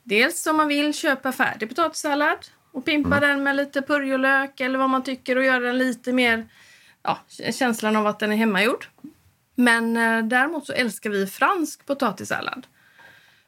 dels 0.09 0.47
om 0.47 0.57
man 0.57 0.67
vill 0.67 0.93
köpa 0.93 1.31
färdig 1.31 1.69
potatissallad 1.69 2.37
och 2.71 2.85
pimpa 2.85 3.19
den 3.19 3.43
med 3.43 3.55
lite 3.55 3.81
purjolök 3.81 4.59
eller 4.59 4.79
vad 4.79 4.89
man 4.89 5.03
tycker 5.03 5.35
och 5.35 5.43
göra 5.43 5.59
den 5.59 5.77
lite 5.77 6.13
mer 6.13 6.47
ja, 7.03 7.19
känslan 7.51 7.95
av 7.95 8.07
att 8.07 8.19
den 8.19 8.31
är 8.31 8.35
hemmagjord. 8.35 8.87
Men 9.55 9.97
eh, 9.97 10.23
däremot 10.23 10.65
så 10.65 10.73
älskar 10.73 11.09
vi 11.09 11.27
fransk 11.27 11.85
potatissallad. 11.85 12.67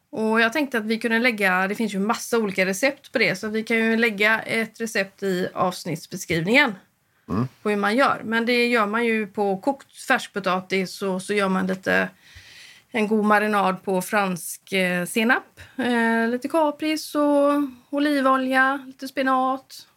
Och 0.09 0.41
jag 0.41 0.53
tänkte 0.53 0.78
att 0.78 0.86
vi 0.86 0.97
kunde 0.97 1.20
lägga, 1.20 1.68
det 1.68 1.76
finns 1.76 1.93
ju 1.93 1.99
massa 1.99 2.38
olika 2.38 2.66
recept 2.66 3.12
på 3.12 3.20
det, 3.20 3.36
så 3.36 3.47
vi 3.47 3.64
kan 3.64 3.78
ju 3.78 3.97
lägga 3.97 4.39
ett 4.39 4.82
recept 4.82 5.24
i 5.24 5.47
avsnittsbeskrivningen 5.53 6.76
på 7.62 7.70
hur 7.70 7.78
man 7.78 7.95
gör. 7.95 8.22
Men 8.26 8.45
det 8.45 8.68
gör 8.68 8.86
man 8.86 9.05
ju 9.05 9.28
på 9.28 9.57
kokt 9.57 9.97
färskpotatis 9.97 11.01
och 11.01 11.22
så 11.22 11.34
gör 11.34 11.49
man 11.49 11.68
lite 11.68 12.09
en 12.92 13.08
god 13.08 13.26
marinad 13.26 13.84
på 13.84 14.02
fransk 14.02 14.74
eh, 14.74 15.06
senap, 15.06 15.44
eh, 15.78 16.28
lite 16.28 16.48
kapris 16.48 17.16
och 17.16 17.52
olivolja, 17.89 18.84
lite 18.88 19.08
spenat, 19.08 19.88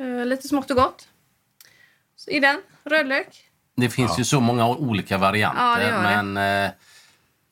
eh, 0.00 0.26
lite 0.26 0.48
smått 0.48 0.70
och 0.70 0.76
gott. 0.76 1.08
Så 2.16 2.30
I 2.30 2.40
den, 2.40 2.60
rödlök. 2.84 3.48
Det 3.76 3.88
finns 3.88 4.18
ju 4.18 4.24
så 4.24 4.40
många 4.40 4.68
olika 4.68 5.18
varianter. 5.18 5.62
Ja, 5.62 5.76
det 5.78 5.88
gör 5.88 6.02
det. 6.16 6.22
men 6.22 6.64
eh, 6.66 6.70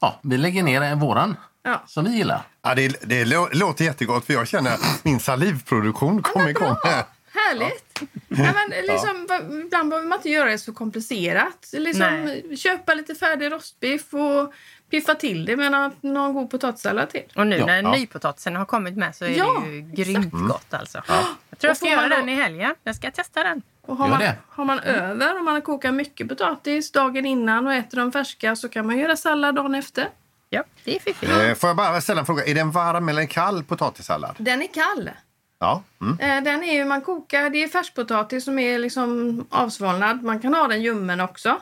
ja, 0.00 0.20
vi 0.22 0.38
lägger 0.38 0.62
ner 0.62 0.80
en 0.80 0.98
våran 1.00 1.36
Ja. 1.62 1.82
som 1.86 2.04
vi 2.04 2.10
gillar. 2.10 2.42
Ja, 2.62 2.74
det, 2.74 2.88
det 3.02 3.24
lå- 3.24 3.48
låter 3.52 3.84
jättegott 3.84 4.26
för 4.26 4.32
jag 4.32 4.48
känner 4.48 4.74
att 4.74 5.04
min 5.04 5.20
salivproduktion 5.20 6.22
kommer 6.22 6.48
igång 6.48 6.76
här. 6.84 7.04
Härligt! 7.34 8.02
Ja. 8.28 8.52
men 8.54 8.70
liksom, 8.86 9.26
Ibland 9.66 9.90
behöver 9.90 10.08
man 10.08 10.18
inte 10.18 10.28
göra 10.30 10.50
det 10.50 10.58
så 10.58 10.72
komplicerat. 10.72 11.68
Liksom, 11.72 12.06
Nej. 12.24 12.56
köpa 12.56 12.94
lite 12.94 13.14
färdig 13.14 13.52
rostbiff 13.52 14.14
och 14.14 14.52
piffa 14.90 15.14
till 15.14 15.44
det 15.44 15.56
med 15.56 15.92
någon, 16.00 16.34
god 16.34 16.50
potatissallad 16.50 17.10
till. 17.10 17.22
Och 17.36 17.46
nu 17.46 17.56
Ja, 17.56 17.66
när 17.66 17.82
ja. 17.82 17.92
nypotatisen 17.92 18.56
har 18.56 18.64
kommit 18.64 18.96
med 18.96 19.16
så 19.16 19.24
är 19.24 19.28
Ja, 19.30 19.62
det 19.66 19.70
ju 19.70 19.80
grymt 19.82 20.32
gott 20.32 20.74
alltså. 20.74 21.02
Jag 21.50 21.58
tror 21.58 21.68
jag 21.70 21.76
ska 21.76 21.86
får 21.86 21.92
göra 21.92 22.08
då- 22.08 22.16
den 22.16 22.28
i 22.28 22.34
helgen. 22.34 22.74
Jag 22.84 22.96
ska 22.96 23.10
testa 23.10 23.42
den. 23.42 23.62
Och 23.86 23.96
har, 23.96 24.04
Gör 24.06 24.10
man, 24.10 24.20
det. 24.20 24.36
har 24.48 24.64
man 24.64 24.78
över, 24.78 25.38
om 25.38 25.44
man 25.44 25.54
har 25.54 25.60
kokat 25.60 25.94
mycket 25.94 26.28
potatis 26.28 26.92
dagen 26.92 27.26
innan 27.26 27.66
och 27.66 27.72
äter 27.74 27.98
dem 27.98 28.12
färska 28.12 28.56
så 28.56 28.68
kan 28.68 28.86
man 28.86 28.98
göra 28.98 29.16
sallad 29.16 29.54
dagen 29.54 29.74
efter. 29.74 30.08
Ja, 30.48 30.64
det 30.84 30.96
är 30.96 31.00
fiffigt. 31.00 31.32
Eh, 31.32 31.54
Får 31.54 31.68
jag 31.68 31.76
bara 31.76 32.00
ställa 32.00 32.20
en 32.20 32.26
fråga? 32.26 32.44
Är 32.44 32.54
det 32.54 32.60
en 32.60 32.70
varm 32.70 33.08
eller 33.08 33.20
en 33.20 33.28
kall 33.28 33.64
potatissallad? 33.64 34.34
Den 34.38 34.62
är 34.62 34.66
kall. 34.66 35.10
Ja. 35.58 35.82
Mm. 36.00 36.18
Eh, 36.20 36.44
Den 36.44 36.62
är 36.64 36.72
ju, 36.74 36.84
man 36.84 37.00
kokar, 37.02 37.50
det 37.50 37.62
är 37.62 37.68
färskpotatis 37.68 38.44
som 38.44 38.58
är 38.58 38.78
liksom 38.78 39.46
avsvalnad. 39.50 40.22
Man 40.22 40.40
kan 40.40 40.54
ha 40.54 40.68
den 40.68 40.82
ljummen 40.82 41.20
också. 41.20 41.56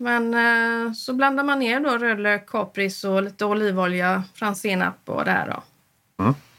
Men 0.00 0.34
eh, 0.34 0.92
så 0.92 1.12
blandar 1.12 1.44
man 1.44 1.58
ner 1.58 1.80
då 1.80 1.98
rödlök, 1.98 2.46
kapris 2.46 3.04
och 3.04 3.22
lite 3.22 3.44
olivolja, 3.44 4.22
fransk 4.34 4.62
senap 4.62 4.96
och 5.04 5.24
det 5.24 5.30
här 5.30 5.48
då. 5.48 5.62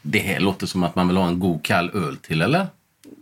Det 0.02 0.18
här 0.18 0.40
låter 0.40 0.66
som 0.66 0.82
att 0.82 0.94
man 0.94 1.08
vill 1.08 1.16
ha 1.16 1.26
en 1.26 1.38
god 1.38 1.64
kall 1.64 1.90
öl 1.94 2.16
till, 2.16 2.42
eller? 2.42 2.66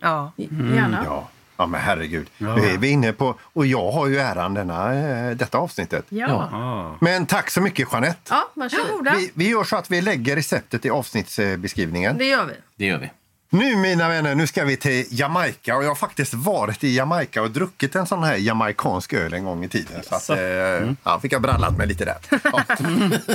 Ja. 0.01 0.33
Gärna. 0.37 1.03
Ja. 1.05 1.29
ja, 1.57 1.67
men 1.67 1.81
herregud. 1.81 2.31
Vi 2.39 2.47
är 2.47 2.79
vi 2.79 2.89
är 2.89 2.93
inne 2.93 3.13
på... 3.13 3.35
Och 3.41 3.67
jag 3.67 3.93
har 3.93 4.07
ju 4.07 4.19
äran 4.19 4.55
denna, 4.55 4.95
eh, 4.95 5.37
detta 5.37 5.59
avsnittet. 5.59 6.07
Ja. 6.09 6.97
Men 7.01 7.27
tack 7.27 7.51
så 7.51 7.61
mycket, 7.61 7.89
Jeanette. 7.93 8.21
Ja, 8.31 8.51
varsågoda. 8.55 9.15
Vi, 9.17 9.31
vi 9.35 9.49
gör 9.49 9.65
så 9.65 9.77
att 9.77 9.91
vi 9.91 10.01
lägger 10.01 10.37
receptet 10.37 10.85
i 10.85 10.91
avsnittsbeskrivningen. 10.91 12.19
Det 12.19 12.25
gör 12.25 12.45
vi. 12.45 12.55
Det 12.77 12.85
gör 12.85 12.99
vi. 12.99 13.11
Nu 13.53 13.77
mina 13.77 14.09
vänner, 14.09 14.35
nu 14.35 14.47
ska 14.47 14.65
vi 14.65 14.77
till 14.77 15.05
Jamaica 15.11 15.77
och 15.77 15.85
jag 15.85 15.89
har 15.89 15.95
faktiskt 15.95 16.35
varit 16.35 16.85
i 16.85 16.95
Jamaica 16.97 17.43
och 17.43 17.51
druckit 17.51 17.95
en 17.95 18.07
sån 18.07 18.23
här 18.25 18.37
jamaicansk 18.37 19.13
öl 19.13 19.35
en 19.35 19.45
gång 19.45 19.65
i 19.65 19.69
tiden. 19.69 20.03
Så 20.09 20.15
att, 20.15 20.23
Så. 20.23 20.35
eh, 20.35 20.91
ja, 21.05 21.21
fick 21.23 21.33
jag 21.33 21.43
brallat 21.43 21.77
mig 21.79 21.87
lite 21.87 22.05
där. 22.05 22.17
Ja. 22.45 22.63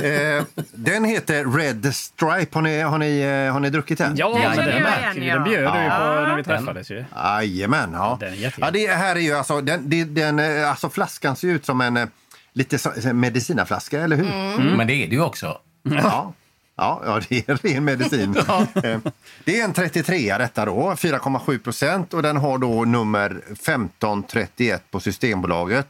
eh, 0.00 0.44
den 0.72 1.04
heter 1.04 1.44
Red 1.58 1.94
Stripe. 1.94 2.46
Har 2.52 2.62
ni, 2.62 2.80
har 2.80 2.98
ni, 2.98 3.20
eh, 3.20 3.52
har 3.52 3.60
ni 3.60 3.70
druckit 3.70 3.98
den? 3.98 4.16
Ja, 4.16 4.28
Den 4.32 4.42
känner 4.42 4.66
den 4.66 4.74
jag 4.74 4.82
märker 4.82 5.20
igen, 5.20 5.26
ja. 5.28 5.34
Den 5.34 5.44
bjöd 5.44 5.60
du 5.60 5.82
ju 5.82 5.88
på 5.90 5.96
Ja. 5.96 6.20
när 6.28 6.36
vi 6.36 6.44
träffades 6.44 6.90
ju. 6.90 7.04
Jajamän, 7.16 7.90
ja. 7.92 8.16
Den 8.20 8.32
är 8.34 8.54
ja, 8.58 8.70
det 8.70 8.86
här 8.86 9.16
är 9.16 9.20
ju 9.20 9.32
alltså, 9.34 9.60
den, 9.60 10.14
den, 10.14 10.38
eh, 10.38 10.70
alltså 10.70 10.90
flaskan 10.90 11.36
ser 11.36 11.48
ut 11.48 11.66
som 11.66 11.80
en 11.80 12.10
lite 12.52 12.78
så, 12.78 12.90
medicinaflaska, 13.12 14.00
eller 14.00 14.16
hur? 14.16 14.76
Men 14.76 14.86
det 14.86 14.92
är 14.94 15.08
det 15.08 15.14
ju 15.14 15.22
också. 15.22 15.58
Ja. 15.82 16.32
Ja, 16.76 17.02
ja, 17.04 17.20
det 17.28 17.48
är 17.48 17.56
ren 17.56 17.84
medicin. 17.84 18.36
Eh, 18.84 18.98
Det 19.44 19.60
är 19.60 19.64
en 19.64 19.72
33 19.72 20.38
detta 20.38 20.64
då, 20.64 20.90
4,7 20.90 21.58
procent 21.58 22.14
och 22.14 22.22
den 22.22 22.36
har 22.36 22.58
då 22.58 22.84
nummer 22.84 23.30
1531 23.52 24.82
på 24.90 25.00
Systembolaget. 25.00 25.86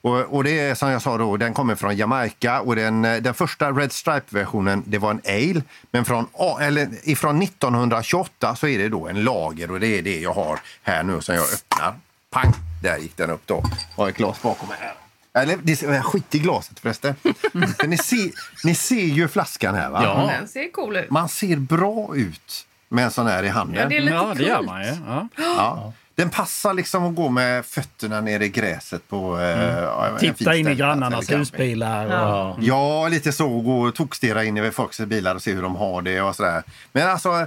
Och, 0.00 0.18
och 0.20 0.44
det 0.44 0.60
är 0.60 0.74
som 0.74 0.90
jag 0.90 1.02
sa 1.02 1.18
då, 1.18 1.36
den 1.36 1.54
kommer 1.54 1.74
från 1.74 1.96
Jamaica 1.96 2.60
och 2.60 2.76
den, 2.76 3.04
eh, 3.04 3.16
den 3.22 3.34
första 3.34 3.70
Red 3.72 3.92
Stripe-versionen 3.92 4.82
det 4.86 4.98
var 4.98 5.10
en 5.10 5.20
ale. 5.24 5.62
Men 5.90 6.04
från, 6.04 6.26
eller, 6.60 6.88
ifrån 7.02 7.42
1928 7.42 8.56
så 8.56 8.66
är 8.66 8.78
det 8.78 8.88
då 8.88 9.08
en 9.08 9.24
lager 9.24 9.70
och 9.70 9.80
det 9.80 9.88
är 9.98 10.02
det 10.02 10.20
jag 10.20 10.32
har 10.32 10.60
här 10.82 11.02
nu 11.02 11.20
som 11.20 11.34
jag 11.34 11.44
öppnar. 11.44 11.94
Pang! 12.30 12.52
Där 12.82 12.96
gick 12.98 13.16
den 13.16 13.30
upp 13.30 13.42
då. 13.46 13.64
Har 13.96 14.08
ett 14.08 14.16
glas 14.16 14.42
bakom 14.42 14.68
mig 14.68 14.78
här. 14.80 14.94
Eller 15.36 15.58
det 15.62 15.82
är 15.82 16.02
skit 16.02 16.34
i 16.34 16.38
glaset 16.38 16.80
förresten. 16.80 17.14
För 17.78 17.86
ni, 17.86 17.98
ser, 17.98 18.30
ni 18.64 18.74
ser 18.74 19.04
ju 19.06 19.28
flaskan 19.28 19.74
här 19.74 19.90
va? 19.90 20.00
Ja. 20.02 20.32
Den 20.38 20.48
ser 20.48 20.72
cool 20.72 20.96
ut. 20.96 21.10
Man 21.10 21.28
ser 21.28 21.56
bra 21.56 22.16
ut 22.16 22.66
med 22.88 23.04
en 23.04 23.10
sån 23.10 23.26
här 23.26 23.42
i 23.42 23.48
handen. 23.48 23.82
Ja, 23.82 23.88
det 23.88 23.96
är 23.96 24.00
lite 24.00 24.14
Ja, 24.14 24.34
det 24.36 24.42
gör 24.42 24.62
man 24.62 24.82
ju. 24.84 24.92
Ja. 25.06 25.28
Ja. 25.36 25.92
Den 26.14 26.30
passar 26.30 26.74
liksom 26.74 27.04
att 27.04 27.14
gå 27.14 27.28
med 27.28 27.66
fötterna 27.66 28.20
ner 28.20 28.40
i 28.40 28.48
gräset 28.48 29.08
på... 29.08 29.38
eh, 29.38 29.82
ja, 29.82 30.06
en 30.06 30.18
fin 30.18 30.34
Titta 30.34 30.56
in 30.56 30.68
i 30.68 30.74
grannarnas 30.74 31.30
husbilar. 31.30 32.06
Och... 32.06 32.56
Ja, 32.60 33.08
lite 33.08 33.32
så. 33.32 33.60
Gå 33.60 33.80
och 33.80 33.94
tokstirra 33.94 34.44
in 34.44 34.56
i 34.56 34.70
folks 34.70 35.00
bilar 35.00 35.34
och 35.34 35.42
se 35.42 35.52
hur 35.52 35.62
de 35.62 35.76
har 35.76 36.02
det 36.02 36.20
och 36.20 36.36
sådär. 36.36 36.62
Men 36.92 37.08
alltså, 37.08 37.46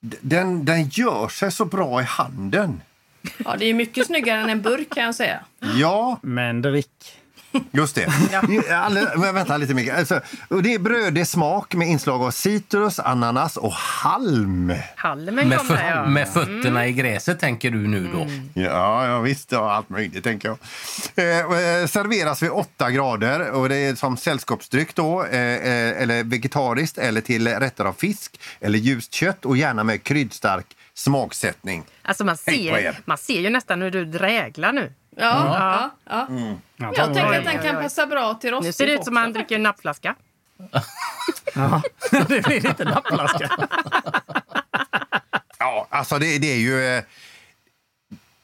den, 0.00 0.64
den 0.64 0.88
gör 0.88 1.28
sig 1.28 1.52
så 1.52 1.64
bra 1.64 2.00
i 2.00 2.04
handen. 2.04 2.80
Ja, 3.44 3.56
det 3.58 3.64
är 3.64 3.74
mycket 3.74 4.06
snyggare 4.06 4.40
än 4.40 4.50
en 4.50 4.62
burk 4.62 4.94
kan 4.94 5.04
jag 5.04 5.14
säga. 5.14 5.40
Ja, 5.76 6.18
Men 6.22 6.62
drick. 6.62 6.88
just 7.70 7.94
det. 7.94 8.06
Alla, 8.74 9.00
men 9.16 9.34
vänta 9.34 9.56
lite 9.56 9.74
mycket. 9.74 9.98
Alltså, 9.98 10.20
och 10.48 10.62
det 10.62 10.74
är 10.74 10.78
brödig 10.78 11.26
smak 11.26 11.74
med 11.74 11.88
inslag 11.88 12.22
av 12.22 12.30
citrus, 12.30 12.98
ananas 12.98 13.56
och 13.56 13.72
halm. 13.72 14.72
Halmen 14.96 15.48
Med, 15.48 15.58
kommer 15.58 15.80
fö- 15.80 15.90
ja. 15.94 16.06
med 16.06 16.28
fötterna 16.28 16.86
i 16.86 16.92
gräset 16.92 17.40
tänker 17.40 17.70
du 17.70 17.78
nu 17.88 18.08
då. 18.12 18.26
Ja, 18.62 19.06
ja 19.06 19.20
visst. 19.20 19.52
Ja, 19.52 19.72
allt 19.72 19.88
möjligt, 19.88 20.24
tänker 20.24 20.48
jag. 20.48 20.58
Eh, 21.38 21.46
och, 21.46 21.56
eh, 21.56 21.86
serveras 21.86 22.42
vid 22.42 22.50
8 22.50 22.90
grader 22.90 23.50
och 23.50 23.68
det 23.68 23.76
är 23.76 23.94
som 23.94 24.16
sällskapsdryck 24.16 24.94
då, 24.94 25.24
eh, 25.24 25.40
eh, 25.40 26.02
eller 26.02 26.24
vegetariskt 26.24 26.98
eller 26.98 27.20
till 27.20 27.48
rätter 27.48 27.84
av 27.84 27.92
fisk 27.92 28.40
eller 28.60 28.78
ljust 28.78 29.14
kött 29.14 29.44
och 29.44 29.56
gärna 29.56 29.84
med 29.84 30.02
kryddstark 30.02 30.66
smaksättning. 30.96 31.84
Alltså 32.02 32.24
man 32.24 32.36
ser, 32.36 32.78
er. 32.78 33.00
man 33.04 33.18
ser 33.18 33.40
ju 33.40 33.50
nästan 33.50 33.82
hur 33.82 33.90
du 33.90 34.04
dräglar 34.04 34.72
nu. 34.72 34.92
Ja, 35.16 35.24
ja. 35.24 35.90
ja. 36.10 36.26
Ja, 36.76 36.92
Jag 36.96 37.14
tänker 37.14 37.38
att 37.38 37.44
den 37.44 37.62
kan 37.62 37.82
passa 37.82 38.06
bra 38.06 38.34
till 38.34 38.50
rostig 38.50 38.68
Nu 38.68 38.72
ser 38.72 38.86
det 38.86 38.92
ut 38.92 39.04
som 39.04 39.16
att 39.16 39.22
han 39.22 39.32
dricker 39.32 39.54
en 39.56 39.62
nappflaska. 39.62 40.14
Ja. 41.54 41.82
det 42.10 42.44
blir 42.44 42.60
lite 42.60 42.84
nappflaska. 42.84 43.50
Ja, 45.58 45.86
alltså 45.90 46.18
det, 46.18 46.38
det 46.38 46.52
är 46.52 46.56
ju... 46.58 46.84
eh, 46.86 47.02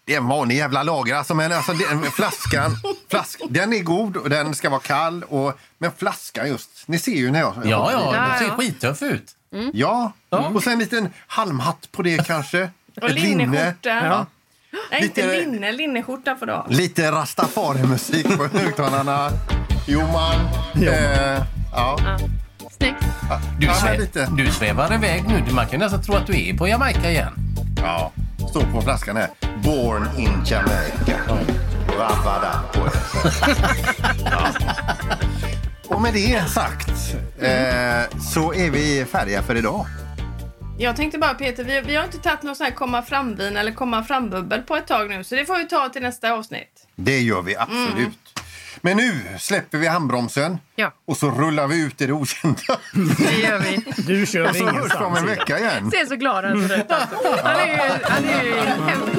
Det 0.05 0.12
är 0.14 0.16
en 0.16 0.28
vanlig 0.28 0.57
jävla 0.57 0.82
lager. 0.82 1.14
Alltså, 1.14 1.34
men 1.34 1.53
alltså, 1.53 1.72
den, 1.72 2.03
flaskan, 2.03 2.76
flask, 3.11 3.40
den 3.48 3.72
är 3.72 3.78
god 3.82 4.16
och 4.16 4.30
den 4.30 4.55
ska 4.55 4.70
vara 4.70 4.80
kall. 4.80 5.22
Och, 5.22 5.59
men 5.78 5.92
flaskan 5.92 6.48
just, 6.48 6.88
ni 6.88 6.98
ser 6.98 7.12
ju 7.12 7.30
när 7.30 7.40
jag... 7.40 7.55
Ja, 7.57 7.92
ja, 7.92 8.12
Ja, 8.14 8.20
den 8.28 8.38
ser 8.38 8.57
skittuff 8.57 9.03
ut. 9.03 9.36
Ja, 9.72 10.12
och 10.55 10.62
sen 10.62 10.72
en 10.72 10.78
liten 10.78 11.09
halmhatt 11.26 11.88
på 11.92 12.03
det 12.03 12.26
kanske. 12.26 12.62
Och 13.03 13.09
Ett 13.09 13.14
linne. 13.14 13.38
linneskjorta. 13.44 13.88
Ja. 13.88 14.26
Nej, 14.90 15.05
inte 15.05 15.26
Lite- 15.26 15.40
linne. 15.50 15.72
Linneskjorta 15.72 16.36
får 16.36 16.46
du 16.46 16.53
ha. 16.53 16.66
Lite 16.68 17.11
rastafari-musik 17.12 18.36
på 18.38 18.44
högtalarna. 18.59 19.30
Jo, 19.86 20.00
man. 20.00 20.34
Eh, 20.86 21.42
ja. 21.72 21.98
Snyggt. 22.70 23.05
Du, 23.61 23.66
Ja, 23.66 23.72
svä- 23.72 24.36
du 24.36 24.50
svävar 24.53 24.94
iväg 24.94 25.24
nu. 25.28 25.53
Man 25.53 25.66
kan 25.66 25.80
nästan 25.80 26.03
tro 26.03 26.14
att 26.14 26.26
du 26.26 26.48
är 26.48 26.55
på 26.59 26.68
Jamaica 26.68 27.11
igen. 27.11 27.32
ja. 27.76 28.12
Står 28.50 28.62
på 28.72 28.82
flaskan 28.82 29.16
här. 29.16 29.28
Born 29.64 30.09
in 30.18 30.42
Jamaica. 30.46 31.18
Rabada 31.98 32.61
på. 32.72 32.80
Ja. 34.24 34.48
Med 36.03 36.14
det 36.14 36.50
sagt 36.50 36.88
eh, 37.38 38.18
så 38.20 38.55
är 38.55 38.70
vi 38.70 39.05
färdiga 39.05 39.42
för 39.42 39.55
idag. 39.57 39.86
Jag 40.78 40.96
tänkte 40.96 41.18
bara 41.18 41.34
Peter, 41.34 41.64
vi, 41.64 41.80
vi 41.80 41.96
har 41.96 42.05
inte 42.05 42.18
tagit 42.18 42.42
någon 42.42 42.57
sån 42.57 42.64
här 42.64 42.72
komma 42.72 43.03
fram-vin 43.03 43.57
eller 43.57 43.72
komma 43.72 44.05
fram-bubbel 44.05 44.62
på 44.62 44.76
ett 44.76 44.86
tag 44.86 45.11
nu. 45.11 45.24
Så 45.24 45.34
det 45.34 45.44
får 45.44 45.59
vi 45.59 45.64
ta 45.68 45.88
till 45.88 46.03
nästa 46.03 46.32
avsnitt. 46.32 46.86
Det 46.96 47.20
gör 47.20 47.42
vi 47.42 47.57
absolut. 47.57 48.18
Men 48.80 48.96
nu 48.96 49.12
släpper 49.38 49.78
vi 49.78 49.86
handbromsen 49.86 50.59
Ja. 50.76 50.92
och 51.07 51.16
så 51.16 51.30
rullar 51.30 51.66
vi 51.66 51.82
ut 51.82 52.00
i 52.00 52.07
det 52.07 52.12
okända. 52.12 52.59
Det 53.18 53.38
gör 53.38 53.59
vi. 53.59 53.84
Du 53.96 54.26
kör 54.26 54.48
Och 54.50 54.57
så 54.57 54.66
hörs 54.66 54.92
vi 55.00 55.05
om 55.05 55.16
en 55.16 55.26
vecka 55.26 55.59
igen. 55.59 55.90
Ser 55.90 56.07
så 56.07 56.16
glad 56.16 56.44
ut. 56.44 56.70
Han 57.42 57.57
är 57.57 57.66
ju, 57.66 57.80
han 58.03 58.24
är 58.24 58.42
ju 58.42 58.50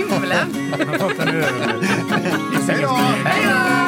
i 0.03 0.13
himlen. 0.13 0.73
Hej 2.67 2.81
då! 2.81 3.82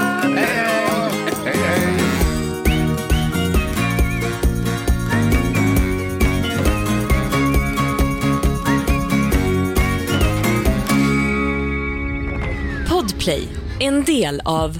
Podplay, 13.05 13.47
en 13.79 14.03
del 14.03 14.41
av 14.45 14.79